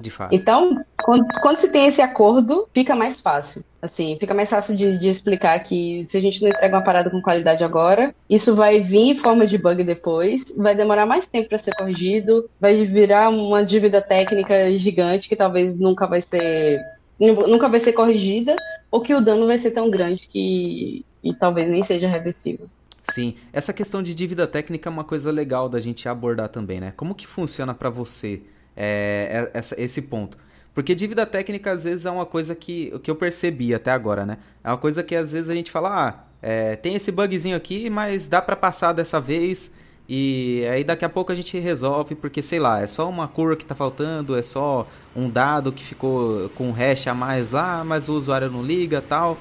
De 0.00 0.10
fato. 0.10 0.34
Então, 0.34 0.82
quando, 1.02 1.26
quando, 1.42 1.58
se 1.58 1.68
tem 1.68 1.84
esse 1.84 2.00
acordo, 2.00 2.66
fica 2.72 2.96
mais 2.96 3.20
fácil. 3.20 3.62
Assim, 3.84 4.16
fica 4.18 4.32
mais 4.32 4.48
fácil 4.48 4.74
de, 4.74 4.96
de, 4.96 5.08
explicar 5.10 5.62
que 5.62 6.02
se 6.06 6.16
a 6.16 6.20
gente 6.20 6.40
não 6.40 6.48
entrega 6.48 6.74
uma 6.74 6.82
parada 6.82 7.10
com 7.10 7.20
qualidade 7.20 7.62
agora, 7.62 8.14
isso 8.30 8.54
vai 8.54 8.80
vir 8.80 9.10
em 9.10 9.14
forma 9.14 9.46
de 9.46 9.58
bug 9.58 9.84
depois, 9.84 10.54
vai 10.56 10.74
demorar 10.74 11.04
mais 11.04 11.26
tempo 11.26 11.50
para 11.50 11.58
ser 11.58 11.74
corrigido, 11.74 12.48
vai 12.58 12.82
virar 12.86 13.28
uma 13.28 13.62
dívida 13.62 14.00
técnica 14.00 14.74
gigante 14.74 15.28
que 15.28 15.36
talvez 15.36 15.78
nunca 15.78 16.06
vai 16.06 16.22
ser 16.22 16.80
nunca 17.20 17.68
vai 17.68 17.78
ser 17.78 17.92
corrigida, 17.92 18.56
ou 18.90 19.02
que 19.02 19.14
o 19.14 19.20
dano 19.20 19.46
vai 19.46 19.58
ser 19.58 19.72
tão 19.72 19.90
grande 19.90 20.26
que 20.26 21.04
e 21.22 21.34
talvez 21.34 21.68
nem 21.68 21.82
seja 21.82 22.08
reversível. 22.08 22.66
Sim, 23.12 23.34
essa 23.52 23.72
questão 23.72 24.02
de 24.02 24.14
dívida 24.14 24.46
técnica 24.46 24.88
é 24.88 24.90
uma 24.90 25.04
coisa 25.04 25.30
legal 25.30 25.68
da 25.68 25.78
gente 25.78 26.08
abordar 26.08 26.48
também, 26.48 26.80
né? 26.80 26.94
Como 26.96 27.14
que 27.14 27.26
funciona 27.26 27.74
para 27.74 27.90
você? 27.90 28.40
é, 28.76 29.50
é, 29.52 29.58
essa, 29.58 29.80
esse 29.80 30.02
ponto. 30.02 30.36
Porque 30.74 30.94
dívida 30.94 31.24
técnica, 31.24 31.70
às 31.70 31.84
vezes, 31.84 32.04
é 32.04 32.10
uma 32.10 32.26
coisa 32.26 32.54
que, 32.54 32.92
que 33.02 33.10
eu 33.10 33.14
percebi 33.14 33.74
até 33.74 33.92
agora, 33.92 34.26
né? 34.26 34.38
É 34.62 34.68
uma 34.68 34.78
coisa 34.78 35.02
que, 35.02 35.14
às 35.14 35.30
vezes, 35.32 35.48
a 35.48 35.54
gente 35.54 35.70
fala, 35.70 36.08
ah, 36.08 36.24
é, 36.42 36.74
tem 36.76 36.94
esse 36.94 37.12
bugzinho 37.12 37.56
aqui, 37.56 37.88
mas 37.88 38.26
dá 38.28 38.42
para 38.42 38.56
passar 38.56 38.92
dessa 38.92 39.20
vez 39.20 39.72
e 40.08 40.66
aí 40.70 40.84
daqui 40.84 41.04
a 41.04 41.08
pouco 41.08 41.32
a 41.32 41.34
gente 41.34 41.58
resolve, 41.58 42.14
porque, 42.14 42.42
sei 42.42 42.58
lá, 42.58 42.82
é 42.82 42.86
só 42.86 43.08
uma 43.08 43.26
cor 43.26 43.56
que 43.56 43.64
tá 43.64 43.74
faltando, 43.74 44.36
é 44.36 44.42
só 44.42 44.86
um 45.16 45.30
dado 45.30 45.72
que 45.72 45.82
ficou 45.82 46.50
com 46.50 46.68
um 46.68 46.72
hash 46.72 47.06
a 47.06 47.14
mais 47.14 47.50
lá, 47.50 47.82
mas 47.82 48.08
o 48.08 48.14
usuário 48.14 48.50
não 48.50 48.62
liga 48.62 49.00
tal. 49.00 49.38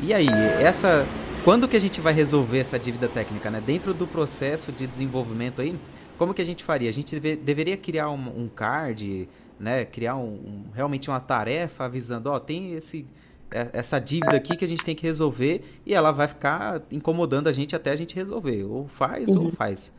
E 0.00 0.12
aí, 0.12 0.28
essa... 0.60 1.06
Quando 1.44 1.68
que 1.68 1.76
a 1.76 1.80
gente 1.80 2.00
vai 2.00 2.12
resolver 2.12 2.58
essa 2.58 2.76
dívida 2.76 3.06
técnica, 3.06 3.48
né? 3.48 3.62
Dentro 3.64 3.94
do 3.94 4.04
processo 4.04 4.72
de 4.72 4.84
desenvolvimento 4.84 5.62
aí, 5.62 5.76
como 6.18 6.34
que 6.34 6.42
a 6.42 6.44
gente 6.44 6.64
faria? 6.64 6.88
A 6.88 6.92
gente 6.92 7.20
deve, 7.20 7.36
deveria 7.36 7.76
criar 7.76 8.10
um, 8.10 8.42
um, 8.44 8.48
card, 8.48 9.28
né? 9.58 9.84
Criar 9.84 10.16
um, 10.16 10.34
um, 10.34 10.64
realmente 10.74 11.08
uma 11.10 11.20
tarefa 11.20 11.84
avisando, 11.84 12.30
ó, 12.30 12.38
tem 12.38 12.72
esse 12.72 13.06
é, 13.50 13.68
essa 13.72 14.00
dívida 14.00 14.36
aqui 14.36 14.56
que 14.56 14.64
a 14.64 14.68
gente 14.68 14.84
tem 14.84 14.94
que 14.94 15.06
resolver 15.06 15.62
e 15.84 15.94
ela 15.94 16.10
vai 16.10 16.26
ficar 16.26 16.82
incomodando 16.90 17.48
a 17.48 17.52
gente 17.52 17.76
até 17.76 17.90
a 17.90 17.96
gente 17.96 18.14
resolver. 18.14 18.64
Ou 18.64 18.88
faz 18.88 19.28
uhum. 19.28 19.46
ou 19.46 19.52
faz. 19.52 19.92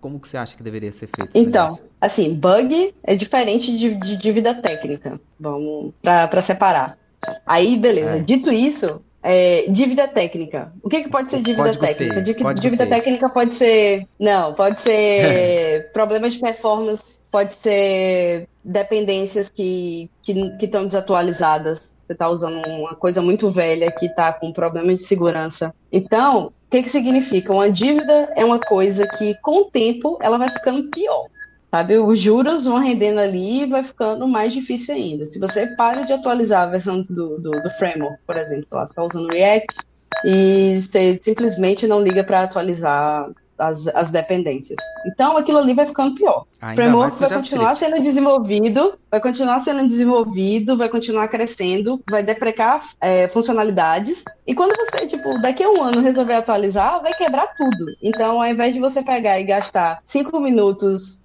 Como 0.00 0.20
que 0.20 0.28
você 0.28 0.36
acha 0.36 0.54
que 0.54 0.62
deveria 0.62 0.92
ser 0.92 1.08
feito? 1.14 1.30
Então, 1.34 1.64
negócio? 1.64 1.84
assim, 1.98 2.34
bug 2.34 2.94
é 3.02 3.14
diferente 3.14 3.76
de, 3.76 3.94
de 3.94 4.16
dívida 4.16 4.54
técnica. 4.54 5.18
Vamos 5.40 5.94
para 6.02 6.42
separar. 6.42 6.98
Aí, 7.46 7.76
beleza. 7.78 8.16
É. 8.16 8.20
Dito 8.20 8.52
isso, 8.52 9.00
é, 9.24 9.64
dívida 9.70 10.06
técnica. 10.06 10.70
O 10.82 10.88
que, 10.88 11.02
que 11.02 11.08
pode 11.08 11.30
ser 11.30 11.38
dívida 11.38 11.64
Código 11.64 11.80
técnica? 11.80 12.22
Feio. 12.22 12.54
Dívida 12.54 12.86
feio. 12.86 12.96
técnica 12.96 13.28
pode 13.30 13.54
ser. 13.54 14.06
Não, 14.20 14.52
pode 14.52 14.78
ser 14.78 15.90
problemas 15.94 16.34
de 16.34 16.40
performance, 16.40 17.18
pode 17.32 17.54
ser 17.54 18.46
dependências 18.62 19.48
que 19.48 20.10
estão 20.28 20.50
que, 20.50 20.58
que 20.58 20.66
desatualizadas. 20.66 21.94
Você 22.06 22.12
está 22.12 22.28
usando 22.28 22.58
uma 22.68 22.94
coisa 22.94 23.22
muito 23.22 23.50
velha 23.50 23.90
que 23.90 24.04
está 24.04 24.30
com 24.30 24.52
problemas 24.52 25.00
de 25.00 25.06
segurança. 25.06 25.74
Então, 25.90 26.48
o 26.48 26.52
que, 26.70 26.82
que 26.82 26.90
significa? 26.90 27.50
Uma 27.50 27.70
dívida 27.70 28.30
é 28.36 28.44
uma 28.44 28.60
coisa 28.60 29.06
que, 29.06 29.34
com 29.40 29.62
o 29.62 29.64
tempo, 29.64 30.18
ela 30.20 30.36
vai 30.36 30.50
ficando 30.50 30.90
pior 30.90 31.28
sabe? 31.74 31.98
Os 31.98 32.20
juros 32.20 32.66
vão 32.66 32.78
rendendo 32.78 33.18
ali 33.18 33.62
e 33.62 33.66
vai 33.66 33.82
ficando 33.82 34.28
mais 34.28 34.52
difícil 34.52 34.94
ainda. 34.94 35.26
Se 35.26 35.40
você 35.40 35.66
para 35.74 36.02
de 36.02 36.12
atualizar 36.12 36.62
a 36.62 36.70
versão 36.70 37.00
do, 37.00 37.36
do, 37.40 37.50
do 37.50 37.70
framework, 37.70 38.16
por 38.24 38.36
exemplo, 38.36 38.64
sei 38.64 38.78
lá, 38.78 38.86
você 38.86 38.92
está 38.92 39.02
usando 39.02 39.32
React 39.32 39.76
e 40.24 40.80
você 40.80 41.16
simplesmente 41.16 41.88
não 41.88 42.00
liga 42.00 42.22
para 42.22 42.44
atualizar 42.44 43.28
as, 43.58 43.88
as 43.88 44.12
dependências. 44.12 44.76
Então 45.04 45.36
aquilo 45.36 45.58
ali 45.58 45.74
vai 45.74 45.84
ficando 45.84 46.14
pior. 46.14 46.44
o 46.62 46.74
framework 46.76 47.18
vai 47.18 47.30
continuar 47.30 47.76
sendo 47.76 48.00
desenvolvido, 48.00 48.96
vai 49.10 49.20
continuar 49.20 49.58
sendo 49.58 49.84
desenvolvido, 49.84 50.76
vai 50.76 50.88
continuar 50.88 51.26
crescendo, 51.26 52.00
vai 52.08 52.22
deprecar 52.22 52.84
é, 53.00 53.26
funcionalidades. 53.26 54.22
E 54.46 54.54
quando 54.54 54.76
você, 54.76 55.06
tipo, 55.06 55.40
daqui 55.40 55.64
a 55.64 55.68
um 55.68 55.82
ano 55.82 56.00
resolver 56.00 56.34
atualizar, 56.34 57.02
vai 57.02 57.14
quebrar 57.14 57.48
tudo. 57.56 57.86
Então, 58.00 58.40
ao 58.40 58.46
invés 58.48 58.74
de 58.74 58.78
você 58.78 59.02
pegar 59.02 59.40
e 59.40 59.44
gastar 59.44 59.98
cinco 60.04 60.38
minutos 60.38 61.23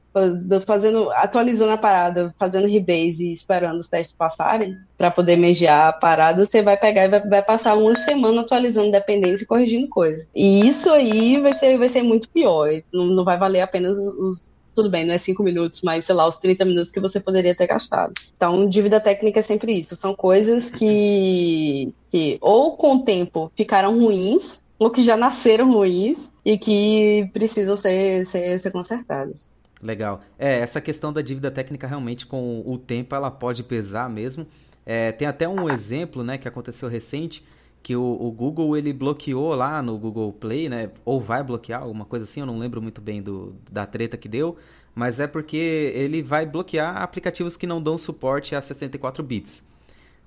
fazendo, 0.66 1.12
atualizando 1.12 1.72
a 1.72 1.78
parada, 1.78 2.34
fazendo 2.40 2.68
rebase 2.68 3.28
e 3.28 3.32
esperando 3.32 3.80
os 3.80 3.88
testes 3.88 4.16
passarem 4.16 4.76
para 4.98 5.12
poder 5.12 5.38
mediar 5.38 5.90
a 5.90 5.94
parada, 5.94 6.46
você 6.46 6.62
vai 6.62 6.78
pegar 6.78 7.06
e 7.06 7.08
vai, 7.08 7.20
vai, 7.22 7.44
passar 7.44 7.76
uma 7.76 7.96
semana 7.96 8.42
atualizando 8.42 8.92
dependência 8.92 9.44
e 9.44 9.48
corrigindo 9.48 9.88
coisa. 9.88 10.28
E 10.36 10.68
isso 10.68 10.90
aí 10.90 11.40
vai 11.40 11.54
ser, 11.54 11.78
vai 11.78 11.90
ser 11.90 12.02
muito 12.02 12.30
pior. 12.30 12.70
Não, 12.92 13.06
não 13.06 13.24
vai 13.24 13.38
valer 13.38 13.62
apenas 13.62 13.98
os, 13.98 14.58
tudo 14.76 14.90
bem, 14.90 15.06
não 15.06 15.14
é 15.14 15.18
cinco 15.18 15.44
minutos, 15.44 15.82
mas 15.84 16.06
sei 16.06 16.16
lá, 16.16 16.28
os 16.28 16.38
30 16.38 16.66
minutos 16.66 16.92
que 16.92 17.00
você 17.00 17.20
poderia 17.20 17.56
ter 17.56 17.68
gastado. 17.68 18.14
Então, 18.36 18.68
dívida 18.68 19.00
técnica 19.00 19.40
é 19.40 19.44
sempre 19.44 19.74
isso. 19.74 19.96
São 19.96 20.16
coisas 20.16 20.70
que, 20.70 21.94
que 22.12 22.38
ou 22.42 22.76
com 22.78 22.96
o 22.96 23.04
tempo 23.04 23.52
ficaram 23.56 24.00
ruins, 24.00 24.64
ou 24.80 24.90
que 24.90 25.04
já 25.04 25.18
nasceram 25.18 25.74
ruins 25.74 26.32
e 26.46 26.58
que 26.58 27.30
precisam 27.34 27.76
ser, 27.76 28.26
ser, 28.26 28.58
ser 28.58 28.72
consertadas. 28.72 29.52
Legal. 29.82 30.22
É, 30.38 30.60
essa 30.60 30.82
questão 30.82 31.14
da 31.14 31.22
dívida 31.22 31.50
técnica 31.50 31.88
realmente 31.88 32.26
com 32.26 32.62
o 32.66 32.78
tempo 32.78 33.16
ela 33.16 33.32
pode 33.32 33.64
pesar 33.64 34.10
mesmo. 34.10 34.46
É, 34.86 35.12
tem 35.12 35.28
até 35.28 35.48
um 35.48 35.70
exemplo, 35.70 36.24
né, 36.24 36.38
que 36.38 36.48
aconteceu 36.48 36.90
recente, 36.90 37.46
que 37.82 37.96
o, 37.96 38.18
o, 38.20 38.32
Google 38.32 38.76
ele 38.76 38.92
bloqueou 38.92 39.56
lá 39.56 39.82
no 39.82 39.98
Google 39.98 40.34
Play, 40.34 40.68
né, 40.68 40.90
ou 41.06 41.22
vai 41.22 41.44
bloquear, 41.44 41.82
alguma 41.82 42.06
coisa 42.06 42.26
assim, 42.26 42.40
eu 42.40 42.46
não 42.46 42.58
lembro 42.58 42.82
muito 42.82 43.00
bem 43.00 43.22
do, 43.22 43.56
da 43.72 43.86
treta 43.86 44.18
que 44.18 44.28
deu, 44.28 44.58
mas 44.94 45.20
é 45.20 45.28
porque 45.28 45.94
ele 45.96 46.22
vai 46.22 46.46
bloquear 46.46 46.98
aplicativos 46.98 47.56
que 47.56 47.68
não 47.68 47.82
dão 47.82 47.98
suporte 47.98 48.56
a 48.56 48.62
64 48.62 49.24
bits. 49.24 49.64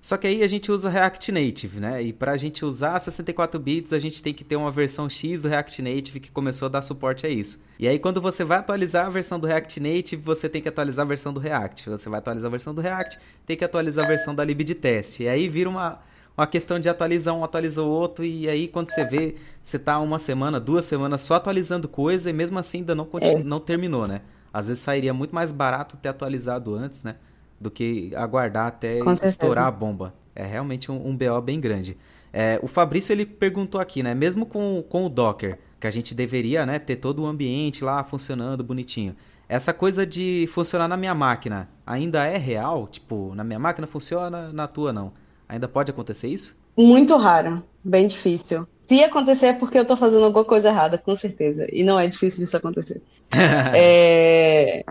Só 0.03 0.17
que 0.17 0.27
aí 0.27 0.43
a 0.43 0.49
gente 0.49 0.73
usa 0.73 0.91
React 0.91 1.31
Native, 1.31 1.79
né? 1.79 2.03
E 2.03 2.13
para 2.13 2.33
a 2.33 2.37
gente 2.37 2.65
usar 2.65 2.99
64 2.99 3.61
bits, 3.61 3.93
a 3.93 4.01
gente 4.01 4.21
tem 4.21 4.35
que 4.35 4.43
ter 4.43 4.57
uma 4.57 4.69
versão 4.69 5.09
X 5.09 5.43
do 5.43 5.49
React 5.49 5.81
Native 5.81 6.19
que 6.19 6.29
começou 6.29 6.67
a 6.67 6.69
dar 6.69 6.83
suporte 6.83 7.25
a 7.25 7.29
isso. 7.29 7.63
E 7.79 7.87
aí 7.87 8.01
quando 8.01 8.21
você 8.21 8.43
vai 8.43 8.59
atualizar 8.59 9.07
a 9.07 9.11
versão 9.11 9.39
do 9.39 9.47
React 9.47 9.79
Native, 9.79 10.21
você 10.21 10.49
tem 10.49 10.61
que 10.61 10.69
atualizar 10.69 11.05
a 11.05 11.09
versão 11.09 11.33
do 11.33 11.39
React. 11.39 11.89
Você 11.89 12.11
vai 12.11 12.19
atualizar 12.19 12.49
a 12.49 12.51
versão 12.51 12.75
do 12.75 12.81
React, 12.81 13.17
tem 13.47 13.57
que 13.57 13.65
atualizar 13.65 14.05
a 14.05 14.09
versão 14.09 14.35
da 14.35 14.45
lib 14.45 14.65
de 14.65 14.75
teste. 14.75 15.23
E 15.23 15.29
aí 15.29 15.49
vira 15.49 15.71
uma, 15.71 16.01
uma 16.37 16.49
questão 16.49 16.81
de 16.81 16.89
atualizar 16.89 17.33
um, 17.33 17.45
atualiza 17.45 17.81
o 17.81 17.89
outro, 17.89 18.25
e 18.25 18.49
aí 18.49 18.67
quando 18.67 18.91
você 18.91 19.05
vê, 19.05 19.37
você 19.63 19.79
tá 19.79 20.01
uma 20.01 20.19
semana, 20.19 20.59
duas 20.59 20.85
semanas 20.85 21.23
só 21.23 21.37
atualizando 21.37 21.87
coisa 21.87 22.29
e 22.29 22.33
mesmo 22.33 22.59
assim 22.59 22.79
ainda 22.79 22.97
não, 22.97 23.09
é. 23.21 23.39
não 23.45 23.61
terminou, 23.61 24.09
né? 24.09 24.23
Às 24.53 24.67
vezes 24.67 24.83
sairia 24.83 25.15
muito 25.15 25.33
mais 25.33 25.53
barato 25.53 25.97
ter 25.97 26.09
atualizado 26.09 26.75
antes, 26.75 27.05
né? 27.05 27.15
Do 27.63 27.71
que 27.71 28.15
aguardar 28.15 28.67
até 28.67 28.99
estourar 29.25 29.67
a 29.67 29.71
bomba. 29.71 30.15
É 30.35 30.45
realmente 30.45 30.91
um, 30.91 31.09
um 31.09 31.17
BO 31.17 31.41
bem 31.41 31.61
grande. 31.61 31.97
É, 32.33 32.59
o 32.63 32.67
Fabrício 32.67 33.13
ele 33.13 33.27
perguntou 33.27 33.81
aqui, 33.81 34.03
né? 34.03 34.15
Mesmo 34.15 34.47
com, 34.47 34.83
com 34.89 35.07
o 35.07 35.09
Docker, 35.09 35.59
que 35.79 35.87
a 35.87 35.91
gente 35.91 36.15
deveria 36.15 36.65
né, 36.65 36.79
ter 36.79 36.97
todo 36.97 37.23
o 37.23 37.27
ambiente 37.27 37.85
lá 37.85 38.03
funcionando 38.03 38.65
bonitinho. 38.65 39.15
Essa 39.49 39.75
coisa 39.75 40.07
de 40.07 40.49
funcionar 40.53 40.89
na 40.89 40.97
minha 40.97 41.15
máquina 41.15 41.69
ainda 41.87 42.25
é 42.25 42.39
real? 42.39 42.87
Tipo, 42.87 43.35
na 43.35 43.45
minha 43.45 43.59
máquina 43.59 43.87
funciona, 43.87 44.51
na 44.53 44.67
tua 44.67 44.93
não. 44.93 45.13
Ainda 45.47 45.69
pode 45.69 45.91
acontecer 45.91 46.29
isso? 46.29 46.59
Muito 46.75 47.15
raro, 47.17 47.63
bem 47.85 48.07
difícil. 48.07 48.67
Se 48.81 49.03
acontecer 49.05 49.47
é 49.47 49.53
porque 49.53 49.77
eu 49.77 49.83
estou 49.83 49.97
fazendo 49.97 50.25
alguma 50.25 50.45
coisa 50.45 50.69
errada, 50.69 50.97
com 50.97 51.15
certeza. 51.15 51.67
E 51.71 51.85
não 51.85 52.01
é 52.01 52.07
difícil 52.07 52.45
disso 52.45 52.57
acontecer. 52.57 53.03
é... 53.75 54.83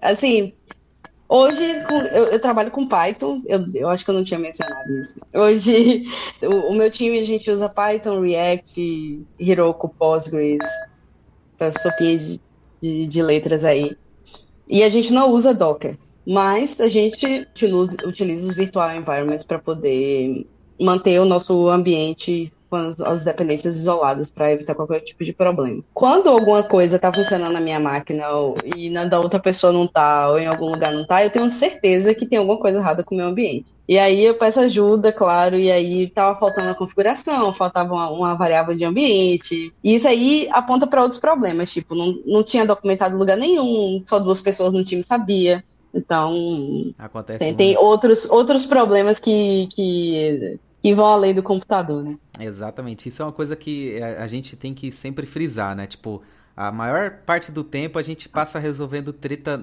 Assim, 0.00 0.54
Hoje 1.28 1.62
eu, 2.12 2.24
eu, 2.26 2.40
trabalho 2.40 2.70
com 2.70 2.86
Python, 2.86 3.42
eu, 3.46 3.66
eu, 3.74 3.88
acho 3.88 4.04
que 4.04 4.10
eu 4.10 4.14
não 4.14 4.22
tinha 4.22 4.38
mencionado 4.38 4.96
isso. 4.96 5.14
Hoje 5.34 6.04
o, 6.40 6.70
o, 6.70 6.74
meu 6.74 6.88
time 6.90 7.18
a 7.18 7.24
gente 7.24 7.50
usa 7.50 7.68
Python, 7.68 8.20
React, 8.20 9.26
Heroku, 9.38 9.88
Postgres, 9.88 10.62
essa 11.58 11.80
sopinha 11.80 12.16
de, 12.16 12.40
de, 12.80 13.06
de, 13.06 13.22
letras 13.22 13.64
aí. 13.64 13.96
E 14.68 14.84
a 14.84 14.88
gente 14.88 15.12
não 15.12 15.30
usa 15.30 15.52
Docker, 15.52 15.98
mas 16.24 16.80
a 16.80 16.88
gente 16.88 17.26
utiliza, 17.26 17.96
utiliza 18.04 18.48
os 18.48 18.56
virtual 18.56 18.94
environments 18.94 19.44
para 19.44 19.58
poder 19.58 20.46
manter 20.80 21.20
o 21.20 21.24
nosso 21.24 21.68
ambiente 21.68 22.52
com 22.76 22.88
as, 22.88 23.00
as 23.00 23.24
dependências 23.24 23.76
isoladas 23.76 24.28
para 24.28 24.52
evitar 24.52 24.74
qualquer 24.74 25.00
tipo 25.00 25.24
de 25.24 25.32
problema. 25.32 25.82
Quando 25.94 26.28
alguma 26.28 26.62
coisa 26.62 26.96
está 26.96 27.10
funcionando 27.10 27.52
na 27.52 27.60
minha 27.60 27.80
máquina 27.80 28.28
ou, 28.28 28.56
e 28.76 28.90
na 28.90 29.06
da 29.06 29.18
outra 29.18 29.40
pessoa 29.40 29.72
não 29.72 29.84
está 29.84 30.28
ou 30.28 30.38
em 30.38 30.46
algum 30.46 30.70
lugar 30.70 30.92
não 30.92 31.02
está, 31.02 31.24
eu 31.24 31.30
tenho 31.30 31.48
certeza 31.48 32.14
que 32.14 32.26
tem 32.26 32.38
alguma 32.38 32.58
coisa 32.58 32.78
errada 32.78 33.02
com 33.02 33.14
o 33.14 33.18
meu 33.18 33.28
ambiente. 33.28 33.66
E 33.88 33.98
aí 33.98 34.24
eu 34.24 34.34
peço 34.34 34.58
ajuda, 34.60 35.12
claro, 35.12 35.56
e 35.56 35.70
aí 35.70 36.04
estava 36.04 36.38
faltando 36.38 36.70
a 36.70 36.74
configuração, 36.74 37.52
faltava 37.52 37.94
uma, 37.94 38.10
uma, 38.10 38.34
variável 38.34 38.74
de 38.74 38.84
ambiente. 38.84 39.72
E 39.82 39.94
isso 39.94 40.08
aí 40.08 40.48
aponta 40.50 40.86
para 40.86 41.02
outros 41.02 41.20
problemas, 41.20 41.70
tipo, 41.70 41.94
não, 41.94 42.18
não 42.26 42.42
tinha 42.42 42.66
documentado 42.66 43.16
lugar 43.16 43.36
nenhum, 43.36 44.00
só 44.00 44.18
duas 44.18 44.40
pessoas 44.40 44.72
no 44.72 44.84
time 44.84 45.04
sabia. 45.04 45.64
Então, 45.94 46.34
Acontece 46.98 47.38
tem, 47.38 47.54
tem 47.54 47.78
outros, 47.78 48.28
outros 48.28 48.66
problemas 48.66 49.18
que, 49.20 49.68
que, 49.68 50.58
que 50.82 50.94
vão 50.94 51.06
além 51.06 51.32
do 51.32 51.42
computador, 51.42 52.02
né? 52.02 52.16
Exatamente. 52.38 53.08
Isso 53.08 53.22
é 53.22 53.24
uma 53.24 53.32
coisa 53.32 53.56
que 53.56 54.00
a 54.02 54.26
gente 54.26 54.56
tem 54.56 54.74
que 54.74 54.92
sempre 54.92 55.26
frisar, 55.26 55.74
né? 55.74 55.86
Tipo, 55.86 56.22
a 56.56 56.70
maior 56.70 57.10
parte 57.24 57.50
do 57.50 57.64
tempo 57.64 57.98
a 57.98 58.02
gente 58.02 58.28
passa 58.28 58.58
resolvendo 58.58 59.12
treta 59.12 59.62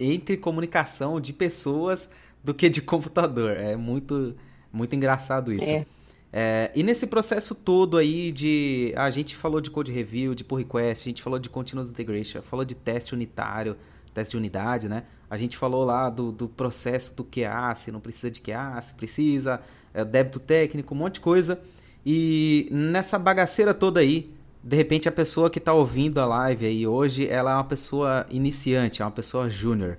entre 0.00 0.36
comunicação 0.36 1.20
de 1.20 1.32
pessoas 1.32 2.10
do 2.42 2.54
que 2.54 2.68
de 2.68 2.80
computador. 2.80 3.50
É 3.56 3.76
muito, 3.76 4.34
muito 4.72 4.94
engraçado 4.94 5.52
isso. 5.52 5.70
É. 5.70 5.86
É, 6.30 6.70
e 6.74 6.82
nesse 6.82 7.06
processo 7.06 7.54
todo 7.54 7.96
aí 7.96 8.30
de. 8.30 8.92
A 8.96 9.08
gente 9.08 9.34
falou 9.34 9.60
de 9.60 9.70
code 9.70 9.90
review, 9.90 10.34
de 10.34 10.44
pull 10.44 10.58
request, 10.58 11.02
a 11.02 11.10
gente 11.10 11.22
falou 11.22 11.38
de 11.38 11.48
continuous 11.48 11.88
integration, 11.88 12.42
falou 12.42 12.64
de 12.64 12.74
teste 12.74 13.14
unitário, 13.14 13.76
teste 14.12 14.32
de 14.32 14.36
unidade, 14.36 14.88
né? 14.88 15.04
A 15.30 15.36
gente 15.36 15.56
falou 15.56 15.84
lá 15.84 16.10
do, 16.10 16.30
do 16.30 16.48
processo 16.48 17.16
do 17.16 17.24
QA, 17.24 17.74
se 17.74 17.90
não 17.90 18.00
precisa 18.00 18.30
de 18.30 18.40
QA, 18.40 18.80
se 18.82 18.94
precisa, 18.94 19.60
é, 19.94 20.04
débito 20.04 20.38
técnico, 20.38 20.94
um 20.94 20.98
monte 20.98 21.14
de 21.14 21.20
coisa. 21.20 21.60
E 22.04 22.68
nessa 22.70 23.18
bagaceira 23.18 23.74
toda 23.74 24.00
aí, 24.00 24.30
de 24.62 24.76
repente 24.76 25.08
a 25.08 25.12
pessoa 25.12 25.50
que 25.50 25.58
está 25.58 25.72
ouvindo 25.72 26.18
a 26.20 26.26
live 26.26 26.66
aí 26.66 26.86
hoje, 26.86 27.28
ela 27.28 27.52
é 27.52 27.54
uma 27.54 27.64
pessoa 27.64 28.26
iniciante, 28.30 29.02
é 29.02 29.04
uma 29.04 29.10
pessoa 29.10 29.48
júnior 29.48 29.98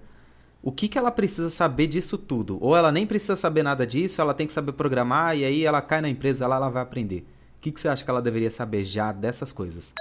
o 0.61 0.71
que, 0.71 0.87
que 0.87 0.97
ela 0.97 1.11
precisa 1.11 1.49
saber 1.49 1.87
disso 1.87 2.17
tudo? 2.17 2.57
Ou 2.61 2.75
ela 2.75 2.91
nem 2.91 3.07
precisa 3.07 3.35
saber 3.35 3.63
nada 3.63 3.87
disso, 3.87 4.21
ela 4.21 4.33
tem 4.33 4.45
que 4.45 4.53
saber 4.53 4.73
programar 4.73 5.37
e 5.37 5.45
aí 5.45 5.65
ela 5.65 5.81
cai 5.81 6.01
na 6.01 6.09
empresa 6.09 6.47
lá, 6.47 6.57
ela 6.57 6.69
vai 6.69 6.83
aprender. 6.83 7.25
O 7.57 7.61
que, 7.61 7.71
que 7.71 7.79
você 7.79 7.87
acha 7.87 8.03
que 8.03 8.09
ela 8.09 8.21
deveria 8.21 8.51
saber 8.51 8.83
já 8.83 9.11
dessas 9.11 9.51
coisas? 9.51 9.93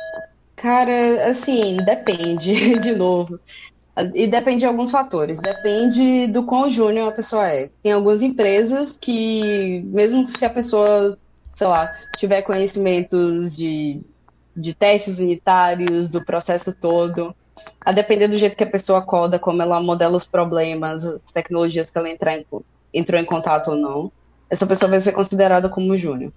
Cara, 0.57 1.29
assim, 1.29 1.77
depende, 1.85 2.79
de 2.79 2.95
novo. 2.95 3.39
E 4.15 4.27
depende 4.27 4.61
de 4.61 4.67
alguns 4.67 4.91
fatores. 4.91 5.41
Depende 5.41 6.29
do 6.29 6.45
quão 6.45 6.69
júnior 6.71 7.09
a 7.09 7.13
pessoa 7.13 7.49
é. 7.49 7.71
Tem 7.83 7.93
algumas 7.93 8.23
empresas 8.23 8.93
que, 8.93 9.83
mesmo 9.87 10.25
se 10.27 10.45
a 10.45 10.51
pessoa, 10.51 11.19
sei 11.59 11.67
lá, 11.67 11.93
tiver 12.17 12.43
conhecimentos 12.43 13.57
de, 13.57 14.01
de 14.57 14.73
testes 14.73 15.19
unitários, 15.19 16.07
do 16.07 16.25
processo 16.25 16.73
todo, 16.73 17.35
a 17.85 17.91
depender 17.91 18.29
do 18.29 18.39
jeito 18.39 18.57
que 18.57 18.63
a 18.63 18.71
pessoa 18.71 19.03
coda, 19.03 19.41
como 19.41 19.61
ela 19.61 19.83
modela 19.83 20.17
os 20.17 20.25
problemas, 20.25 21.05
as 21.05 21.33
tecnologias 21.33 21.91
que 21.91 21.99
ela 21.99 22.09
entrar 22.09 22.39
em, 22.39 22.47
entrou 22.95 23.21
em 23.21 23.25
contato 23.25 23.73
ou 23.73 23.77
não, 23.77 24.13
essa 24.49 24.67
pessoa 24.67 24.89
vai 24.89 25.01
ser 25.01 25.11
considerada 25.11 25.69
como 25.69 25.99
júnior. 25.99 26.33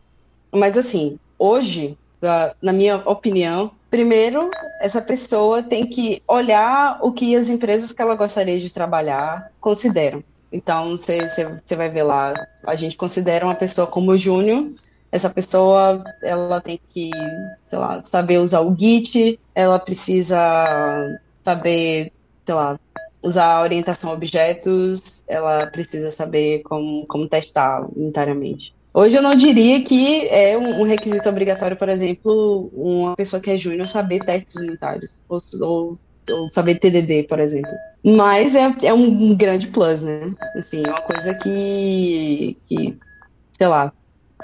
Mas 0.51 0.75
assim, 0.75 1.19
hoje, 1.37 1.95
na 2.59 2.73
minha 2.73 2.97
opinião, 3.05 3.71
primeiro, 3.91 4.49
essa 4.81 5.01
pessoa 5.01 5.61
tem 5.61 5.85
que 5.85 6.19
olhar 6.27 6.97
o 7.03 7.11
que 7.11 7.35
as 7.35 7.47
empresas 7.47 7.91
que 7.91 8.01
ela 8.01 8.15
gostaria 8.15 8.59
de 8.59 8.73
trabalhar 8.73 9.51
consideram. 9.59 10.23
Então, 10.51 10.97
você 10.97 11.75
vai 11.75 11.89
ver 11.89 12.03
lá, 12.03 12.33
a 12.65 12.75
gente 12.75 12.97
considera 12.97 13.45
uma 13.45 13.55
pessoa 13.55 13.85
como 13.85 14.17
júnior, 14.17 14.71
essa 15.11 15.29
pessoa, 15.29 16.03
ela 16.23 16.61
tem 16.61 16.79
que, 16.89 17.11
sei 17.65 17.79
lá, 17.79 17.99
saber 18.01 18.37
usar 18.37 18.61
o 18.61 18.75
Git, 18.77 19.39
ela 19.53 19.77
precisa 19.77 20.37
saber, 21.43 22.11
sei 22.45 22.55
lá, 22.55 22.79
usar 23.21 23.57
a 23.57 23.61
orientação 23.61 24.09
a 24.09 24.13
objetos, 24.13 25.23
ela 25.27 25.67
precisa 25.67 26.09
saber 26.09 26.61
como, 26.63 27.05
como 27.07 27.27
testar 27.27 27.85
unitariamente. 27.95 28.73
Hoje 28.93 29.15
eu 29.15 29.21
não 29.21 29.35
diria 29.35 29.81
que 29.81 30.27
é 30.27 30.57
um, 30.57 30.83
requisito 30.83 31.27
obrigatório, 31.29 31.77
por 31.77 31.87
exemplo, 31.87 32.69
uma 32.73 33.15
pessoa 33.15 33.41
que 33.41 33.49
é 33.49 33.57
júnior 33.57 33.87
saber 33.87 34.23
testes 34.23 34.55
unitários, 34.55 35.11
ou, 35.29 35.39
ou, 35.61 35.99
ou, 36.29 36.47
saber 36.47 36.75
TDD, 36.75 37.23
por 37.23 37.39
exemplo. 37.39 37.71
Mas 38.03 38.53
é, 38.53 38.75
é 38.83 38.93
um 38.93 39.33
grande 39.33 39.67
plus, 39.67 40.03
né? 40.03 40.33
Assim, 40.55 40.83
é 40.85 40.89
uma 40.89 41.01
coisa 41.01 41.33
que, 41.35 42.57
que 42.67 42.97
sei 43.57 43.67
lá, 43.67 43.93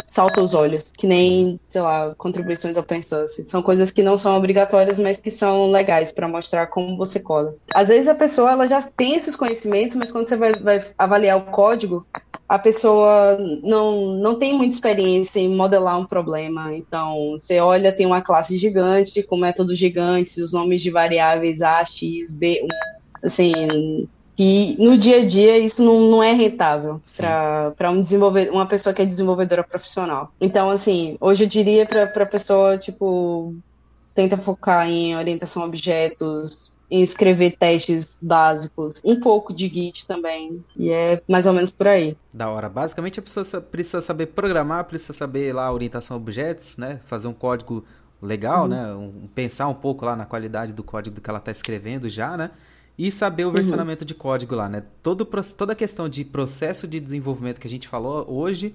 salta 0.05 0.41
os 0.41 0.53
olhos, 0.53 0.91
que 0.97 1.07
nem, 1.07 1.59
sei 1.65 1.81
lá, 1.81 2.13
contribuições 2.17 2.77
open 2.77 3.01
source. 3.01 3.43
São 3.43 3.61
coisas 3.61 3.91
que 3.91 4.03
não 4.03 4.17
são 4.17 4.37
obrigatórias, 4.37 4.99
mas 4.99 5.17
que 5.17 5.31
são 5.31 5.71
legais 5.71 6.11
para 6.11 6.27
mostrar 6.27 6.67
como 6.67 6.95
você 6.95 7.19
coda. 7.19 7.55
Às 7.73 7.87
vezes 7.87 8.07
a 8.07 8.15
pessoa 8.15 8.51
ela 8.51 8.67
já 8.67 8.81
tem 8.81 9.15
esses 9.15 9.35
conhecimentos, 9.35 9.95
mas 9.95 10.11
quando 10.11 10.27
você 10.27 10.35
vai, 10.35 10.53
vai 10.53 10.83
avaliar 10.97 11.37
o 11.37 11.45
código, 11.45 12.05
a 12.47 12.57
pessoa 12.57 13.37
não, 13.61 14.13
não 14.15 14.35
tem 14.35 14.53
muita 14.53 14.73
experiência 14.73 15.39
em 15.39 15.53
modelar 15.53 15.99
um 15.99 16.05
problema. 16.05 16.73
Então, 16.73 17.31
você 17.31 17.59
olha, 17.59 17.91
tem 17.91 18.05
uma 18.05 18.21
classe 18.21 18.57
gigante, 18.57 19.21
com 19.23 19.37
métodos 19.37 19.77
gigantes, 19.77 20.37
os 20.37 20.53
nomes 20.53 20.81
de 20.81 20.89
variáveis 20.89 21.61
A, 21.61 21.83
X, 21.83 22.31
B, 22.31 22.65
assim, 23.21 24.07
que 24.37 24.77
no 24.79 24.95
dia 24.95 25.23
a 25.23 25.25
dia 25.25 25.57
isso 25.57 25.83
não, 25.83 25.99
não 26.11 26.23
é 26.23 26.31
rentável 26.31 27.01
para 27.75 27.89
um 27.89 27.99
desenvolvedor, 27.99 28.53
uma 28.53 28.67
pessoa 28.67 28.93
que 28.93 29.01
é 29.01 29.05
desenvolvedora 29.05 29.63
profissional. 29.63 30.31
Então, 30.39 30.69
assim, 30.69 31.17
hoje 31.19 31.43
eu 31.43 31.47
diria 31.47 31.87
para 31.87 32.03
a 32.03 32.25
pessoa, 32.25 32.77
tipo, 32.77 33.55
tenta 34.13 34.37
focar 34.37 34.87
em 34.87 35.17
orientação 35.17 35.63
a 35.63 35.65
objetos, 35.65 36.71
em 36.89 37.01
escrever 37.01 37.57
testes 37.57 38.17
básicos, 38.21 39.01
um 39.03 39.19
pouco 39.19 39.51
de 39.51 39.67
Git 39.67 40.05
também, 40.05 40.63
e 40.75 40.91
é 40.91 41.19
mais 41.27 41.47
ou 41.47 41.53
menos 41.53 41.71
por 41.71 41.87
aí. 41.87 42.15
Da 42.31 42.47
hora. 42.47 42.69
Basicamente 42.69 43.19
a 43.19 43.23
pessoa 43.23 43.59
precisa 43.59 44.01
saber 44.01 44.27
programar, 44.27 44.85
precisa 44.85 45.13
saber 45.13 45.51
lá 45.51 45.71
orientação 45.73 46.15
a 46.15 46.19
objetos, 46.19 46.77
né? 46.77 46.99
Fazer 47.07 47.27
um 47.27 47.33
código 47.33 47.83
legal, 48.21 48.63
uhum. 48.63 48.67
né? 48.67 48.93
Um, 48.93 49.27
pensar 49.33 49.67
um 49.67 49.73
pouco 49.73 50.05
lá 50.05 50.15
na 50.15 50.25
qualidade 50.25 50.73
do 50.73 50.83
código 50.83 51.19
que 51.19 51.27
ela 51.27 51.39
está 51.39 51.51
escrevendo 51.51 52.07
já, 52.07 52.37
né? 52.37 52.51
E 52.97 53.11
saber 53.11 53.45
o 53.45 53.49
uhum. 53.49 53.53
versionamento 53.53 54.01
uhum. 54.01 54.07
de 54.07 54.15
código 54.15 54.55
lá, 54.55 54.67
né? 54.67 54.83
Todo, 55.03 55.23
toda 55.25 55.73
a 55.73 55.75
questão 55.75 56.09
de 56.09 56.25
processo 56.25 56.87
de 56.87 56.99
desenvolvimento 56.99 57.59
que 57.59 57.67
a 57.67 57.69
gente 57.69 57.87
falou 57.87 58.25
hoje, 58.27 58.73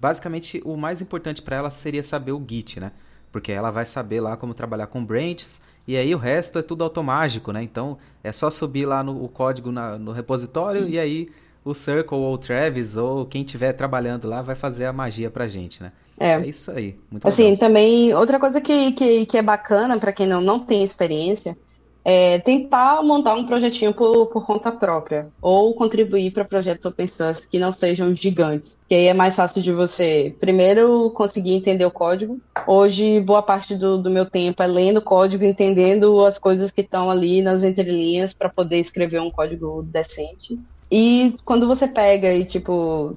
basicamente 0.00 0.62
o 0.64 0.76
mais 0.76 1.00
importante 1.00 1.42
para 1.42 1.56
ela 1.56 1.70
seria 1.70 2.02
saber 2.02 2.32
o 2.32 2.42
Git, 2.46 2.78
né? 2.78 2.92
Porque 3.32 3.50
ela 3.50 3.70
vai 3.70 3.84
saber 3.84 4.20
lá 4.20 4.36
como 4.36 4.54
trabalhar 4.54 4.86
com 4.86 5.04
branches 5.04 5.60
e 5.86 5.96
aí 5.96 6.14
o 6.14 6.18
resto 6.18 6.58
é 6.58 6.62
tudo 6.62 6.84
automático, 6.84 7.50
né? 7.50 7.62
Então 7.62 7.98
é 8.22 8.30
só 8.30 8.50
subir 8.50 8.86
lá 8.86 9.02
no 9.02 9.24
o 9.24 9.28
código 9.28 9.72
na, 9.72 9.98
no 9.98 10.12
repositório 10.12 10.82
uhum. 10.82 10.88
e 10.88 10.98
aí 10.98 11.28
o 11.64 11.74
Circle 11.74 12.16
ou 12.16 12.34
o 12.34 12.38
Travis 12.38 12.96
ou 12.96 13.26
quem 13.26 13.42
estiver 13.42 13.72
trabalhando 13.72 14.28
lá 14.28 14.42
vai 14.42 14.54
fazer 14.54 14.84
a 14.84 14.92
magia 14.92 15.28
pra 15.28 15.48
gente, 15.48 15.82
né? 15.82 15.90
É, 16.18 16.30
é 16.34 16.46
isso 16.46 16.70
aí. 16.70 16.96
assim, 17.24 17.50
legal. 17.50 17.58
também 17.58 18.14
outra 18.14 18.38
coisa 18.38 18.60
que, 18.60 18.92
que, 18.92 19.26
que 19.26 19.36
é 19.36 19.42
bacana 19.42 19.98
para 19.98 20.12
quem 20.12 20.26
não, 20.26 20.40
não 20.40 20.60
tem 20.60 20.82
experiência 20.82 21.58
é, 22.08 22.38
tentar 22.38 23.02
montar 23.02 23.34
um 23.34 23.44
projetinho 23.44 23.92
por, 23.92 24.28
por 24.28 24.46
conta 24.46 24.70
própria 24.70 25.26
ou 25.42 25.74
contribuir 25.74 26.30
para 26.30 26.44
projetos 26.44 26.86
open 26.86 27.08
source 27.08 27.48
que 27.48 27.58
não 27.58 27.72
sejam 27.72 28.14
gigantes. 28.14 28.78
Que 28.88 28.94
aí 28.94 29.06
é 29.08 29.12
mais 29.12 29.34
fácil 29.34 29.60
de 29.60 29.72
você, 29.72 30.32
primeiro, 30.38 31.10
conseguir 31.10 31.54
entender 31.54 31.84
o 31.84 31.90
código. 31.90 32.40
Hoje, 32.64 33.18
boa 33.18 33.42
parte 33.42 33.74
do, 33.74 33.98
do 33.98 34.08
meu 34.08 34.24
tempo 34.24 34.62
é 34.62 34.68
lendo 34.68 35.02
código, 35.02 35.42
entendendo 35.42 36.24
as 36.24 36.38
coisas 36.38 36.70
que 36.70 36.82
estão 36.82 37.10
ali 37.10 37.42
nas 37.42 37.64
entrelinhas 37.64 38.32
para 38.32 38.48
poder 38.48 38.78
escrever 38.78 39.20
um 39.20 39.30
código 39.30 39.82
decente. 39.82 40.56
E 40.88 41.34
quando 41.44 41.66
você 41.66 41.88
pega 41.88 42.32
e, 42.32 42.44
tipo, 42.44 43.16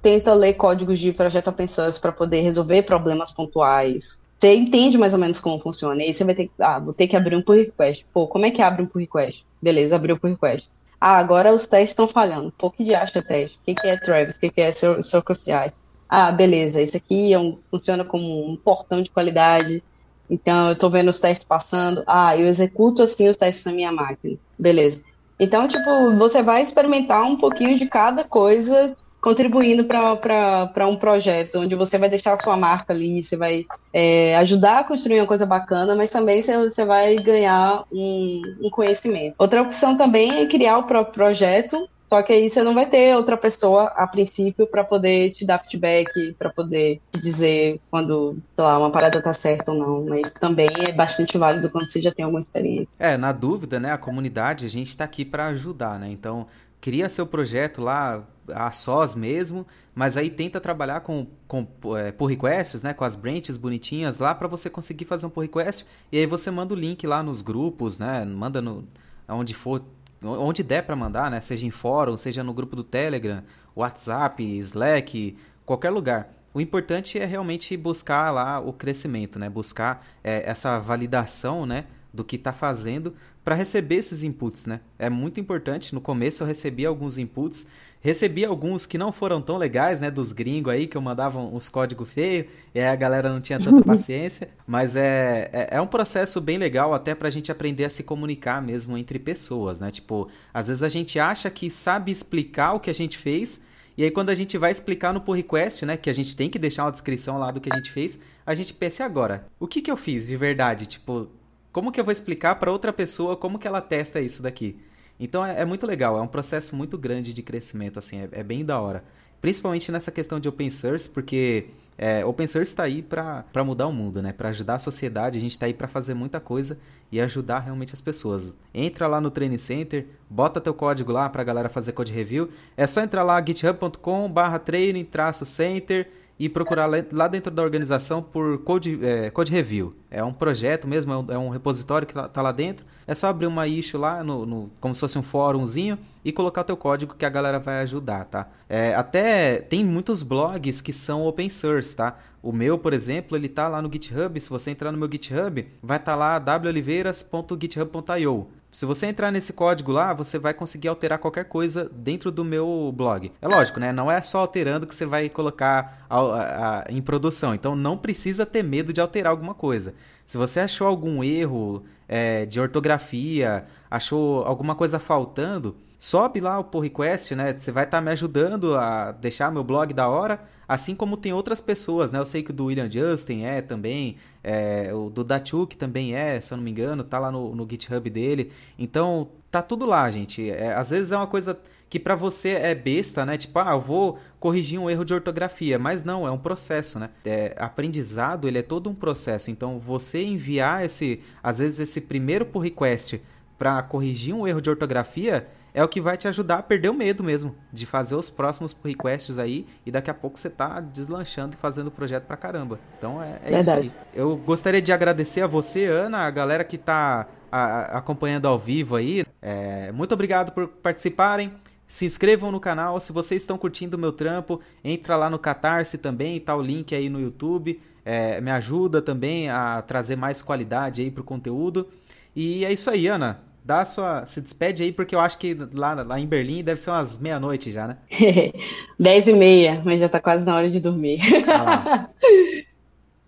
tenta 0.00 0.32
ler 0.32 0.54
códigos 0.54 0.98
de 0.98 1.12
projeto 1.12 1.48
open 1.48 1.66
source 1.66 2.00
para 2.00 2.10
poder 2.10 2.40
resolver 2.40 2.84
problemas 2.84 3.30
pontuais, 3.30 4.22
você 4.40 4.54
entende 4.54 4.96
mais 4.96 5.12
ou 5.12 5.18
menos 5.18 5.38
como 5.38 5.60
funciona. 5.60 6.02
E 6.02 6.06
aí 6.06 6.14
você 6.14 6.24
vai 6.24 6.34
ter 6.34 6.46
que, 6.46 6.52
ah, 6.60 6.78
vou 6.78 6.94
ter 6.94 7.06
que 7.06 7.14
abrir 7.14 7.36
um 7.36 7.42
pull 7.42 7.56
request. 7.56 8.06
Pô, 8.12 8.26
como 8.26 8.46
é 8.46 8.50
que 8.50 8.62
abre 8.62 8.82
um 8.82 8.86
pull 8.86 9.02
request? 9.02 9.44
Beleza, 9.60 9.94
abriu 9.94 10.16
o 10.16 10.18
pull 10.18 10.30
request. 10.30 10.70
Ah, 10.98 11.18
agora 11.18 11.54
os 11.54 11.66
testes 11.66 11.90
estão 11.90 12.08
falhando. 12.08 12.52
Pô, 12.56 12.70
que 12.70 12.82
de 12.82 12.94
acha 12.94 13.22
teste? 13.22 13.58
O 13.58 13.60
que, 13.64 13.74
que 13.74 13.86
é 13.86 13.98
Travis? 13.98 14.36
O 14.36 14.40
que, 14.40 14.50
que 14.50 14.60
é 14.62 14.72
Circle 14.72 15.34
CI? 15.34 15.72
Ah, 16.08 16.32
beleza, 16.32 16.80
isso 16.80 16.96
aqui 16.96 17.32
é 17.32 17.38
um, 17.38 17.58
funciona 17.70 18.04
como 18.04 18.50
um 18.50 18.56
portão 18.56 19.02
de 19.02 19.10
qualidade. 19.10 19.82
Então, 20.28 20.68
eu 20.68 20.72
estou 20.72 20.90
vendo 20.90 21.08
os 21.08 21.18
testes 21.18 21.44
passando. 21.44 22.02
Ah, 22.06 22.36
eu 22.36 22.46
executo 22.46 23.02
assim 23.02 23.28
os 23.28 23.36
testes 23.36 23.64
na 23.64 23.72
minha 23.72 23.92
máquina. 23.92 24.38
Beleza. 24.58 25.02
Então, 25.38 25.68
tipo, 25.68 26.16
você 26.16 26.42
vai 26.42 26.62
experimentar 26.62 27.24
um 27.24 27.36
pouquinho 27.36 27.76
de 27.76 27.86
cada 27.86 28.24
coisa 28.24 28.96
contribuindo 29.20 29.84
para 29.84 30.86
um 30.86 30.96
projeto 30.96 31.58
onde 31.58 31.74
você 31.74 31.98
vai 31.98 32.08
deixar 32.08 32.32
a 32.32 32.42
sua 32.42 32.56
marca 32.56 32.92
ali, 32.92 33.22
você 33.22 33.36
vai 33.36 33.66
é, 33.92 34.36
ajudar 34.36 34.80
a 34.80 34.84
construir 34.84 35.20
uma 35.20 35.26
coisa 35.26 35.44
bacana, 35.44 35.94
mas 35.94 36.10
também 36.10 36.40
você, 36.40 36.56
você 36.56 36.84
vai 36.84 37.16
ganhar 37.16 37.84
um, 37.92 38.40
um, 38.62 38.70
conhecimento. 38.70 39.34
Outra 39.38 39.62
opção 39.62 39.96
também 39.96 40.40
é 40.40 40.46
criar 40.46 40.78
o 40.78 40.84
próprio 40.84 41.14
projeto 41.14 41.88
Só 42.08 42.22
que 42.22 42.32
aí 42.32 42.48
você 42.48 42.62
não 42.62 42.74
vai 42.74 42.86
ter 42.86 43.14
outra 43.14 43.36
pessoa 43.36 43.84
a 43.94 44.06
princípio 44.06 44.66
para 44.66 44.82
poder 44.82 45.30
te 45.30 45.44
dar 45.44 45.58
feedback, 45.58 46.34
para 46.38 46.50
poder 46.50 47.00
te 47.12 47.20
dizer 47.20 47.80
quando, 47.90 48.36
sei 48.56 48.64
lá, 48.64 48.78
uma 48.78 48.90
parada 48.90 49.22
tá 49.22 49.32
certa 49.32 49.70
ou 49.70 49.78
não. 49.78 50.06
Mas 50.06 50.32
também 50.32 50.68
é 50.80 50.92
bastante 50.92 51.38
válido 51.38 51.70
quando 51.70 51.86
você 51.86 52.02
já 52.02 52.12
tem 52.12 52.24
alguma 52.24 52.40
experiência. 52.40 52.92
É, 52.98 53.16
na 53.16 53.30
dúvida, 53.30 53.78
né, 53.78 53.92
a 53.92 53.98
comunidade, 53.98 54.66
a 54.66 54.68
gente 54.68 54.96
tá 54.96 55.04
aqui 55.04 55.24
para 55.24 55.46
ajudar, 55.46 56.00
né? 56.00 56.08
Então, 56.10 56.48
cria 56.80 57.08
seu 57.08 57.26
projeto 57.26 57.80
lá 57.80 58.24
a 58.48 58.72
sós 58.72 59.14
mesmo, 59.14 59.66
mas 59.94 60.16
aí 60.16 60.30
tenta 60.30 60.60
trabalhar 60.60 61.00
com, 61.00 61.26
com 61.46 61.66
é, 61.96 62.10
pull 62.10 62.26
requests, 62.26 62.82
né, 62.82 62.94
com 62.94 63.04
as 63.04 63.14
branches 63.14 63.56
bonitinhas 63.56 64.18
lá 64.18 64.34
para 64.34 64.48
você 64.48 64.70
conseguir 64.70 65.04
fazer 65.04 65.26
um 65.26 65.30
pull 65.30 65.42
request 65.42 65.86
e 66.10 66.18
aí 66.18 66.26
você 66.26 66.50
manda 66.50 66.74
o 66.74 66.76
link 66.76 67.06
lá 67.06 67.22
nos 67.22 67.42
grupos, 67.42 67.98
né, 67.98 68.24
manda 68.24 68.60
no 68.60 68.88
onde 69.28 69.54
for, 69.54 69.82
onde 70.22 70.62
der 70.62 70.82
para 70.82 70.96
mandar, 70.96 71.30
né, 71.30 71.40
seja 71.40 71.66
em 71.66 71.70
fórum, 71.70 72.16
seja 72.16 72.42
no 72.42 72.52
grupo 72.52 72.74
do 72.74 72.82
Telegram, 72.82 73.42
WhatsApp, 73.76 74.42
Slack, 74.58 75.36
qualquer 75.64 75.90
lugar. 75.90 76.32
O 76.52 76.60
importante 76.60 77.16
é 77.16 77.24
realmente 77.24 77.76
buscar 77.76 78.32
lá 78.32 78.58
o 78.58 78.72
crescimento, 78.72 79.38
né, 79.38 79.48
buscar 79.48 80.04
é, 80.24 80.48
essa 80.48 80.80
validação, 80.80 81.64
né, 81.64 81.84
do 82.12 82.24
que 82.24 82.34
está 82.34 82.52
fazendo 82.52 83.14
para 83.44 83.54
receber 83.54 83.96
esses 83.96 84.22
inputs, 84.22 84.66
né? 84.66 84.80
É 84.98 85.08
muito 85.08 85.40
importante. 85.40 85.94
No 85.94 86.00
começo 86.00 86.42
eu 86.42 86.46
recebi 86.46 86.84
alguns 86.84 87.16
inputs, 87.16 87.66
recebi 88.00 88.44
alguns 88.44 88.84
que 88.84 88.98
não 88.98 89.12
foram 89.12 89.40
tão 89.40 89.56
legais, 89.56 89.98
né? 89.98 90.10
Dos 90.10 90.32
gringos 90.32 90.72
aí 90.72 90.86
que 90.86 90.96
eu 90.96 91.00
mandava 91.00 91.38
uns 91.38 91.68
códigos 91.68 92.08
feios 92.10 92.46
e 92.74 92.80
aí 92.80 92.86
a 92.86 92.96
galera 92.96 93.30
não 93.30 93.40
tinha 93.40 93.58
tanta 93.58 93.82
paciência. 93.84 94.50
Mas 94.66 94.94
é, 94.94 95.48
é, 95.52 95.68
é, 95.76 95.80
um 95.80 95.86
processo 95.86 96.40
bem 96.40 96.58
legal 96.58 96.92
até 96.92 97.14
para 97.14 97.28
a 97.28 97.30
gente 97.30 97.50
aprender 97.50 97.84
a 97.84 97.90
se 97.90 98.02
comunicar 98.02 98.60
mesmo 98.60 98.96
entre 98.96 99.18
pessoas, 99.18 99.80
né? 99.80 99.90
Tipo, 99.90 100.28
às 100.52 100.68
vezes 100.68 100.82
a 100.82 100.88
gente 100.88 101.18
acha 101.18 101.50
que 101.50 101.70
sabe 101.70 102.12
explicar 102.12 102.74
o 102.74 102.80
que 102.80 102.90
a 102.90 102.94
gente 102.94 103.16
fez. 103.16 103.64
E 103.96 104.04
aí, 104.04 104.10
quando 104.10 104.30
a 104.30 104.34
gente 104.34 104.56
vai 104.56 104.70
explicar 104.70 105.12
no 105.12 105.20
pull 105.20 105.34
request, 105.34 105.84
né, 105.84 105.94
que 105.96 106.08
a 106.08 106.12
gente 106.12 106.34
tem 106.34 106.48
que 106.48 106.58
deixar 106.58 106.84
uma 106.84 106.92
descrição 106.92 107.36
lá 107.36 107.50
do 107.50 107.60
que 107.60 107.70
a 107.70 107.76
gente 107.76 107.90
fez, 107.90 108.18
a 108.46 108.54
gente 108.54 108.72
pensa, 108.72 109.04
agora? 109.04 109.46
O 109.58 109.66
que, 109.66 109.82
que 109.82 109.90
eu 109.90 109.96
fiz 109.96 110.28
de 110.28 110.36
verdade? 110.36 110.86
Tipo, 110.86 111.28
como 111.72 111.90
que 111.92 112.00
eu 112.00 112.04
vou 112.04 112.12
explicar 112.12 112.56
para 112.56 112.72
outra 112.72 112.92
pessoa 112.92 113.36
como 113.36 113.58
que 113.58 113.66
ela 113.66 113.80
testa 113.80 114.20
isso 114.20 114.42
daqui? 114.42 114.78
Então 115.18 115.44
é, 115.44 115.60
é, 115.60 115.64
muito 115.64 115.86
legal, 115.86 116.18
é 116.18 116.20
um 116.20 116.26
processo 116.26 116.74
muito 116.74 116.96
grande 116.96 117.34
de 117.34 117.42
crescimento, 117.42 117.98
assim, 117.98 118.20
é, 118.20 118.28
é 118.32 118.42
bem 118.42 118.64
da 118.64 118.80
hora. 118.80 119.04
Principalmente 119.40 119.92
nessa 119.92 120.10
questão 120.10 120.40
de 120.40 120.48
open 120.48 120.70
source, 120.70 121.08
porque 121.08 121.68
é, 121.96 122.24
open 122.24 122.46
source 122.46 122.72
está 122.72 122.84
aí 122.84 123.02
para 123.02 123.44
mudar 123.64 123.86
o 123.86 123.92
mundo, 123.92 124.22
né? 124.22 124.32
Para 124.32 124.48
ajudar 124.50 124.74
a 124.74 124.78
sociedade, 124.78 125.38
a 125.38 125.40
gente 125.40 125.52
está 125.52 125.66
aí 125.66 125.74
para 125.74 125.88
fazer 125.88 126.14
muita 126.14 126.40
coisa 126.40 126.78
e 127.10 127.20
ajudar 127.20 127.58
realmente 127.60 127.94
as 127.94 128.00
pessoas. 128.00 128.56
Entra 128.72 129.06
lá 129.06 129.20
no 129.20 129.30
Training 129.30 129.58
Center, 129.58 130.06
bota 130.28 130.60
teu 130.60 130.74
código 130.74 131.12
lá 131.12 131.28
para 131.28 131.42
a 131.42 131.44
galera 131.44 131.68
fazer 131.68 131.92
code 131.92 132.12
review. 132.12 132.48
É 132.76 132.86
só 132.86 133.02
entrar 133.02 133.22
lá 133.22 133.40
github.com/training-center 133.44 136.08
e 136.40 136.48
procurar 136.48 136.88
lá 137.12 137.28
dentro 137.28 137.50
da 137.50 137.62
organização 137.62 138.22
por 138.22 138.56
Code, 138.60 138.98
é, 139.02 139.28
Code 139.28 139.52
Review. 139.52 139.94
É 140.10 140.24
um 140.24 140.32
projeto 140.32 140.88
mesmo, 140.88 141.12
é 141.12 141.36
um, 141.36 141.50
é 141.50 141.52
repositório 141.52 142.06
que 142.06 142.14
está 142.14 142.26
tá 142.26 142.40
lá 142.40 142.50
dentro. 142.50 142.86
É 143.06 143.14
só 143.14 143.28
abrir 143.28 143.46
uma 143.46 143.68
issue 143.68 144.00
lá, 144.00 144.24
no, 144.24 144.46
no, 144.46 144.70
como 144.80 144.94
se 144.94 145.02
fosse 145.02 145.18
um 145.18 145.22
fórumzinho, 145.22 145.98
e 146.24 146.32
colocar 146.32 146.62
o 146.62 146.64
teu 146.64 146.78
código 146.78 147.14
que 147.14 147.26
a 147.26 147.28
galera 147.28 147.58
vai 147.58 147.82
ajudar, 147.82 148.24
tá? 148.24 148.48
É, 148.70 148.94
até 148.94 149.58
tem 149.58 149.84
muitos 149.84 150.22
blogs 150.22 150.80
que 150.80 150.94
são 150.94 151.26
open 151.26 151.50
source, 151.50 151.94
tá? 151.94 152.18
O 152.42 152.52
meu, 152.52 152.78
por 152.78 152.94
exemplo, 152.94 153.36
ele 153.36 153.46
tá 153.46 153.68
lá 153.68 153.82
no 153.82 153.92
GitHub. 153.92 154.40
Se 154.40 154.48
você 154.48 154.70
entrar 154.70 154.90
no 154.90 154.96
meu 154.96 155.10
GitHub, 155.12 155.68
vai 155.82 155.98
estar 155.98 156.16
tá 156.16 156.16
lá 156.16 156.38
woliveiras.github.io. 156.58 158.48
Se 158.72 158.86
você 158.86 159.06
entrar 159.06 159.32
nesse 159.32 159.52
código 159.52 159.90
lá, 159.90 160.12
você 160.12 160.38
vai 160.38 160.54
conseguir 160.54 160.88
alterar 160.88 161.18
qualquer 161.18 161.44
coisa 161.46 161.90
dentro 161.92 162.30
do 162.30 162.44
meu 162.44 162.92
blog. 162.94 163.32
É 163.42 163.48
lógico, 163.48 163.80
né? 163.80 163.92
Não 163.92 164.10
é 164.10 164.22
só 164.22 164.40
alterando 164.40 164.86
que 164.86 164.94
você 164.94 165.04
vai 165.04 165.28
colocar 165.28 166.06
a, 166.08 166.18
a, 166.18 166.78
a, 166.78 166.84
em 166.88 167.02
produção. 167.02 167.52
Então 167.52 167.74
não 167.74 167.98
precisa 167.98 168.46
ter 168.46 168.62
medo 168.62 168.92
de 168.92 169.00
alterar 169.00 169.32
alguma 169.32 169.54
coisa. 169.54 169.94
Se 170.24 170.38
você 170.38 170.60
achou 170.60 170.86
algum 170.86 171.24
erro 171.24 171.84
é, 172.06 172.46
de 172.46 172.60
ortografia, 172.60 173.66
achou 173.90 174.44
alguma 174.44 174.76
coisa 174.76 175.00
faltando, 175.00 175.76
sobe 176.00 176.40
lá 176.40 176.58
o 176.58 176.64
pull 176.64 176.80
request, 176.80 177.34
né? 177.34 177.52
Você 177.52 177.70
vai 177.70 177.84
estar 177.84 177.98
tá 177.98 178.00
me 178.00 178.10
ajudando 178.10 178.74
a 178.74 179.12
deixar 179.12 179.52
meu 179.52 179.62
blog 179.62 179.92
da 179.92 180.08
hora, 180.08 180.42
assim 180.66 180.94
como 180.94 181.14
tem 181.14 181.34
outras 181.34 181.60
pessoas, 181.60 182.10
né? 182.10 182.18
Eu 182.18 182.24
sei 182.24 182.42
que 182.42 182.50
o 182.50 182.54
do 182.54 182.64
William 182.64 182.90
Justin 182.90 183.42
é 183.42 183.60
também, 183.60 184.16
é, 184.42 184.90
o 184.94 185.10
do 185.10 185.22
Datuk 185.22 185.76
também 185.76 186.16
é, 186.16 186.40
se 186.40 186.54
eu 186.54 186.56
não 186.56 186.64
me 186.64 186.70
engano, 186.70 187.04
tá 187.04 187.18
lá 187.18 187.30
no, 187.30 187.54
no 187.54 187.68
GitHub 187.70 188.08
dele. 188.08 188.50
Então, 188.78 189.28
tá 189.50 189.60
tudo 189.60 189.84
lá, 189.84 190.10
gente. 190.10 190.50
É, 190.50 190.72
às 190.72 190.88
vezes 190.88 191.12
é 191.12 191.16
uma 191.18 191.26
coisa 191.26 191.60
que 191.90 191.98
para 192.00 192.14
você 192.14 192.50
é 192.50 192.74
besta, 192.74 193.26
né? 193.26 193.36
Tipo, 193.36 193.58
ah, 193.58 193.72
eu 193.72 193.80
vou 193.80 194.18
corrigir 194.38 194.80
um 194.80 194.88
erro 194.88 195.04
de 195.04 195.12
ortografia, 195.12 195.78
mas 195.78 196.02
não, 196.02 196.26
é 196.26 196.30
um 196.30 196.38
processo, 196.38 196.98
né? 196.98 197.10
É, 197.26 197.54
aprendizado, 197.58 198.48
ele 198.48 198.58
é 198.58 198.62
todo 198.62 198.88
um 198.88 198.94
processo. 198.94 199.50
Então, 199.50 199.78
você 199.78 200.22
enviar 200.22 200.82
esse, 200.82 201.20
às 201.42 201.58
vezes 201.58 201.78
esse 201.78 202.00
primeiro 202.00 202.46
pull 202.46 202.62
request 202.62 203.20
para 203.58 203.82
corrigir 203.82 204.34
um 204.34 204.48
erro 204.48 204.62
de 204.62 204.70
ortografia, 204.70 205.46
é 205.72 205.82
o 205.82 205.88
que 205.88 206.00
vai 206.00 206.16
te 206.16 206.26
ajudar 206.28 206.58
a 206.58 206.62
perder 206.62 206.88
o 206.88 206.94
medo 206.94 207.22
mesmo 207.22 207.54
de 207.72 207.86
fazer 207.86 208.14
os 208.14 208.28
próximos 208.28 208.76
requests 208.84 209.38
aí 209.38 209.66
e 209.84 209.90
daqui 209.90 210.10
a 210.10 210.14
pouco 210.14 210.38
você 210.38 210.50
tá 210.50 210.80
deslanchando 210.80 211.54
e 211.54 211.58
fazendo 211.58 211.88
o 211.88 211.90
projeto 211.90 212.24
pra 212.24 212.36
caramba. 212.36 212.78
Então 212.98 213.22
é, 213.22 213.40
é 213.44 213.60
isso 213.60 213.72
aí. 213.72 213.92
Eu 214.14 214.36
gostaria 214.36 214.82
de 214.82 214.92
agradecer 214.92 215.42
a 215.42 215.46
você, 215.46 215.84
Ana, 215.86 216.18
a 216.18 216.30
galera 216.30 216.64
que 216.64 216.76
tá 216.76 217.26
a, 217.50 217.98
acompanhando 217.98 218.46
ao 218.46 218.58
vivo 218.58 218.96
aí. 218.96 219.24
É, 219.40 219.92
muito 219.92 220.12
obrigado 220.12 220.52
por 220.52 220.68
participarem. 220.68 221.52
Se 221.86 222.06
inscrevam 222.06 222.52
no 222.52 222.60
canal, 222.60 223.00
se 223.00 223.12
vocês 223.12 223.42
estão 223.42 223.58
curtindo 223.58 223.96
o 223.96 224.00
meu 224.00 224.12
trampo, 224.12 224.60
entra 224.84 225.16
lá 225.16 225.28
no 225.28 225.38
Catarse 225.38 225.98
também, 225.98 226.38
tá 226.38 226.54
o 226.54 226.62
link 226.62 226.94
aí 226.94 227.08
no 227.08 227.20
YouTube. 227.20 227.80
É, 228.04 228.40
me 228.40 228.50
ajuda 228.50 229.02
também 229.02 229.50
a 229.50 229.82
trazer 229.82 230.16
mais 230.16 230.40
qualidade 230.40 231.02
aí 231.02 231.10
pro 231.10 231.24
conteúdo. 231.24 231.88
E 232.34 232.64
é 232.64 232.72
isso 232.72 232.88
aí, 232.88 233.08
Ana 233.08 233.49
dá 233.64 233.84
sua. 233.84 234.26
Se 234.26 234.40
despede 234.40 234.82
aí, 234.82 234.92
porque 234.92 235.14
eu 235.14 235.20
acho 235.20 235.38
que 235.38 235.56
lá, 235.72 235.94
lá 235.94 236.18
em 236.18 236.26
Berlim 236.26 236.62
deve 236.62 236.80
ser 236.80 236.90
umas 236.90 237.18
meia-noite 237.18 237.70
já, 237.70 237.86
né? 237.86 237.96
Dez 238.98 239.26
e 239.26 239.32
meia, 239.32 239.82
mas 239.84 240.00
já 240.00 240.08
tá 240.08 240.20
quase 240.20 240.44
na 240.44 240.56
hora 240.56 240.70
de 240.70 240.80
dormir. 240.80 241.20
Ah 241.48 242.08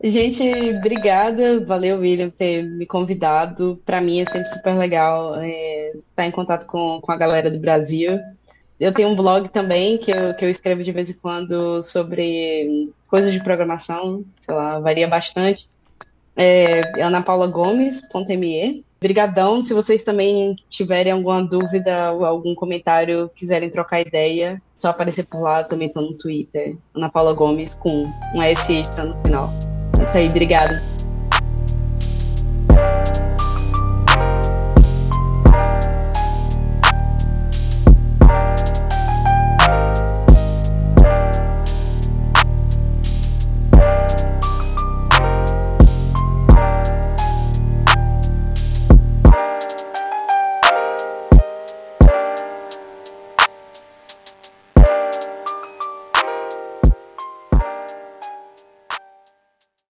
Gente, 0.04 0.42
obrigada. 0.76 1.64
Valeu, 1.64 2.00
William, 2.00 2.28
por 2.28 2.36
ter 2.36 2.64
me 2.64 2.84
convidado. 2.84 3.80
Para 3.84 4.00
mim 4.00 4.20
é 4.20 4.24
sempre 4.24 4.48
super 4.48 4.74
legal 4.76 5.36
é, 5.36 5.90
estar 5.90 6.02
tá 6.16 6.26
em 6.26 6.30
contato 6.32 6.66
com, 6.66 7.00
com 7.00 7.12
a 7.12 7.16
galera 7.16 7.48
do 7.48 7.60
Brasil. 7.60 8.18
Eu 8.80 8.92
tenho 8.92 9.10
um 9.10 9.14
blog 9.14 9.48
também 9.48 9.96
que 9.98 10.10
eu, 10.10 10.34
que 10.34 10.44
eu 10.44 10.50
escrevo 10.50 10.82
de 10.82 10.90
vez 10.90 11.08
em 11.08 11.14
quando 11.14 11.80
sobre 11.82 12.92
coisas 13.06 13.32
de 13.32 13.42
programação, 13.44 14.24
sei 14.40 14.52
lá, 14.52 14.80
varia 14.80 15.06
bastante. 15.06 15.68
É 16.34 17.00
anapaulagomes.me 17.00 18.84
Brigadão. 19.02 19.60
Se 19.60 19.74
vocês 19.74 20.02
também 20.02 20.56
tiverem 20.70 21.12
alguma 21.12 21.42
dúvida 21.42 22.12
ou 22.12 22.24
algum 22.24 22.54
comentário, 22.54 23.30
quiserem 23.34 23.68
trocar 23.68 24.00
ideia, 24.00 24.62
só 24.76 24.88
aparecer 24.88 25.26
por 25.26 25.40
lá. 25.40 25.64
Também 25.64 25.88
estou 25.88 26.02
no 26.02 26.14
Twitter, 26.16 26.76
Ana 26.94 27.10
Paula 27.10 27.34
Gomes, 27.34 27.74
com 27.74 28.06
um 28.34 28.42
S 28.42 28.72
extra 28.72 29.04
no 29.04 29.20
final. 29.22 29.48
É 29.98 30.04
isso 30.04 30.16
aí, 30.16 30.28
obrigada. 30.28 31.01